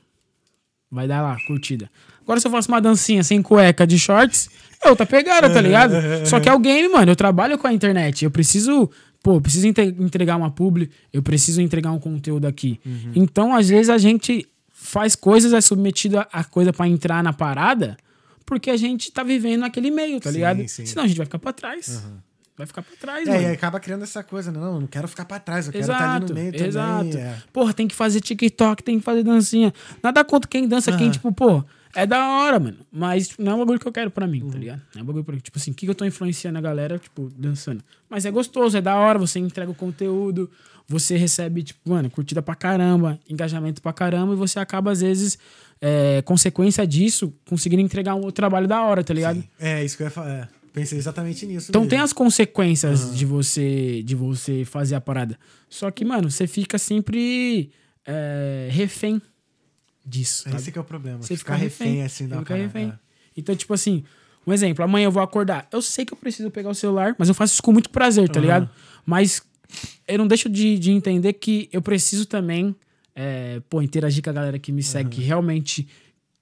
[0.89, 1.89] Vai dar lá, curtida.
[2.21, 4.49] Agora, se eu faço uma dancinha sem cueca de shorts,
[4.83, 5.93] é outra pegada, tá ligado?
[6.27, 7.11] Só que é o game, mano.
[7.11, 8.23] Eu trabalho com a internet.
[8.25, 8.89] Eu preciso.
[9.23, 12.79] Pô, eu preciso entre- entregar uma publi, eu preciso entregar um conteúdo aqui.
[13.15, 17.31] Então, às vezes, a gente faz coisas, é submetido a, a coisa pra entrar na
[17.31, 17.95] parada,
[18.51, 20.67] porque a gente tá vivendo naquele meio, tá Sim, ligado?
[20.67, 20.85] sim.
[20.85, 22.03] Senão a gente vai ficar pra trás.
[22.57, 23.43] Vai ficar pra trás, É, mano.
[23.43, 24.59] e aí acaba criando essa coisa, né?
[24.59, 27.09] Não, eu não quero ficar pra trás, eu quero estar ali no meio exato.
[27.11, 27.21] também.
[27.23, 27.37] é.
[27.53, 29.73] Porra, tem que fazer TikTok, tem que fazer dancinha.
[30.03, 31.63] Nada contra quem dança, quem, tipo, pô,
[31.95, 32.79] é da hora, mano.
[32.91, 34.81] Mas não é um bagulho que eu quero pra mim, tá ligado?
[34.93, 36.99] Não é um bagulho pra Tipo assim, o que que eu tô influenciando a galera,
[36.99, 37.81] tipo, dançando.
[38.09, 40.51] Mas é gostoso, é da hora, você entrega o conteúdo,
[40.89, 45.39] você recebe, tipo, mano, curtida pra caramba, engajamento pra caramba, e você acaba, às vezes,
[45.81, 49.43] é, consequência disso, conseguindo entregar um outro trabalho da hora, tá ligado?
[49.59, 50.29] É, isso que eu ia falar.
[50.29, 50.61] é.
[50.73, 51.67] Pensei exatamente nisso.
[51.69, 51.89] Então mesmo.
[51.89, 55.37] tem as consequências de você de você fazer a parada.
[55.67, 57.71] Só que, mano, você fica sempre
[58.07, 59.21] é, refém
[60.05, 60.43] disso.
[60.43, 60.55] Sabe?
[60.55, 61.21] Esse que é o problema.
[61.21, 62.87] Você ficar refém, assim da fica parada, refém.
[62.87, 62.93] é.
[63.35, 64.05] Então, tipo assim,
[64.47, 65.67] um exemplo, amanhã eu vou acordar.
[65.73, 68.29] Eu sei que eu preciso pegar o celular, mas eu faço isso com muito prazer,
[68.29, 68.41] tá Aham.
[68.41, 68.69] ligado?
[69.05, 69.41] Mas
[70.07, 72.73] eu não deixo de, de entender que eu preciso também,
[73.23, 75.87] é, pô, interagir com a galera que me segue, que realmente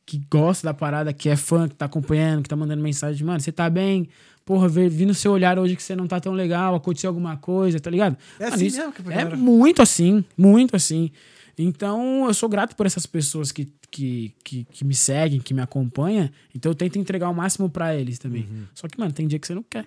[0.06, 3.40] que gosta da parada, que é fã, que tá acompanhando, que tá mandando mensagem, mano,
[3.40, 4.08] você tá bem?
[4.44, 7.38] Porra, ver- vi no seu olhar hoje que você não tá tão legal, aconteceu alguma
[7.38, 8.18] coisa, tá ligado?
[8.40, 11.12] É Mano, assim isso mesmo que É galera- muito assim, muito assim.
[11.58, 15.62] Então, eu sou grato por essas pessoas que, que, que, que me seguem, que me
[15.62, 16.30] acompanham.
[16.56, 18.44] Então, eu tento entregar o máximo pra eles também.
[18.50, 18.64] Uhum.
[18.74, 19.86] Só que, mano, tem dia que você não quer.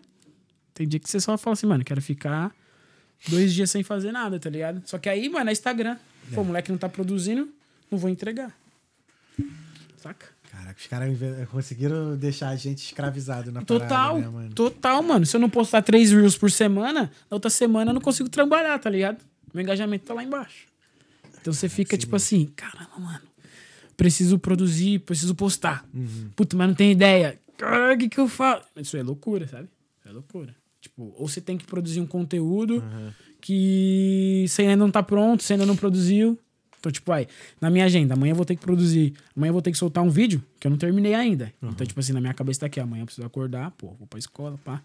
[0.74, 2.55] Tem dia que você só fala assim, mano, quero ficar
[3.28, 4.82] dois dias sem fazer nada, tá ligado?
[4.84, 5.97] Só que aí, mano, é Instagram.
[6.35, 7.49] Pô, o moleque não tá produzindo,
[7.91, 8.55] não vou entregar.
[9.97, 10.26] Saca?
[10.51, 14.55] Caraca, os caras conseguiram deixar a gente escravizado na Total, parada, né, mano?
[14.55, 15.24] total, mano.
[15.24, 18.78] Se eu não postar três reels por semana, na outra semana eu não consigo trabalhar,
[18.78, 19.24] tá ligado?
[19.55, 20.66] Meu engajamento tá lá embaixo.
[21.41, 23.20] Então você fica tipo assim, caramba, mano.
[23.97, 25.87] Preciso produzir, preciso postar.
[25.95, 26.30] Uhum.
[26.37, 27.39] Puta, mas não tem ideia.
[27.57, 28.66] Caralho, o que, que eu faço?
[28.76, 29.68] Isso é loucura, sabe?
[30.05, 30.55] É loucura.
[30.80, 33.11] Tipo, ou você tem que produzir um conteúdo Uhum.
[33.43, 36.38] Que você ainda não tá pronto, você ainda não produziu.
[36.80, 37.28] Então, tipo, aí,
[37.61, 40.03] na minha agenda, amanhã eu vou ter que produzir, amanhã eu vou ter que soltar
[40.03, 41.53] um vídeo que eu não terminei ainda.
[41.62, 44.18] Então, tipo assim, na minha cabeça tá aqui, amanhã eu preciso acordar, pô, vou pra
[44.18, 44.82] escola, pá.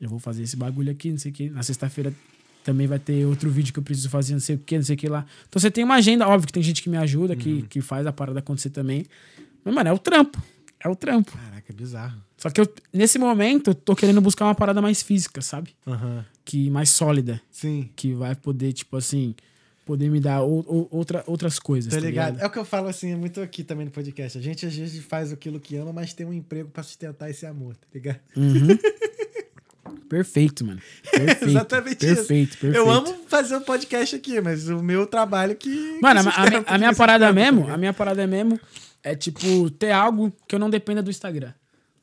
[0.00, 1.48] Eu vou fazer esse bagulho aqui, não sei o que.
[1.48, 2.12] Na sexta-feira
[2.64, 4.96] também vai ter outro vídeo que eu preciso fazer, não sei o que, não sei
[4.96, 5.24] o que lá.
[5.48, 8.04] Então você tem uma agenda, óbvio que tem gente que me ajuda, que, que faz
[8.04, 9.06] a parada acontecer também.
[9.64, 10.42] Mas, mano, é o trampo.
[10.80, 11.30] É o trampo.
[11.30, 12.20] Caraca, é bizarro.
[12.36, 15.70] Só que eu, nesse momento, eu tô querendo buscar uma parada mais física, sabe?
[15.86, 16.24] Aham.
[16.44, 17.88] Que mais sólida Sim.
[17.94, 19.34] que vai poder, tipo assim,
[19.86, 21.92] poder me dar ou- ou- outra, outras coisas.
[21.92, 22.32] Tá Tá ligado?
[22.32, 22.44] ligado?
[22.44, 24.36] É o que eu falo assim, muito aqui também no podcast.
[24.38, 27.46] A gente às vezes faz aquilo que ama, mas tem um emprego pra sustentar esse
[27.46, 28.18] amor, tá ligado?
[30.08, 30.80] Perfeito, mano.
[31.10, 31.44] Perfeito.
[31.48, 32.58] Exatamente perfeito, isso.
[32.58, 32.76] perfeito.
[32.76, 35.98] Eu amo fazer um podcast aqui, mas o meu trabalho que.
[36.02, 36.42] Mano, que a,
[36.74, 38.60] a minha- a parada tá mesmo, a minha parada mesmo
[39.02, 41.52] é tipo ter algo que eu não dependa do Instagram.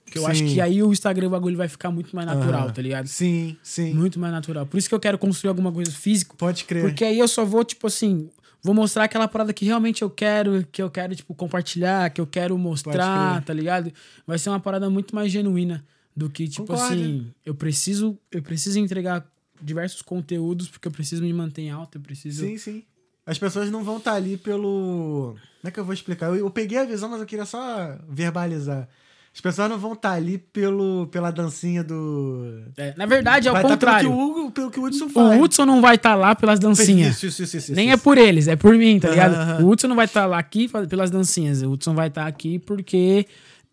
[0.10, 0.54] Que eu acho Sim.
[0.54, 2.74] que aí o Instagram o bagulho vai ficar muito mais natural, Aham.
[2.74, 3.08] tá ligado?
[3.08, 3.94] Sim, sim.
[3.94, 4.66] Muito mais natural.
[4.66, 6.36] Por isso que eu quero construir alguma coisa físico.
[6.36, 6.82] Pode crer.
[6.84, 8.30] Porque aí eu só vou, tipo assim,
[8.62, 12.28] vou mostrar aquela parada que realmente eu quero, que eu quero, tipo, compartilhar, que eu
[12.28, 13.92] quero mostrar, tá ligado?
[14.26, 15.86] Vai ser uma parada muito mais genuína
[16.16, 16.94] do que, tipo Concordo.
[16.94, 19.26] assim, eu preciso, eu preciso entregar
[19.62, 22.46] diversos conteúdos porque eu preciso me manter em alta, eu preciso.
[22.46, 22.84] Sim, sim.
[23.26, 25.36] As pessoas não vão estar ali pelo.
[25.62, 26.28] Como é que eu vou explicar?
[26.28, 28.90] Eu, eu peguei a visão, mas eu queria só verbalizar.
[29.34, 32.62] As pessoas não vão estar ali pelo, pela dancinha do.
[32.76, 34.10] É, na verdade, é o Vai contrário.
[34.10, 35.42] pelo que o, pelo que o Hudson O faz.
[35.42, 37.16] Hudson não vai estar lá pelas dancinhas.
[37.16, 37.94] Isso, isso, isso, isso, Nem isso.
[37.94, 39.64] é por eles, é por mim, tá ligado?
[39.64, 41.62] O Hudson não vai estar lá aqui pelas dancinhas.
[41.62, 43.26] O Hudson vai estar aqui porque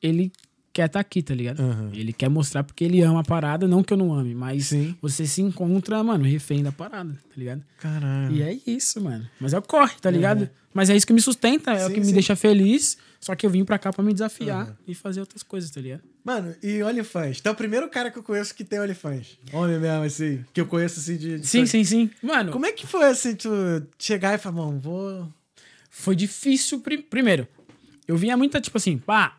[0.02, 0.30] ele
[0.72, 1.62] quer estar aqui, tá ligado?
[1.94, 4.94] Ele quer mostrar porque ele ama a parada, não que eu não ame, mas Sim.
[5.00, 7.62] você se encontra, mano, refém da parada, tá ligado?
[7.80, 8.36] Caralho.
[8.36, 9.26] E é isso, mano.
[9.40, 10.50] Mas é o corre, tá ligado?
[10.74, 12.12] Mas é isso que me sustenta, é o Sim, que me sim.
[12.12, 12.98] deixa feliz.
[13.26, 16.02] Só que eu vim pra cá pra me desafiar e fazer outras coisas, tá ligado?
[16.24, 17.40] Mano, e OnlyFans?
[17.40, 19.36] Tu é o primeiro cara que eu conheço que tem OnlyFans.
[19.52, 20.44] Homem mesmo, assim.
[20.52, 21.40] Que eu conheço, assim, de...
[21.40, 22.08] de- Sim, sim, sim.
[22.22, 23.48] Mano, Como é que foi, assim, tu
[23.98, 25.28] chegar e falar, mano, vou...
[25.90, 26.78] foi difícil.
[26.78, 27.48] pri- Primeiro,
[28.06, 29.36] eu vinha muita, tipo assim, pá,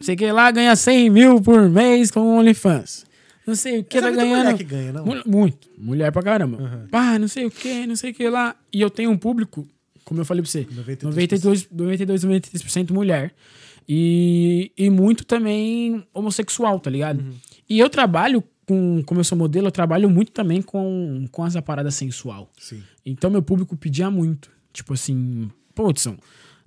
[0.00, 3.06] sei que lá ganha 100 mil por mês com OnlyFans.
[3.46, 4.36] Não sei o que é tá ganhando.
[4.44, 5.06] mulher que ganha, não?
[5.26, 5.66] Muito.
[5.78, 6.86] Mulher pra caramba.
[6.90, 8.54] Pá, não sei o que, não sei o que lá.
[8.70, 9.66] E eu tenho um público,
[10.04, 11.02] como eu falei pra você, 93%.
[11.02, 13.34] 92, 92 93% mulher.
[13.88, 17.20] E, e muito também homossexual, tá ligado?
[17.20, 17.34] Uhum.
[17.68, 21.60] E eu trabalho com, como eu sou modelo, eu trabalho muito também com, com essa
[21.60, 22.50] parada sensual.
[22.58, 22.82] Sim.
[23.04, 24.50] Então meu público pedia muito.
[24.72, 26.16] Tipo assim, pô, Hudson,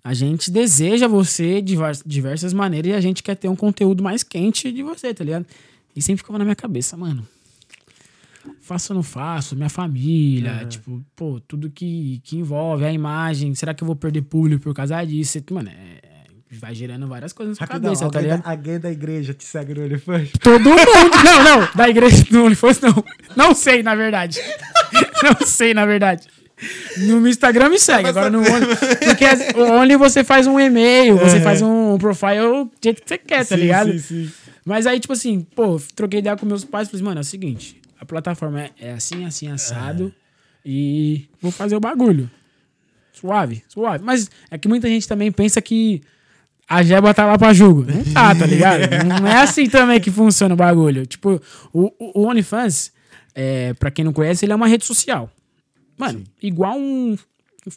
[0.03, 1.75] a gente deseja você de
[2.05, 5.45] diversas maneiras e a gente quer ter um conteúdo mais quente de você, tá ligado?
[5.95, 7.27] E sempre ficava na minha cabeça, mano.
[8.62, 9.56] Faço ou não faço?
[9.56, 13.54] Minha família, tipo, pô, tudo que, que envolve a imagem.
[13.56, 15.39] Será que eu vou perder público por causa disso?
[15.52, 16.00] Mano, é,
[16.52, 18.43] vai gerando várias coisas na sua cabeça, tá alguém, ligado?
[18.43, 20.30] da, alguém da igreja te segue no OnlyFans?
[20.41, 20.78] Todo mundo.
[21.24, 21.70] Não, não.
[21.76, 23.04] Da igreja do OnlyFans, não.
[23.36, 24.39] Não sei, na verdade.
[25.24, 26.28] Não sei, na verdade.
[26.98, 28.66] No Instagram me segue, agora no Only.
[29.06, 29.26] Porque
[29.60, 31.43] o Only você faz um e-mail, você Uhum.
[31.43, 33.91] faz um profile do jeito que você quer, tá Sim, ligado?
[33.91, 34.32] sim, sim.
[34.66, 37.80] Mas aí, tipo assim, pô, troquei ideia com meus pais, falei, mano, é o seguinte,
[38.00, 40.14] a plataforma é, é assim, assim, assado,
[40.66, 42.30] e vou fazer o bagulho.
[43.14, 44.04] Suave, suave.
[44.04, 46.02] Mas é que muita gente também pensa que
[46.68, 47.86] a jeba tá lá pra jogo.
[47.86, 48.82] Não tá, tá ligado?
[49.08, 51.06] Não é assim também que funciona o bagulho.
[51.06, 51.41] Tipo,
[51.74, 52.91] o, o, OnlyFans,
[53.34, 55.32] é, pra quem não conhece, ele é uma rede social.
[55.98, 57.16] Mano, igual um.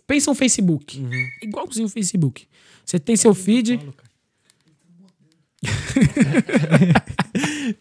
[0.06, 1.02] Pensa um Facebook.
[1.42, 2.46] Igualzinho o Facebook.
[2.84, 3.80] Você tem seu feed.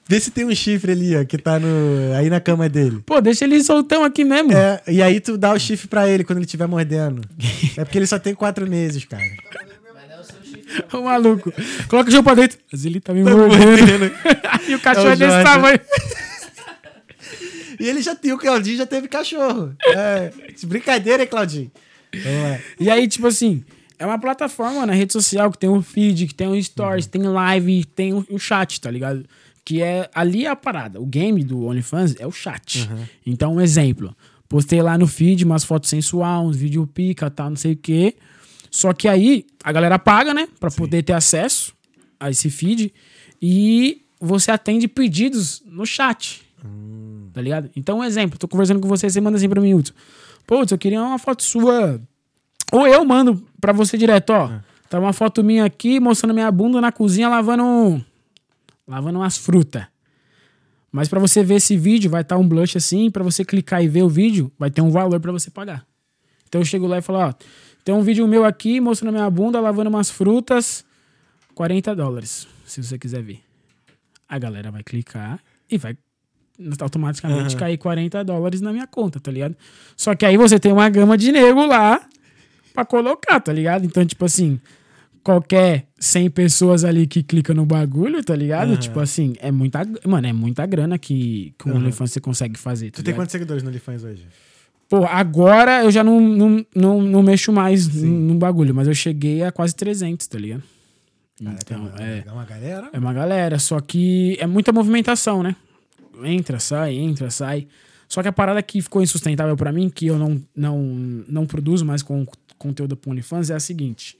[0.07, 3.01] Vê se tem um chifre ali, ó, que tá no, aí na cama dele.
[3.05, 4.51] Pô, deixa ele soltão aqui mesmo.
[4.53, 7.21] É, e aí tu dá o chifre pra ele quando ele estiver mordendo.
[7.77, 9.23] É porque ele só tem quatro meses, cara.
[10.93, 11.51] O maluco.
[11.88, 12.59] Coloca o jogo pra dentro.
[12.71, 14.11] Mas ele tá me mordendo.
[14.69, 15.43] e o cachorro É é, o desse Jorge.
[15.43, 15.80] tamanho.
[17.80, 19.73] E ele já tem, o Claudinho já teve cachorro.
[19.88, 20.32] É,
[20.65, 21.71] brincadeira, hein, Claudinho?
[22.23, 22.59] Vamos lá.
[22.80, 23.63] E aí, tipo assim,
[24.00, 27.22] é uma plataforma na rede social que tem um feed, que tem um stories, tem
[27.22, 29.26] live, tem o, o chat, tá ligado?
[29.66, 31.02] Que é ali é a parada.
[31.02, 32.89] O game do OnlyFans é o chat.
[33.26, 34.16] Então, um exemplo.
[34.47, 38.16] Postei lá no feed umas fotos sensual, uns vídeo pica, tal, não sei o quê.
[38.72, 40.47] Só que aí a galera paga, né?
[40.60, 41.74] Pra poder ter acesso
[42.20, 42.93] a esse feed.
[43.41, 46.41] E você atende pedidos no chat.
[47.34, 47.70] Tá ligado?
[47.76, 48.39] Então, um exemplo.
[48.39, 49.93] Tô conversando com você, você manda assim pra mim, Hudson.
[50.47, 52.02] Pô, Hudson, eu queria uma foto sua
[52.72, 54.49] ou eu mando pra você direto, ó.
[54.90, 58.02] Tá uma foto minha aqui mostrando minha bunda na cozinha lavando um-
[58.88, 59.86] lavando umas frutas.
[60.91, 63.88] Mas pra você ver esse vídeo, vai estar um blush assim, pra você clicar e
[63.88, 65.86] ver o vídeo, vai ter um valor pra você pagar.
[66.48, 67.34] Então eu chego lá e falo, ó,
[67.86, 70.84] tem um vídeo meu aqui mostrando minha bunda lavando umas frutas,
[71.53, 73.41] 40 dólares, se você quiser ver.
[74.27, 75.95] A galera vai clicar e vai
[76.81, 79.56] automaticamente cair 40 dólares na minha conta, tá ligado?
[79.95, 82.02] Só que aí você tem uma gama de nego lá
[82.80, 83.85] pra colocar, tá ligado?
[83.85, 84.60] Então, tipo assim,
[85.23, 88.77] qualquer 100 pessoas ali que clicam no bagulho, tá ligado?
[88.77, 92.91] Tipo assim, é muita, mano, é muita grana que, que o OnlyFans você consegue fazer,
[92.91, 93.22] tá Tu tem ligado?
[93.22, 94.26] quantos seguidores no OnlyFans hoje?
[94.88, 98.95] Pô, agora eu já não, não, não, não mexo mais no, no bagulho, mas eu
[98.95, 100.64] cheguei a quase 300, tá ligado?
[101.41, 102.89] Então, é, É uma galera?
[102.91, 105.56] é uma galera, só que é muita movimentação, né?
[106.23, 107.68] Entra, sai, entra, sai.
[108.10, 110.81] Só que a parada que ficou insustentável pra mim, que eu não, não,
[111.30, 112.26] não produzo mais com
[112.60, 114.18] conteúdo pro OnlyFans, é a seguinte.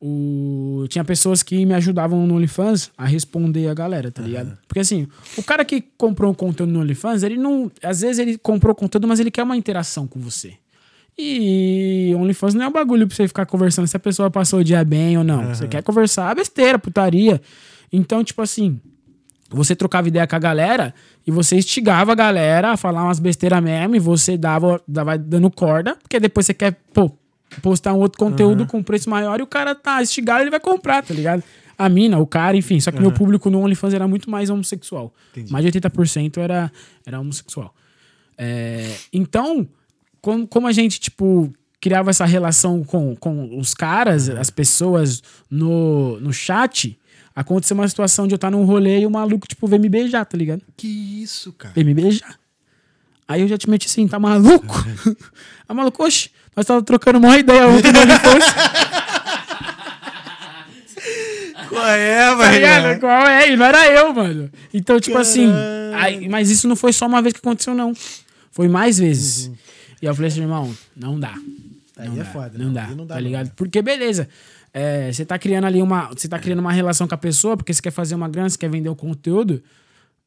[0.00, 0.84] O...
[0.88, 4.56] Tinha pessoas que me ajudavam no OnlyFans a responder a galera, tá ligado?
[4.68, 7.70] Porque assim, o cara que comprou um conteúdo no OnlyFans, ele não.
[7.82, 10.54] Às vezes ele comprou conteúdo, mas ele quer uma interação com você.
[11.18, 14.64] E OnlyFans não é um bagulho pra você ficar conversando se a pessoa passou o
[14.64, 15.52] dia bem ou não.
[15.52, 17.40] Você quer conversar besteira, putaria.
[17.92, 18.80] Então, tipo assim,
[19.50, 20.94] você trocava ideia com a galera
[21.26, 25.50] e você instigava a galera a falar umas besteiras mesmo e você dava, dava dando
[25.50, 27.10] corda, porque depois você quer, pô,
[27.62, 31.02] postar um outro conteúdo com preço maior e o cara tá instigado, ele vai comprar,
[31.02, 31.42] tá ligado?
[31.76, 32.80] A mina, o cara, enfim.
[32.80, 35.14] Só que meu público no OnlyFans era muito mais homossexual.
[35.48, 36.72] Mais de 80% era,
[37.06, 37.72] era homossexual.
[38.36, 39.68] É, então,
[40.20, 46.18] como, como a gente, tipo, criava essa relação com, com os caras, as pessoas no,
[46.20, 46.98] no chat,
[47.34, 50.24] aconteceu uma situação de eu estar num rolê e o maluco, tipo, veio me beijar,
[50.24, 50.62] tá ligado?
[50.76, 50.88] Que
[51.22, 51.74] isso, cara?
[51.74, 52.38] Veio me beijar.
[53.28, 54.74] Aí eu já te meti assim, tá maluco?
[55.06, 55.14] Aí
[55.68, 58.44] o maluco, oxe, nós tava trocando uma ideia ontem no OnlyFans.
[61.68, 63.00] Qual é, Tá velho?
[63.00, 63.50] Qual é?
[63.52, 64.50] E não era eu, mano.
[64.72, 65.48] Então, tipo assim.
[65.94, 67.92] aí- mas isso não foi só uma vez que aconteceu, não.
[68.50, 69.50] Foi mais vezes.
[70.00, 71.34] E eu falei assim, irmão, não dá.
[71.96, 72.72] Aí não é dá, foda, Não não.
[72.72, 73.26] dá, não dá tá não.
[73.26, 73.50] ligado?
[73.56, 74.28] Porque, beleza.
[74.72, 76.08] é, Você tá criando ali uma.
[76.08, 78.56] Você tá criando uma relação com a pessoa, porque você quer fazer uma grana, você
[78.58, 79.62] quer vender o conteúdo.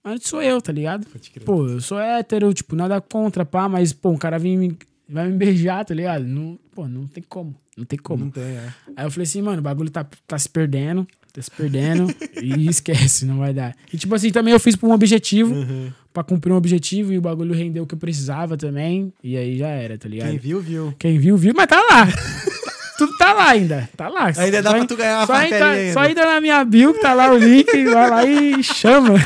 [0.04, 1.06] Mas sou eu, tá ligado?
[1.46, 4.76] Pô, eu sou hétero, tipo, nada contra, pá, mas, pô, um cara vem
[5.12, 6.24] vai me beijar, tá ligado?
[6.26, 7.56] Não, pô, não tem como.
[7.78, 8.26] Não tem como.
[8.26, 8.68] Não tem, é.
[8.96, 12.08] Aí eu falei assim, mano, o bagulho tá, tá se perdendo, tá se perdendo,
[12.42, 13.76] e esquece, não vai dar.
[13.94, 15.56] E tipo assim, também eu fiz por um objetivo,
[16.14, 19.58] pra cumprir um objetivo, e o bagulho rendeu o que eu precisava também, e aí
[19.58, 20.30] já era, tá ligado?
[20.30, 20.94] Quem Quem, viu, viu.
[21.20, 22.08] viu, viu, mas tá lá.
[22.98, 24.32] Tudo tá lá ainda, tá lá.
[24.38, 25.94] Ainda dá Só pra en- tu ganhar uma só ainda.
[25.94, 29.16] Só entra na minha bio, que tá lá o link, vai lá e chama.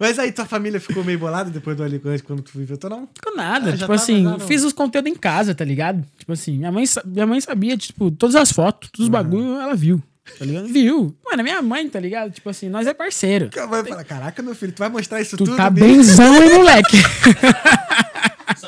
[0.00, 3.08] Mas aí tua família ficou meio bolada depois do Alicante quando tu viveu, tu não?
[3.14, 3.68] Ficou nada.
[3.68, 6.04] Ah, tipo tava assim, no- fiz os conteúdos em casa, tá ligado?
[6.18, 9.74] Tipo assim, minha mãe, minha mãe sabia, tipo, todas as fotos, todos os bagulhos, ela
[9.74, 10.02] viu.
[10.38, 10.66] Tá ligado?
[10.68, 11.14] Viu.
[11.24, 12.32] Mano, minha mãe, tá ligado?
[12.32, 13.50] Tipo assim, nós é parceiro.
[13.58, 15.56] A mãe fala, caraca, meu filho, tu vai mostrar isso Tu tudo?
[15.56, 16.96] tá bicho?" benzão, hein, moleque?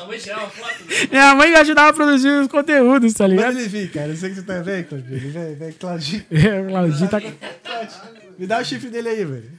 [0.07, 0.83] Vou tirar uma foto.
[0.85, 1.07] né?
[1.11, 3.57] minha mãe me ajudava a produzir os conteúdos, tá ligado?
[3.59, 4.07] ele vir, cara.
[4.07, 5.31] Eu sei que tu tá bem, Claudinho.
[5.31, 6.23] Vem, vem, Claudinho.
[6.31, 7.21] É, Claudinho tá...
[8.39, 9.51] Me dá o chifre dele aí, velho.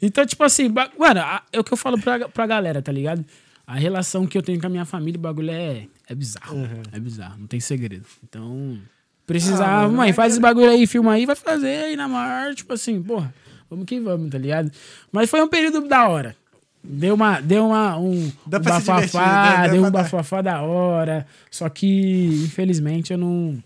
[0.00, 0.68] Então, tipo assim,
[0.98, 1.20] mano,
[1.52, 3.24] é o que eu falo pra, pra galera, tá ligado?
[3.66, 6.68] A relação que eu tenho com a minha família, o bagulho é, é bizarro.
[6.92, 8.06] É bizarro, não tem segredo.
[8.22, 8.78] Então,
[9.26, 12.54] precisar, Ah, mãe, faz é- esse bagulho aí, filma aí, vai fazer aí na maior,
[12.54, 13.34] tipo assim, porra,
[13.68, 14.70] vamos que vamos, tá ligado?
[15.10, 16.36] Mas foi um período da hora.
[16.88, 19.68] Deu uma, deu uma, um Dá divertir, bafafá, né?
[19.70, 21.26] Deu um bafafá da hora.
[21.50, 23.58] Só que, infelizmente, eu não.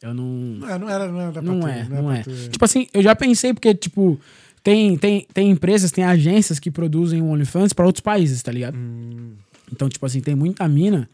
[0.00, 0.24] Eu não.
[0.24, 2.22] Não, é, não era, não era pra Não tu, é, não é.
[2.22, 2.48] pra tu.
[2.50, 4.20] Tipo assim, eu já pensei, porque, tipo,
[4.62, 8.76] tem, tem, tem empresas, tem agências que produzem o OnlyFans pra outros países, tá ligado?
[8.76, 9.32] Hum.
[9.72, 11.08] Então, tipo assim, tem muita mina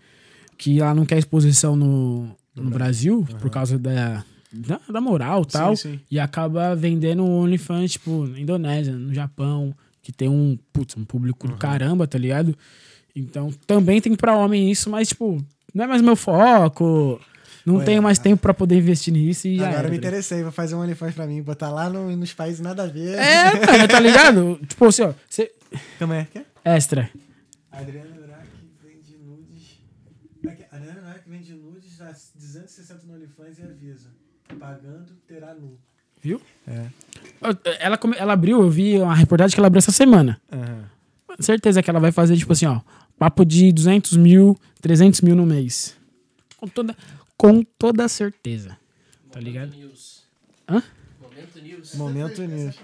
[0.56, 5.46] que ela não quer exposição no, no Brasil por causa da, da, da moral e
[5.46, 5.76] tal.
[5.76, 6.00] sim.
[6.10, 11.04] E acaba vendendo o OnlyFans, tipo, na Indonésia, no Japão, que tem um, putz, um
[11.04, 12.56] público do caramba, tá ligado?
[13.14, 15.42] Então, também tem pra homem isso, mas, tipo,
[15.74, 17.20] não é mais meu foco.
[17.72, 20.42] Não tenho mais tempo pra poder investir nisso e já Agora era, me tá interessei,
[20.42, 23.16] vou fazer um OnlyFans pra mim, botar lá no- nos países nada a ver.
[23.18, 24.60] É, mano, tá ligado?
[24.66, 25.52] tipo assim, ó, você...
[25.98, 26.26] Como é?
[26.32, 26.46] Quer?
[26.64, 27.10] Extra.
[27.70, 28.46] Adriana Urac
[28.82, 29.80] vende nudes.
[30.46, 34.08] Aqui, Adriana Urac vende nudes a 260 no OnlyFans e avisa.
[34.58, 35.78] Pagando, terá nu.
[36.22, 36.40] Viu?
[36.66, 36.86] É.
[37.80, 40.40] Ela, ela abriu, eu vi uma reportagem que ela abriu essa semana.
[40.50, 40.84] Aham.
[41.40, 42.80] Certeza que ela vai fazer, tipo assim, ó,
[43.18, 45.94] papo de 200 mil, 300 mil no mês.
[46.56, 46.96] Com toda,
[47.38, 48.76] com toda certeza.
[49.32, 49.74] Tá ligado?
[49.74, 50.24] News.
[50.68, 50.82] Hã?
[51.22, 51.94] Momento News.
[51.94, 52.78] Momento nisso.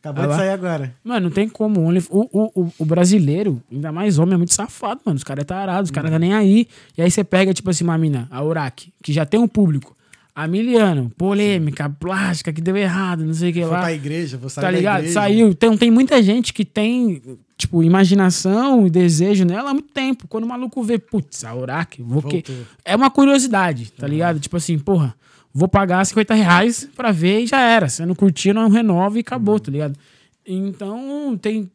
[0.00, 0.36] Acabou Ah de lá.
[0.38, 0.94] sair agora.
[1.02, 1.80] Mano, não tem como.
[1.80, 5.16] O, o, o, o- brasileiro, ainda mais homem, é muito safado, mano.
[5.16, 6.66] Os caras é tarado, os caras tá nem aí.
[6.96, 9.96] E aí você pega, tipo assim, uma mina, a Urac, que já tem um público.
[10.34, 13.80] A Miliano, polêmica, plástica, que deu errado, não sei o que Vou lá.
[13.80, 14.98] pra igreja, vou sair Tá da ligado?
[15.00, 15.14] igreja.
[15.14, 15.48] Saiu.
[15.48, 17.20] Então tem muita gente que tem,
[17.58, 20.28] tipo, imaginação e desejo nela há muito tempo.
[20.28, 22.36] Quando o maluco vê, putz, a Urac, vou que.
[22.36, 22.66] Voltou.
[22.84, 24.38] É uma curiosidade, tá ligado?
[24.38, 25.14] Tipo assim, porra,
[25.52, 27.88] vou pagar 50 reais pra ver e já era.
[27.88, 29.98] Se não curtir, não renova e acabou, tá ligado?
[30.46, 31.68] Então, tem.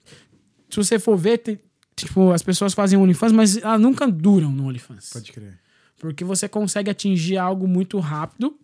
[0.69, 1.59] Se você for ver, tem,
[1.95, 5.09] tipo, as pessoas fazem OnlyFans, mas elas nunca duram no OnlyFans.
[5.11, 5.59] Pode crer.
[5.99, 8.57] Porque você consegue atingir algo muito rápido.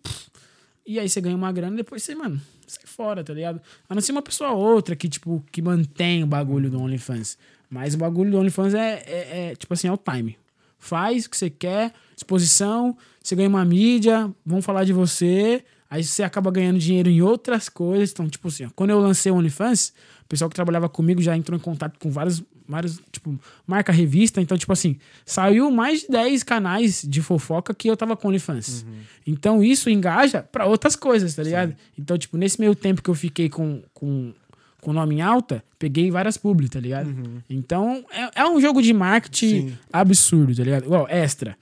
[0.86, 2.40] E aí você ganha uma grana e depois você, mano,
[2.70, 3.60] sai fora, tá ligado?
[3.88, 7.36] A não ser uma pessoa ou outra que, tipo, que mantém o bagulho do OnlyFans.
[7.68, 10.36] Mas o bagulho do OnlyFans é, é, é, tipo assim, é o time.
[10.78, 16.02] Faz o que você quer, exposição, você ganha uma mídia, vão falar de você, aí
[16.02, 18.10] você acaba ganhando dinheiro em outras coisas.
[18.10, 19.92] Então, tipo assim, ó, quando eu lancei o OnlyFans,
[20.22, 24.40] o pessoal que trabalhava comigo já entrou em contato com vários vários, tipo, marca revista.
[24.40, 28.86] Então, tipo assim, saiu mais de 10 canais de fofoca que eu tava com OnlyFans.
[29.26, 31.74] Então, isso engaja pra outras coisas, tá ligado?
[31.98, 34.32] Então, tipo, nesse meio tempo que eu fiquei com, com,
[34.80, 37.10] com nome em alta, peguei várias publi, tá ligado?
[37.50, 39.78] Então, é, é um jogo de marketing Sim.
[39.92, 40.84] absurdo, tá ligado?
[40.84, 41.56] Igual, extra.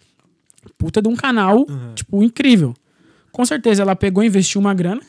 [0.77, 2.75] Puta de um canal, tipo, incrível.
[3.33, 5.01] Com certeza ela pegou e investiu uma grana,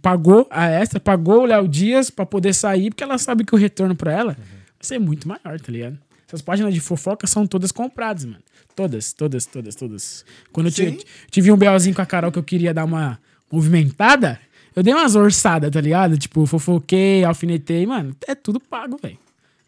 [0.00, 3.58] pagou a extra, pagou o Léo Dias pra poder sair, porque ela sabe que o
[3.58, 5.98] retorno pra ela vai ser muito maior, tá ligado?
[6.26, 8.42] Essas páginas de fofoca são todas compradas, mano.
[8.74, 10.24] Todas, todas, todas, todas.
[10.50, 13.18] Quando eu tive, tive um BOzinho com a Carol que eu queria dar uma
[13.50, 14.40] movimentada,
[14.74, 16.16] eu dei umas orçadas, tá ligado?
[16.16, 19.18] Tipo, fofoquei, alfinetei, mano, é tudo pago, velho.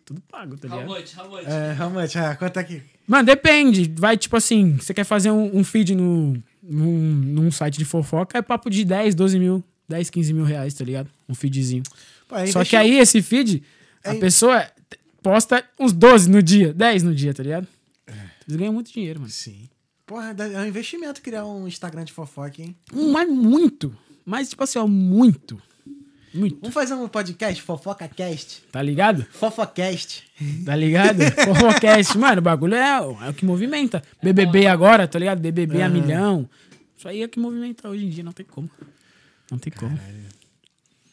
[0.06, 0.98] Tudo pago, tá How ligado?
[0.98, 1.16] much?
[1.18, 1.46] How much?
[1.46, 2.16] É, how much?
[2.16, 2.82] Ah, quanto é que.
[3.06, 3.92] Mano, depende.
[3.96, 8.38] Vai, tipo assim, você quer fazer um, um feed no, num, num site de fofoca,
[8.38, 11.08] é papo de 10, 12 mil, 10, 15 mil reais, tá ligado?
[11.28, 11.82] Um feedzinho.
[12.28, 13.62] Pô, Só que aí esse feed,
[14.02, 14.66] a É- pessoa
[15.24, 17.66] posta uns 12 no dia, 10 no dia, tá ligado?
[18.46, 19.32] Eles ganham muito dinheiro, mano.
[19.32, 19.68] Sim.
[20.06, 22.76] Porra, é um investimento criar um Instagram de fofoca, hein?
[22.92, 23.96] Mas muito.
[24.24, 25.60] Mas, tipo assim, ó, muito.
[26.34, 26.58] Muito.
[26.60, 28.64] Vamos fazer um podcast, FofocaCast.
[28.70, 29.24] Tá ligado?
[29.30, 30.24] Fofocast.
[30.66, 31.20] Tá ligado?
[31.46, 32.18] Fofocast.
[32.18, 34.02] Mano, o bagulho é, o- é o que movimenta.
[34.22, 35.40] BBB agora, tá ligado?
[35.40, 36.48] BBB a milhão.
[36.98, 38.68] Isso aí é o que movimenta hoje em dia, não tem como.
[39.50, 39.98] Não tem como.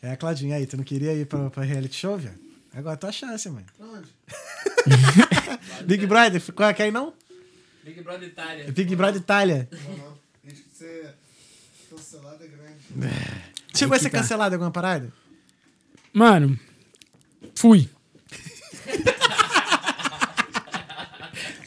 [0.01, 2.35] É, Claudinha, aí, tu não queria ir pra, pra reality show, velho?
[2.73, 3.65] Agora é tua chance, mano.
[5.85, 7.13] Big Brother, qual é que aí não?
[7.83, 8.71] Big Brother Itália.
[8.71, 9.67] Big Brother Itália.
[9.71, 10.17] Não, não.
[10.43, 11.15] Risco de ser
[11.89, 12.79] cancelado é grande.
[13.75, 14.19] Chegou a ser tá.
[14.19, 15.11] cancelado alguma parada?
[16.13, 16.59] Mano,
[17.55, 17.89] fui.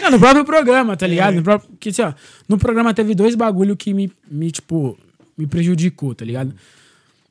[0.05, 1.36] Não, no próprio programa, tá ligado?
[1.36, 2.12] No, próprio, que, assim, ó,
[2.47, 4.98] no programa teve dois bagulho que me, me, tipo,
[5.35, 6.55] me prejudicou, tá ligado?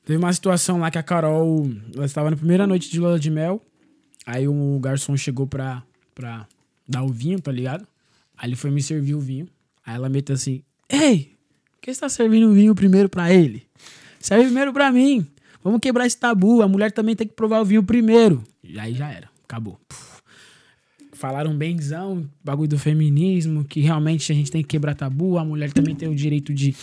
[0.06, 3.30] Teve uma situação lá que a Carol, ela estava na primeira noite de lua de
[3.30, 3.62] mel,
[4.26, 5.82] aí o garçom chegou pra,
[6.14, 6.46] pra
[6.88, 7.88] dar o vinho, tá ligado?
[8.38, 9.48] Aí ele foi me servir o vinho,
[9.86, 11.34] aí ela meteu assim, Ei,
[11.72, 13.64] por que você tá servindo o vinho primeiro pra ele?
[14.20, 15.26] Serve primeiro pra mim.
[15.64, 16.62] Vamos quebrar esse tabu.
[16.62, 18.44] A mulher também tem que provar o vinho primeiro.
[18.64, 19.30] E aí já era.
[19.44, 19.80] Acabou.
[19.88, 20.22] Puf.
[21.14, 25.38] Falaram benzão, bagulho do feminismo, que realmente a gente tem que quebrar tabu.
[25.38, 26.76] A mulher também tem o direito de,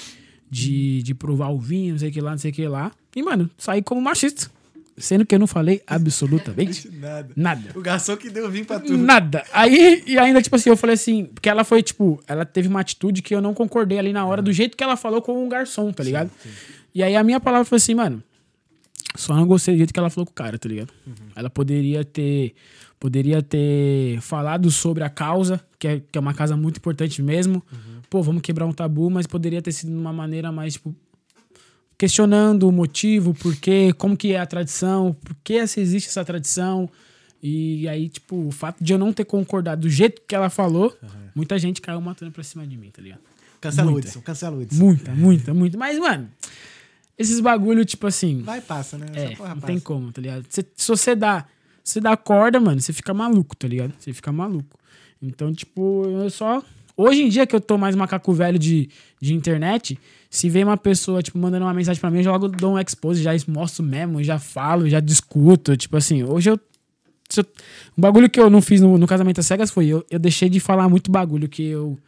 [0.50, 2.90] de, de provar o vinho, não sei o que lá, não sei o que lá.
[3.14, 4.50] E, mano, saí como machista.
[4.96, 7.30] Sendo que eu não falei absolutamente Nada.
[7.34, 7.70] nada.
[7.74, 8.98] O garçom que deu vinho pra tu.
[8.98, 9.42] Nada.
[9.50, 12.80] Aí, e ainda, tipo assim, eu falei assim, porque ela foi, tipo, ela teve uma
[12.80, 15.48] atitude que eu não concordei ali na hora, do jeito que ela falou com o
[15.48, 16.30] garçom, tá ligado?
[16.94, 18.22] E aí a minha palavra foi assim, mano,
[19.16, 20.92] só não gostei do jeito que ela falou com o cara, tá ligado?
[21.34, 22.54] Ela poderia ter.
[22.98, 27.62] Poderia ter falado sobre a causa, que é, que é uma casa muito importante mesmo.
[28.10, 30.94] Pô, vamos quebrar um tabu, mas poderia ter sido de uma maneira mais, tipo,
[32.00, 36.24] questionando o motivo, por quê, como que é a tradição, por que se existe essa
[36.24, 36.88] tradição.
[37.42, 40.96] E aí, tipo, o fato de eu não ter concordado do jeito que ela falou,
[41.34, 43.20] muita gente caiu matando pra cima de mim, tá ligado?
[43.60, 43.96] Cancela o.
[43.96, 44.82] Hudson, cancela o Hudson.
[44.82, 45.76] Muita, muita, muita.
[45.76, 46.30] Mas, mano,
[47.18, 48.40] esses bagulho, tipo assim.
[48.40, 49.04] Vai e passa, né?
[49.12, 49.66] É, não passa.
[49.66, 50.46] tem como, tá ligado?
[50.48, 51.44] Cê- se você dá,
[51.84, 53.92] você dá corda, mano, você fica maluco, tá ligado?
[53.98, 54.78] Você fica maluco.
[55.20, 56.62] Então, tipo, eu só.
[56.96, 58.88] Hoje em dia que eu tô mais macaco velho de,
[59.20, 59.98] de internet,
[60.30, 62.78] se vem uma pessoa, tipo, mandando uma mensagem pra mim, eu já logo dou um
[62.78, 65.76] expose, já mostro mesmo, já falo, já discuto.
[65.76, 66.60] Tipo assim, hoje eu.
[67.28, 67.46] se eu-
[67.98, 70.48] um bagulho que eu não fiz no, no Casamento às Cegas foi, eu, eu deixei
[70.48, 71.98] de falar muito bagulho que eu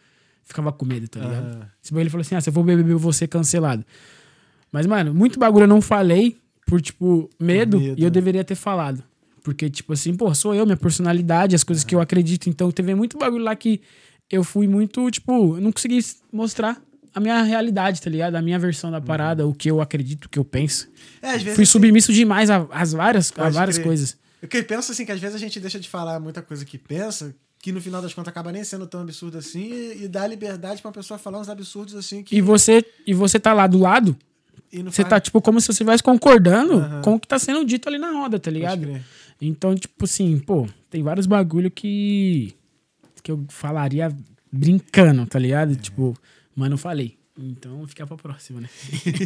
[0.44, 1.66] ficava com medo, tá ligado?
[1.82, 3.84] Esse bagulho ele falou assim: ah, se eu for beber, eu vou ser cancelado.
[4.70, 8.10] Mas, mano, muito bagulho eu não falei por, tipo, medo, medo, e eu né?
[8.10, 9.02] deveria ter falado.
[9.42, 12.48] Porque, tipo assim, pô, sou eu, minha personalidade, as coisas que eu acredito.
[12.48, 13.80] Então, teve muito bagulho lá que
[14.30, 15.98] eu fui muito, tipo, eu não consegui
[16.32, 16.80] mostrar
[17.14, 18.34] a minha realidade, tá ligado?
[18.36, 20.88] A minha versão da parada, o que eu acredito, o que eu penso.
[21.20, 21.54] É, às vezes.
[21.54, 23.86] Fui assim, submisso demais a- às várias, a várias crer.
[23.86, 24.16] coisas.
[24.40, 26.76] Eu que penso assim, que às vezes a gente deixa de falar muita coisa que
[26.76, 30.26] pensa, que no final das contas acaba nem sendo tão absurdo assim, e, e dá
[30.26, 32.34] liberdade pra uma pessoa falar uns absurdos assim que.
[32.36, 34.16] E você, e você tá lá do lado,
[34.72, 37.02] e não você faz- tá, tipo, como se você estivesse concordando Aham.
[37.02, 38.80] com o que tá sendo dito ali na roda, tá Pode ligado?
[38.82, 39.02] crer.
[39.40, 42.54] Então, tipo assim, pô, tem vários bagulho que.
[43.22, 44.10] que eu falaria
[44.50, 45.76] brincando, tá ligado?
[45.76, 46.16] Tipo,
[46.56, 47.18] mas não falei.
[47.38, 48.68] Então, fica pra próxima, né?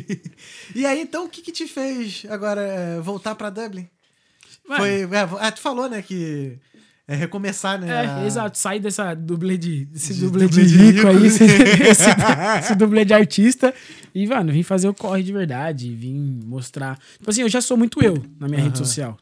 [0.75, 3.89] E aí, então, o que, que te fez agora é, voltar pra Dublin?
[4.69, 5.03] Mano, Foi.
[5.03, 6.59] É, ah, tu falou, né, que
[7.09, 7.89] é recomeçar, né?
[7.89, 8.59] É, a- exato.
[8.59, 11.09] Sair dessa dublê de, desse De dublê, dublê de rico, rico.
[11.09, 11.45] aí, esse,
[11.89, 12.11] esse,
[12.61, 13.75] esse dublê de artista.
[14.15, 15.95] E, mano, vim fazer o corre de verdade.
[15.95, 16.99] Vim mostrar.
[17.19, 19.17] Tipo assim, eu já sou muito eu na minha rede social.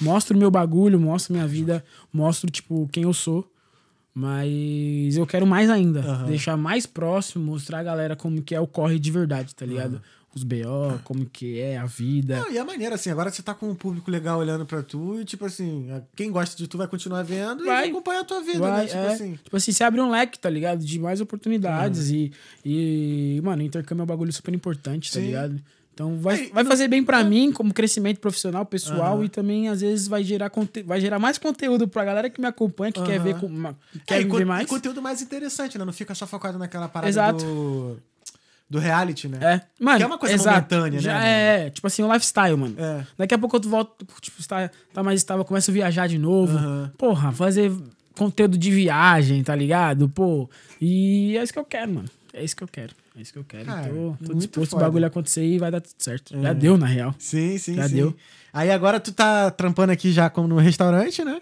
[0.00, 3.48] Mostro o meu bagulho, mostro minha vida, mostro, tipo, quem eu sou.
[4.18, 6.00] Mas eu quero mais ainda.
[6.00, 6.26] Aham.
[6.26, 10.02] Deixar mais próximo, mostrar a galera como que é o corre de verdade, tá ligado?
[10.34, 12.38] os BO, como que é a vida.
[12.40, 15.20] Não, e é maneiro, assim, agora você tá com um público legal olhando pra tu
[15.20, 17.76] e, tipo assim, quem gosta de tu vai continuar vendo e Vai.
[17.76, 18.86] vai acompanhar a tua vida, Vai, né?
[18.86, 19.12] Tipo é.
[19.12, 19.38] assim.
[19.42, 20.84] Tipo assim, você abre um leque, tá ligado?
[20.84, 22.30] De mais oportunidades e,
[22.64, 25.26] e, mano, intercâmbio é um bagulho super importante, tá Sim.
[25.26, 25.60] ligado?
[25.98, 29.24] Então vai, vai fazer bem pra mim como crescimento profissional, pessoal Aham.
[29.24, 30.48] e também às vezes vai gerar
[30.84, 33.24] vai gerar mais conteúdo pra galera que me acompanha, que quer Aham.
[33.24, 34.68] ver com, uma- É, quer e, con- ver e mais.
[34.68, 35.84] conteúdo mais interessante, né?
[35.84, 37.44] Não fica só focado naquela parada Exato.
[37.44, 37.98] do,
[38.70, 39.38] do reality, né?
[39.42, 40.72] É, mano, Que é uma coisa exato.
[40.72, 41.24] momentânea, né, Já mano?
[41.26, 42.76] é, tipo assim, o lifestyle, mano.
[42.78, 43.04] É.
[43.18, 46.56] Daqui a pouco eu volto, tipo, tá, tá mais estável, começo a viajar de novo.
[46.56, 46.92] Aham.
[46.96, 47.72] Porra, fazer
[48.16, 50.08] conteúdo de viagem, tá ligado?
[50.08, 50.48] Pô,
[50.80, 52.08] e é isso que eu quero, mano.
[52.32, 52.94] É isso que eu quero.
[53.18, 53.64] É isso que eu quero.
[53.66, 54.84] Cara, tô tô disposto foda.
[54.84, 56.36] o bagulho acontecer e vai dar tudo certo.
[56.36, 56.40] É.
[56.40, 57.12] Já deu, na real.
[57.18, 57.96] Sim, sim, Já sim.
[57.96, 58.16] deu.
[58.52, 61.40] Aí agora tu tá trampando aqui já como no restaurante, né?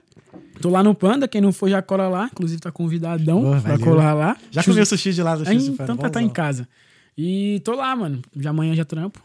[0.60, 2.30] Tô lá no Panda, quem não for já cola lá.
[2.32, 3.84] Inclusive tá convidadão Boa, pra valeu.
[3.86, 4.36] colar lá.
[4.50, 6.66] Já Chus- comeu sushi de lá do Aí, X Então tá, tá em casa.
[7.16, 8.22] E tô lá, mano.
[8.34, 9.22] Já amanhã já trampo.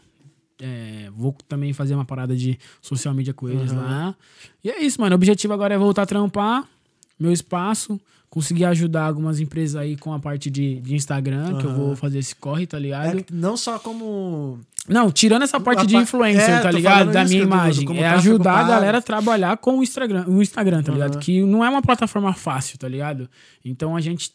[0.60, 4.14] É, vou também fazer uma parada de social media com eles lá.
[4.62, 5.14] E é isso, mano.
[5.14, 6.68] O objetivo agora é voltar a trampar
[7.18, 7.98] meu espaço,
[8.32, 12.18] conseguir ajudar algumas empresas aí com a parte de, de Instagram, que eu vou fazer
[12.18, 13.18] esse corre, tá ligado?
[13.18, 14.58] É, não só como.
[14.88, 17.12] Não, tirando essa parte A de influencer, É, tá ligado?
[17.12, 17.86] Da minha imagem.
[17.98, 21.12] É ajudar a galera a trabalhar com o Instagram, o Instagram, tá ligado?
[21.12, 21.20] Aham.
[21.20, 23.28] Que não é uma plataforma fácil, tá ligado?
[23.62, 24.32] Então a gente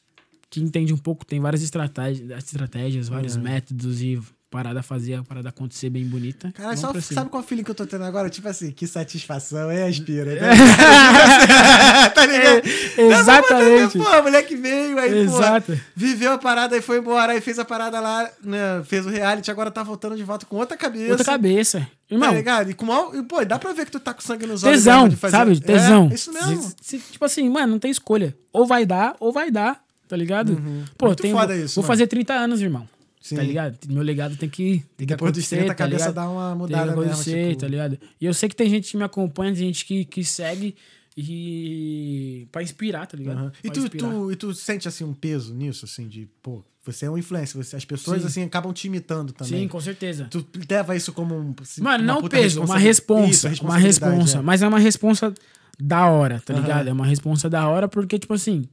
[0.47, 5.49] que entende um pouco, tem várias estratégias, estratégias vários métodos e parada fazer, a parada
[5.49, 6.51] acontecer bem bonita.
[6.53, 8.29] Cara, só, sabe qual feeling que eu tô tendo agora?
[8.29, 10.35] Tipo assim, que satisfação, é aspira.
[10.35, 10.39] Né?
[12.15, 12.61] tá ligado?
[12.97, 13.97] Exatamente.
[13.97, 15.73] Pô, a mulher que veio aí, Exato.
[15.73, 19.09] pô, viveu a parada e foi embora, aí fez a parada lá, né, fez o
[19.09, 21.09] reality, agora tá voltando de volta com outra cabeça.
[21.11, 21.87] Outra cabeça.
[22.09, 22.71] Irmão, Tá ligado?
[22.71, 24.77] E com maior, e, pô, dá pra ver que tu tá com sangue nos olhos.
[24.77, 25.59] tesão, de fazer- sabe?
[25.59, 26.07] Tesão.
[26.09, 26.61] É, isso mesmo.
[26.61, 28.33] Se- se- tipo assim, mano, não tem escolha.
[28.53, 30.55] Ou vai dar, ou vai dar, tá ligado?
[30.97, 31.09] Pô, Uhum.
[31.09, 31.87] Muito tem, foda vou, isso, vou mano.
[31.93, 32.87] fazer 30 anos, irmão.
[33.29, 33.35] Sim.
[33.35, 33.77] Tá ligado?
[33.89, 36.15] Meu legado tem que, tem que Depois dos acontecer, 30, a tá cabeça ligado?
[36.15, 37.99] dá uma Tem mudada que mesmo, acontecer, tipo- tá ligado?
[38.21, 40.75] E eu sei que tem gente que me acompanha, tem gente que, que segue
[41.17, 42.47] e...
[42.51, 43.37] pra inspirar, tá ligado?
[43.37, 43.51] Aham.
[43.63, 44.09] E tu, inspirar.
[44.09, 47.61] tu, e tu sente, assim, um peso nisso, assim, de, pô, você é um influencer,
[47.61, 48.27] você- as pessoas, Sim.
[48.27, 49.61] assim, acabam te imitando também.
[49.63, 50.27] Sim, com certeza.
[50.29, 51.53] Tu leva isso como um.
[51.61, 53.49] assim, Mano, não peso, uma responsa-.
[53.49, 54.37] Isso, uma responsa.
[54.37, 54.41] é.
[54.41, 55.33] Mas é uma responsa
[55.79, 56.61] da hora, tá Aham.
[56.61, 56.87] ligado?
[56.89, 58.63] É uma responsa da hora porque, tipo assim,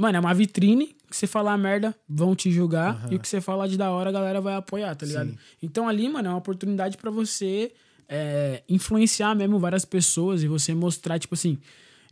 [0.00, 3.06] mano, é uma vitrine que você falar merda, vão te julgar.
[3.10, 5.30] E o que você falar de da hora, a galera vai apoiar, tá ligado?
[5.30, 5.38] Sim.
[5.62, 7.72] Então ali, mano, é uma oportunidade pra você
[8.08, 11.58] é, influenciar mesmo várias pessoas e você mostrar, tipo assim.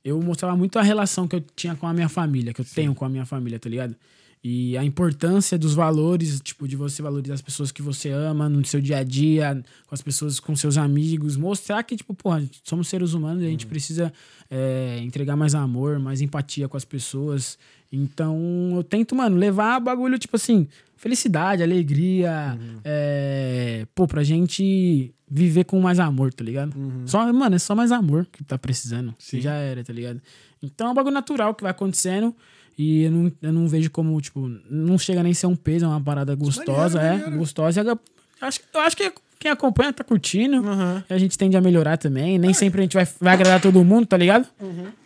[0.05, 2.95] Eu mostrava muito a relação que eu tinha com a minha família, que eu tenho
[2.95, 3.97] com a minha família, tá ligado?
[4.43, 8.65] E a importância dos valores, tipo, de você valorizar as pessoas que você ama no
[8.65, 11.37] seu dia a dia, com as pessoas, com seus amigos.
[11.37, 14.13] Mostrar que, tipo, porra, somos seres humanos e a gente precisa
[14.49, 17.59] é, entregar mais amor, mais empatia com as pessoas.
[17.91, 25.65] Então, eu tento, mano, levar bagulho, tipo assim, felicidade, alegria, é, pô, pra gente viver
[25.65, 26.75] com mais amor, tá ligado?
[27.07, 29.15] Só, mano, é só mais amor que tá precisando.
[29.19, 29.41] Sim.
[29.41, 30.21] Já era, tá ligado?
[30.63, 32.35] Então é um bagulho natural que vai acontecendo.
[32.77, 35.89] E eu não, eu não vejo como, tipo, não chega nem ser um peso, é
[35.89, 37.19] uma parada gostosa, Maneiro, é.
[37.25, 37.39] maneiro.
[37.39, 37.81] Gostosa.
[37.83, 37.99] Eu
[38.41, 40.63] acho, eu acho que quem acompanha tá curtindo.
[41.09, 42.39] E a gente tende a melhorar também.
[42.39, 44.47] Nem sempre a gente vai, vai agradar todo mundo, tá ligado?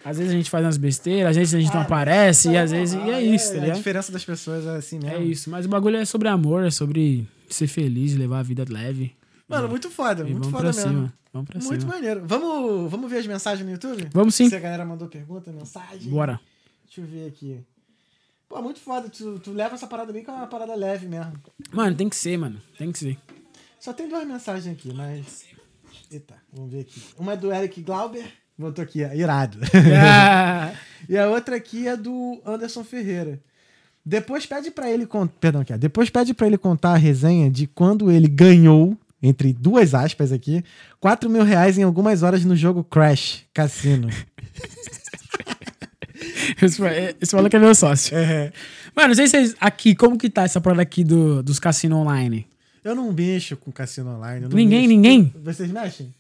[0.04, 2.70] Às vezes a gente faz umas besteiras, às vezes a gente não aparece, e às
[2.70, 2.94] vezes.
[2.94, 3.76] E é isso, tá A ligado?
[3.76, 5.16] diferença das pessoas é assim mesmo.
[5.16, 5.50] É isso.
[5.50, 9.14] Mas o bagulho é sobre amor, é sobre ser feliz, levar a vida leve.
[9.48, 10.80] Mano, muito foda, E muito foda mesmo.
[10.82, 11.12] cima.
[11.32, 11.94] Vamos pra Muito cima.
[11.94, 12.22] maneiro.
[12.26, 14.06] Vamos, vamos ver as mensagens no YouTube?
[14.12, 14.48] Vamos sim.
[14.48, 16.10] Se a galera mandou pergunta, mensagem.
[16.10, 16.38] Bora.
[16.84, 17.58] Deixa eu ver aqui.
[18.48, 19.08] Pô, muito foda.
[19.08, 21.32] Tu, tu leva essa parada bem com uma parada leve mesmo.
[21.72, 22.60] Mano, tem que ser, mano.
[22.76, 23.16] Tem que ser.
[23.82, 25.42] Só tem duas mensagens aqui, mas.
[26.08, 27.02] Eita, vamos ver aqui.
[27.18, 28.24] Uma é do Eric Glauber.
[28.56, 29.58] Botou aqui, ó, irado.
[31.08, 33.40] E a outra aqui é do Anderson Ferreira.
[34.06, 35.34] Depois pede pra ele contar.
[35.40, 35.76] Perdão, aqui.
[35.76, 40.62] Depois pede pra ele contar a resenha de quando ele ganhou, entre duas aspas aqui,
[41.00, 44.08] 4 mil reais em algumas horas no jogo Crash Cassino.
[46.62, 46.80] esse,
[47.50, 48.16] que é meu sócio.
[48.94, 49.56] Mano, não sei se vocês.
[49.60, 52.46] Aqui, como que tá essa parada aqui do, dos cassinos online?
[52.84, 54.46] Eu não mexo com cassino online.
[54.48, 54.88] Ninguém, mexo.
[54.88, 55.34] ninguém?
[55.42, 56.12] Vocês mexem?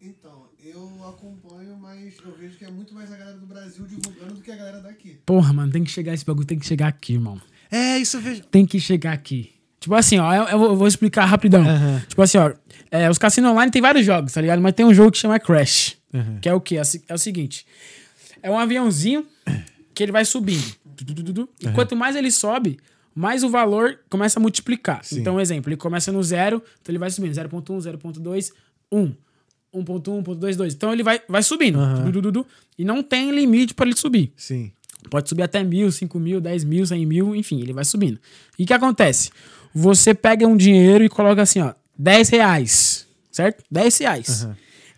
[0.00, 4.34] Então, eu acompanho, mas eu vejo que é muito mais a galera do Brasil divulgando
[4.34, 5.18] do que a galera daqui.
[5.24, 7.40] Porra, mano, tem que chegar esse bagulho, tem que chegar aqui, irmão.
[7.70, 8.42] É, isso eu vejo.
[8.44, 9.52] Tem que chegar aqui.
[9.80, 11.62] Tipo assim, ó, eu, eu vou- explicar rapidão.
[11.62, 12.02] Aham.
[12.08, 12.52] Tipo assim, ó,
[12.90, 14.60] é, os cassinos online tem vários jogos, tá ligado?
[14.60, 15.96] Mas tem um jogo que chama Crash.
[16.12, 16.38] Uhum.
[16.40, 16.76] Que é o quê?
[16.76, 17.64] É o É o seguinte:
[18.42, 19.24] é um aviãozinho
[19.94, 20.64] que ele vai subindo.
[20.96, 21.48] Tu.
[21.60, 22.78] E quanto mais ele sobe,
[23.18, 25.04] mais o valor começa a multiplicar.
[25.04, 25.18] Sim.
[25.18, 27.32] Então, exemplo, ele começa no zero, então ele vai subindo.
[27.32, 28.52] 0.1, 0.2,
[28.92, 29.12] 1.
[29.74, 30.74] 1.1, 1.2, 2.
[30.74, 31.80] Então ele vai, vai subindo.
[32.04, 32.46] Tu, tu, tu, tu.
[32.78, 34.32] E não tem limite pra ele subir.
[34.36, 34.70] Sim.
[35.10, 38.20] Pode subir até mil, cinco mil, dez mil, cem mil, enfim, ele vai subindo.
[38.56, 39.30] E o que acontece?
[39.74, 43.64] Você pega um dinheiro e coloca assim, ó, 10 reais, certo?
[43.68, 44.48] 10 reais.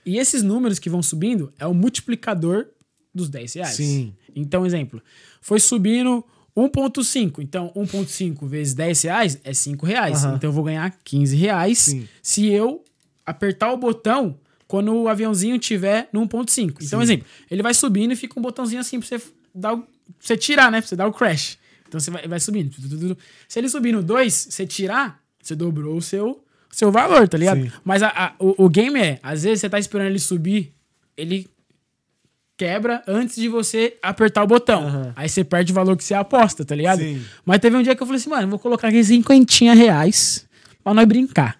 [0.04, 2.66] E esses números que vão subindo é o multiplicador
[3.14, 3.76] dos 10 reais.
[3.76, 4.14] Sim.
[4.36, 5.02] Então, exemplo,
[5.40, 6.22] foi subindo
[6.68, 7.40] 1,5.
[7.42, 10.24] Então, 1,5 vezes 10 reais é 5 reais.
[10.24, 10.36] Aham.
[10.36, 12.08] Então, eu vou ganhar 15 reais Sim.
[12.22, 12.84] se eu
[13.24, 16.76] apertar o botão quando o aviãozinho tiver no 1,5.
[16.82, 19.20] Então, exemplo, ele vai subindo e fica um botãozinho assim pra você,
[19.54, 19.86] dar o, pra
[20.20, 20.80] você tirar, né?
[20.80, 21.58] Pra você dar o crash.
[21.88, 22.72] Então, você vai, vai subindo.
[23.48, 27.62] Se ele subir no 2, você tirar, você dobrou o seu, seu valor, tá ligado?
[27.62, 27.72] Sim.
[27.84, 30.72] Mas a- a- o, o game é, às vezes você tá esperando ele subir,
[31.16, 31.48] ele
[32.60, 34.86] quebra antes de você apertar o botão.
[34.86, 35.12] Aham.
[35.16, 36.98] Aí você perde o valor que você aposta, tá ligado?
[36.98, 37.24] Sim.
[37.42, 40.46] Mas teve um dia que eu falei assim, mano, vou colocar aqui cinquentinha reais
[40.84, 41.58] pra nós brincar.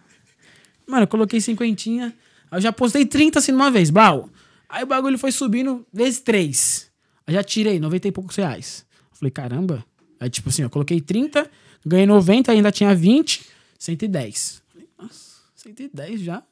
[0.87, 2.15] Mano, eu coloquei cinquentinha,
[2.51, 4.29] aí eu já postei 30 assim de uma vez, blau.
[4.69, 6.91] Aí o bagulho foi subindo vezes 3.
[7.27, 8.85] Aí já tirei 90 e poucos reais.
[9.11, 9.83] Eu falei, caramba.
[10.21, 11.51] Aí tipo assim, eu coloquei 30,
[11.87, 13.47] ganhei 90, ainda tinha 20,
[13.79, 14.63] 110.
[14.71, 16.43] Falei, nossa, 110 já.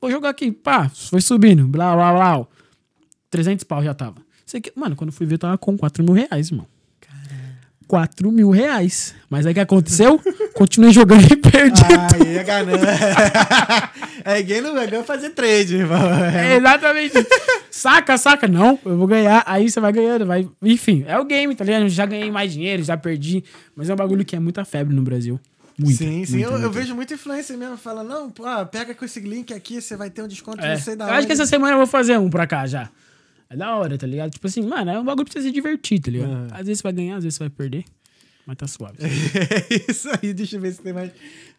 [0.00, 2.46] Vou jogar aqui, pá, foi subindo, blá, blá, blá.
[3.30, 4.16] 300 pau já tava.
[4.44, 6.66] Sei que, mano, quando eu fui ver, eu tava com 4 mil reais, irmão.
[7.88, 9.14] 4 mil reais.
[9.30, 10.20] Mas aí o que aconteceu?
[10.54, 11.82] Continuei jogando e perdi.
[12.14, 12.88] Aí é ganância.
[14.24, 16.02] é quem não vai ganhar fazer trade, irmão.
[16.24, 17.14] É, exatamente.
[17.70, 18.48] saca, saca.
[18.48, 19.42] Não, eu vou ganhar.
[19.46, 20.26] Aí você vai ganhando.
[20.26, 20.48] Vai...
[20.62, 21.88] Enfim, é o game, tá ligado?
[21.88, 23.44] Já ganhei mais dinheiro, já perdi.
[23.76, 25.38] Mas é um bagulho que é muita febre no Brasil.
[25.78, 26.32] Muita, sim, sim.
[26.38, 26.68] muita, eu, eu muita.
[26.70, 27.76] vejo muita influência mesmo.
[27.76, 30.74] Fala, não, pô, ah, pega com esse link aqui, você vai ter um desconto, É.
[30.74, 31.18] não sei da Eu onde.
[31.18, 32.88] acho que essa semana eu vou fazer um pra cá já.
[33.48, 34.30] É da hora, tá ligado?
[34.30, 36.30] Tipo assim, mano, é um bagulho pra você se divertir, tá ligado?
[36.32, 36.48] Aham.
[36.52, 37.84] Às vezes você vai ganhar, às vezes você vai perder.
[38.46, 38.96] Mas tá suave.
[39.02, 41.10] É isso aí, deixa eu ver se tem mais,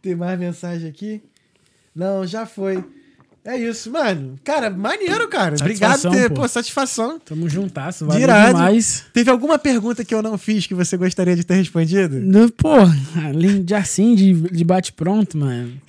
[0.01, 1.21] tem mais mensagem aqui.
[1.95, 2.83] Não, já foi.
[3.43, 4.37] É isso, mano.
[4.43, 5.55] Cara, maneiro, cara.
[5.55, 6.35] Obrigado por Satisfação, ter, pô.
[6.41, 7.19] pô, satisfação.
[7.19, 8.53] Tamo juntasso, valeu Dirado.
[8.57, 9.05] demais.
[9.13, 12.19] Teve alguma pergunta que eu não fiz que você gostaria de ter respondido?
[12.19, 12.73] No- Pô,
[13.25, 15.79] além de assim, de, de bate-pronto, mano.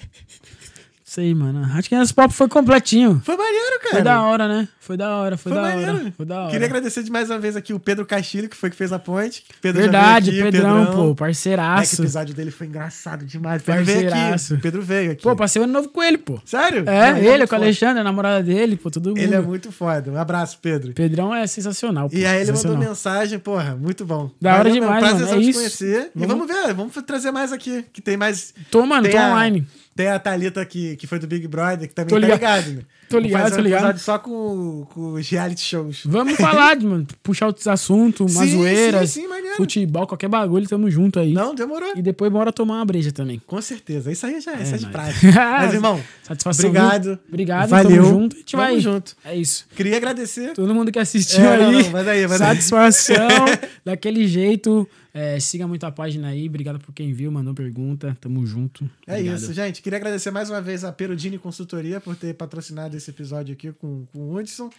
[1.05, 1.65] Sei, mano.
[1.75, 3.21] Acho que esse papo foi completinho.
[3.25, 3.95] Foi maneiro, cara.
[3.95, 4.69] Foi da hora, né?
[4.89, 5.93] Foi da hora, foi, Foi da maneiro.
[5.99, 6.13] hora.
[6.17, 6.51] Foi da hora.
[6.51, 8.99] Queria agradecer de mais uma vez aqui o Pedro Castilho, que foi que fez a
[8.99, 9.45] ponte.
[9.61, 10.95] Pedro Verdade, veio aqui, Pedrão, Pedrão.
[10.95, 12.01] pô, É, que o parceiraço.
[12.03, 13.61] episódio dele foi engraçado demais.
[13.61, 14.55] O Pedro veio Parceiraço.
[14.55, 14.61] aqui.
[14.61, 15.23] O Pedro veio aqui.
[15.23, 16.41] Pô, passei o ano novo com ele, pô.
[16.43, 16.85] Sério?
[16.89, 17.65] É, Não, ele, muito com a foda.
[17.67, 19.19] Alexandre, a namorada dele, pô, todo mundo.
[19.19, 20.11] Ele é muito foda.
[20.11, 20.95] Um abraço, Pedro.
[20.95, 22.17] Pedrão é sensacional, pô.
[22.17, 24.31] E aí ele mandou mensagem, porra, muito bom.
[24.41, 25.59] Da hora demais, mano, prazer é te isso.
[25.59, 26.11] conhecer.
[26.17, 28.55] E Vamos- vamos ver, vamos trazer mais aqui, que tem mais...
[28.71, 29.67] Tô, mano, tô a- online.
[29.95, 32.67] Tem a Thalita que, que foi do Big Brother, que também Tô tá ligado.
[32.69, 32.83] ligado, né?
[33.09, 33.99] Tô ligado, tô ligado.
[33.99, 36.03] só com, com os reality shows.
[36.05, 39.57] Vamos falar, de, mano, puxar outros assuntos, umas Sim, zoeiras, sim, sim, maneiro.
[39.57, 41.33] futebol, qualquer bagulho, tamo junto aí.
[41.33, 41.93] Não, demorou.
[41.97, 43.41] E depois bora tomar uma breja também.
[43.47, 44.13] Com certeza.
[44.13, 45.27] Isso aí já é, isso é de prática.
[45.35, 46.69] Mas, irmão, Satisfação.
[46.71, 47.05] obrigado.
[47.05, 47.19] viu?
[47.29, 47.91] Obrigado, Valeu.
[47.91, 48.37] tamo junto.
[48.37, 48.81] A gente Tamo vai.
[48.81, 49.17] junto.
[49.25, 49.67] É isso.
[49.75, 50.53] queria agradecer.
[50.53, 51.89] Todo mundo que assistiu É, não, aí.
[51.91, 52.29] não, aí.
[52.29, 53.29] satisfação.
[53.85, 54.87] daquele jeito.
[55.19, 56.49] É, siga muito a página aí.
[56.49, 58.17] Obrigado por quem viu, mandou pergunta.
[58.21, 58.89] Tamo junto.
[59.05, 59.37] É Obrigado.
[59.37, 59.83] isso, gente.
[59.83, 64.07] Queria agradecer mais uma vez a Perudini Consultoria por ter patrocinado esse episódio aqui com,
[64.13, 64.71] com o Hudson.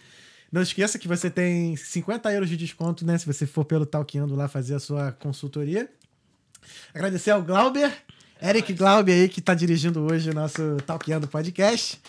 [0.50, 3.18] Não esqueça que você tem 50 euros de desconto, né?
[3.18, 5.90] Se você for pelo Talqueando lá fazer a sua consultoria.
[6.94, 7.92] Agradecer ao Glauber,
[8.42, 12.00] Eric Glauber aí, que tá dirigindo hoje o nosso Talqueando Podcast.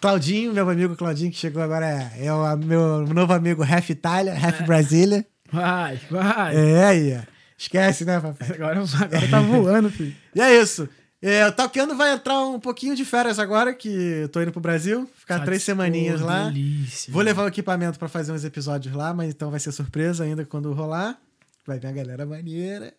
[0.00, 4.34] Claudinho, meu amigo Claudinho, que chegou agora, é, é o meu novo amigo Ref Itália,
[4.34, 5.24] Ref Brasília.
[5.52, 6.56] Vai, vai.
[6.56, 7.35] É aí, ó.
[7.56, 8.48] Esquece, né, papai?
[8.54, 10.14] Agora, agora tá voando, filho.
[10.34, 10.88] E é isso.
[11.22, 14.60] É, o Talkando vai entrar um pouquinho de férias agora, que eu tô indo pro
[14.60, 15.08] Brasil.
[15.16, 16.44] Ficar três semaninhas Pô, lá.
[16.44, 17.12] Delícia.
[17.12, 20.44] Vou levar o equipamento pra fazer uns episódios lá, mas então vai ser surpresa ainda
[20.44, 21.18] quando rolar.
[21.66, 22.92] Vai vir a galera maneira.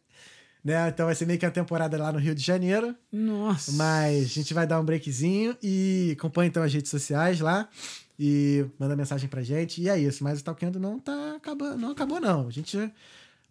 [0.64, 0.90] Né?
[0.90, 2.94] Então vai ser meio que a temporada lá no Rio de Janeiro.
[3.12, 3.72] Nossa.
[3.74, 7.70] Mas a gente vai dar um breakzinho e acompanha então as redes sociais lá.
[8.20, 9.82] E manda mensagem pra gente.
[9.82, 10.24] E é isso.
[10.24, 11.78] Mas o Talkando não tá acabando.
[11.78, 12.48] Não acabou, não.
[12.48, 12.92] A gente.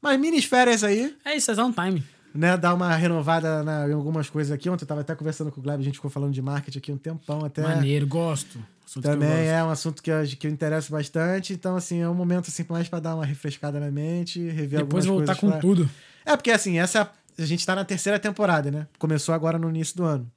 [0.00, 2.02] Mas mini férias aí É isso, é um time.
[2.34, 4.68] né, dar uma renovada na- em algumas coisas aqui.
[4.68, 6.92] Ontem eu tava até conversando com o Gleb, a gente ficou falando de marketing aqui
[6.92, 7.62] um tempão até.
[7.62, 8.58] Maneiro, gosto.
[8.86, 11.52] Assunto Também é um assunto que eu, que eu interesso bastante.
[11.52, 15.04] Então, assim, é um momento assim, mais pra dar uma refrescada na mente, rever Depois
[15.04, 15.40] algumas voltar coisas.
[15.40, 15.90] com pra- tudo.
[16.24, 17.08] É, porque assim, essa a
[17.38, 18.86] a gente tá na terceira temporada, né?
[18.98, 20.30] Começou agora no início do ano.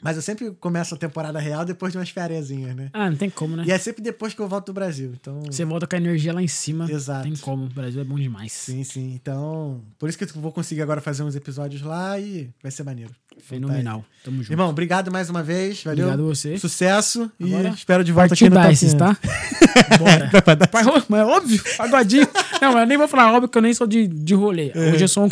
[0.00, 2.88] Mas eu sempre começo a temporada real depois de umas fériasinhas, né?
[2.92, 3.64] Ah, não tem como, né?
[3.66, 5.12] E é sempre depois que eu volto do Brasil.
[5.20, 5.42] Então.
[5.44, 6.90] Você volta com a energia lá em cima.
[6.90, 7.24] Exato.
[7.24, 7.64] Tem como.
[7.64, 8.52] O Brasil é bom demais.
[8.52, 9.12] Sim, sim.
[9.14, 9.80] Então.
[9.98, 13.10] Por isso que eu vou conseguir agora fazer uns episódios lá e vai ser maneiro.
[13.40, 14.04] Fenomenal.
[14.24, 14.52] Tamo junto.
[14.52, 15.82] Irmão, obrigado mais uma vez.
[15.82, 16.06] Valeu.
[16.06, 16.58] Obrigado a você.
[16.58, 19.16] Sucesso Agora, e espero de volta aqui no Dices, Tapinha.
[19.16, 19.96] tá?
[19.98, 20.30] Bora.
[21.08, 22.28] Mas, é óbvio, pagodinho.
[22.60, 24.70] Não, eu nem vou falar óbvio que eu nem sou de, de rolê.
[24.74, 24.92] É.
[24.92, 25.28] Hoje eu sou um.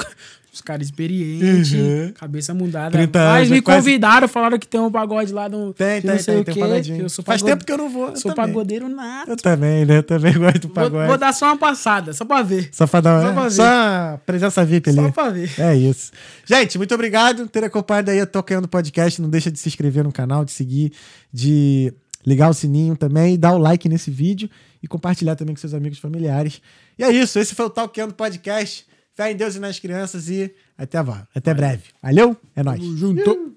[0.56, 2.12] Os caras experientes, Uhum.
[2.14, 2.90] cabeça mudada.
[2.92, 5.74] 30 Mas me é quase- convidaram, falaram que tem um pagode lá no.
[5.74, 7.90] Tem, tem, não sei tem, o tem quê, Eu sou Faz tempo que eu não
[7.90, 8.08] vou.
[8.08, 8.46] eu Sou também.
[8.54, 9.30] pagodeiro nato.
[9.32, 9.98] Eu também, né?
[9.98, 11.08] Eu também gosto do Vou, pagode.
[11.08, 12.70] vou dar só uma passada, só pra ver.
[12.72, 13.34] Só pra dar Só uma.
[13.34, 13.50] pra ver.
[13.50, 14.98] Só presença VIP ali.
[15.02, 15.50] Só pra ver.
[15.60, 16.10] É isso.
[16.46, 19.20] Gente, muito obrigado por ter acompanhado aí a Tocando Podcast.
[19.20, 20.90] Não deixa de se inscrever no canal, de seguir,
[21.30, 21.92] de
[22.26, 24.48] ligar o sininho também, dar o like nesse vídeo
[24.82, 26.62] e compartilhar também com seus amigos e familiares.
[26.98, 27.38] E é isso.
[27.38, 28.86] Esse foi o Talkando Podcast.
[29.16, 30.98] Fé em Deus e nas crianças e até,
[31.34, 31.84] até breve.
[32.02, 32.36] Valeu?
[32.54, 32.78] É nóis.
[32.78, 33.56] Tamo junto.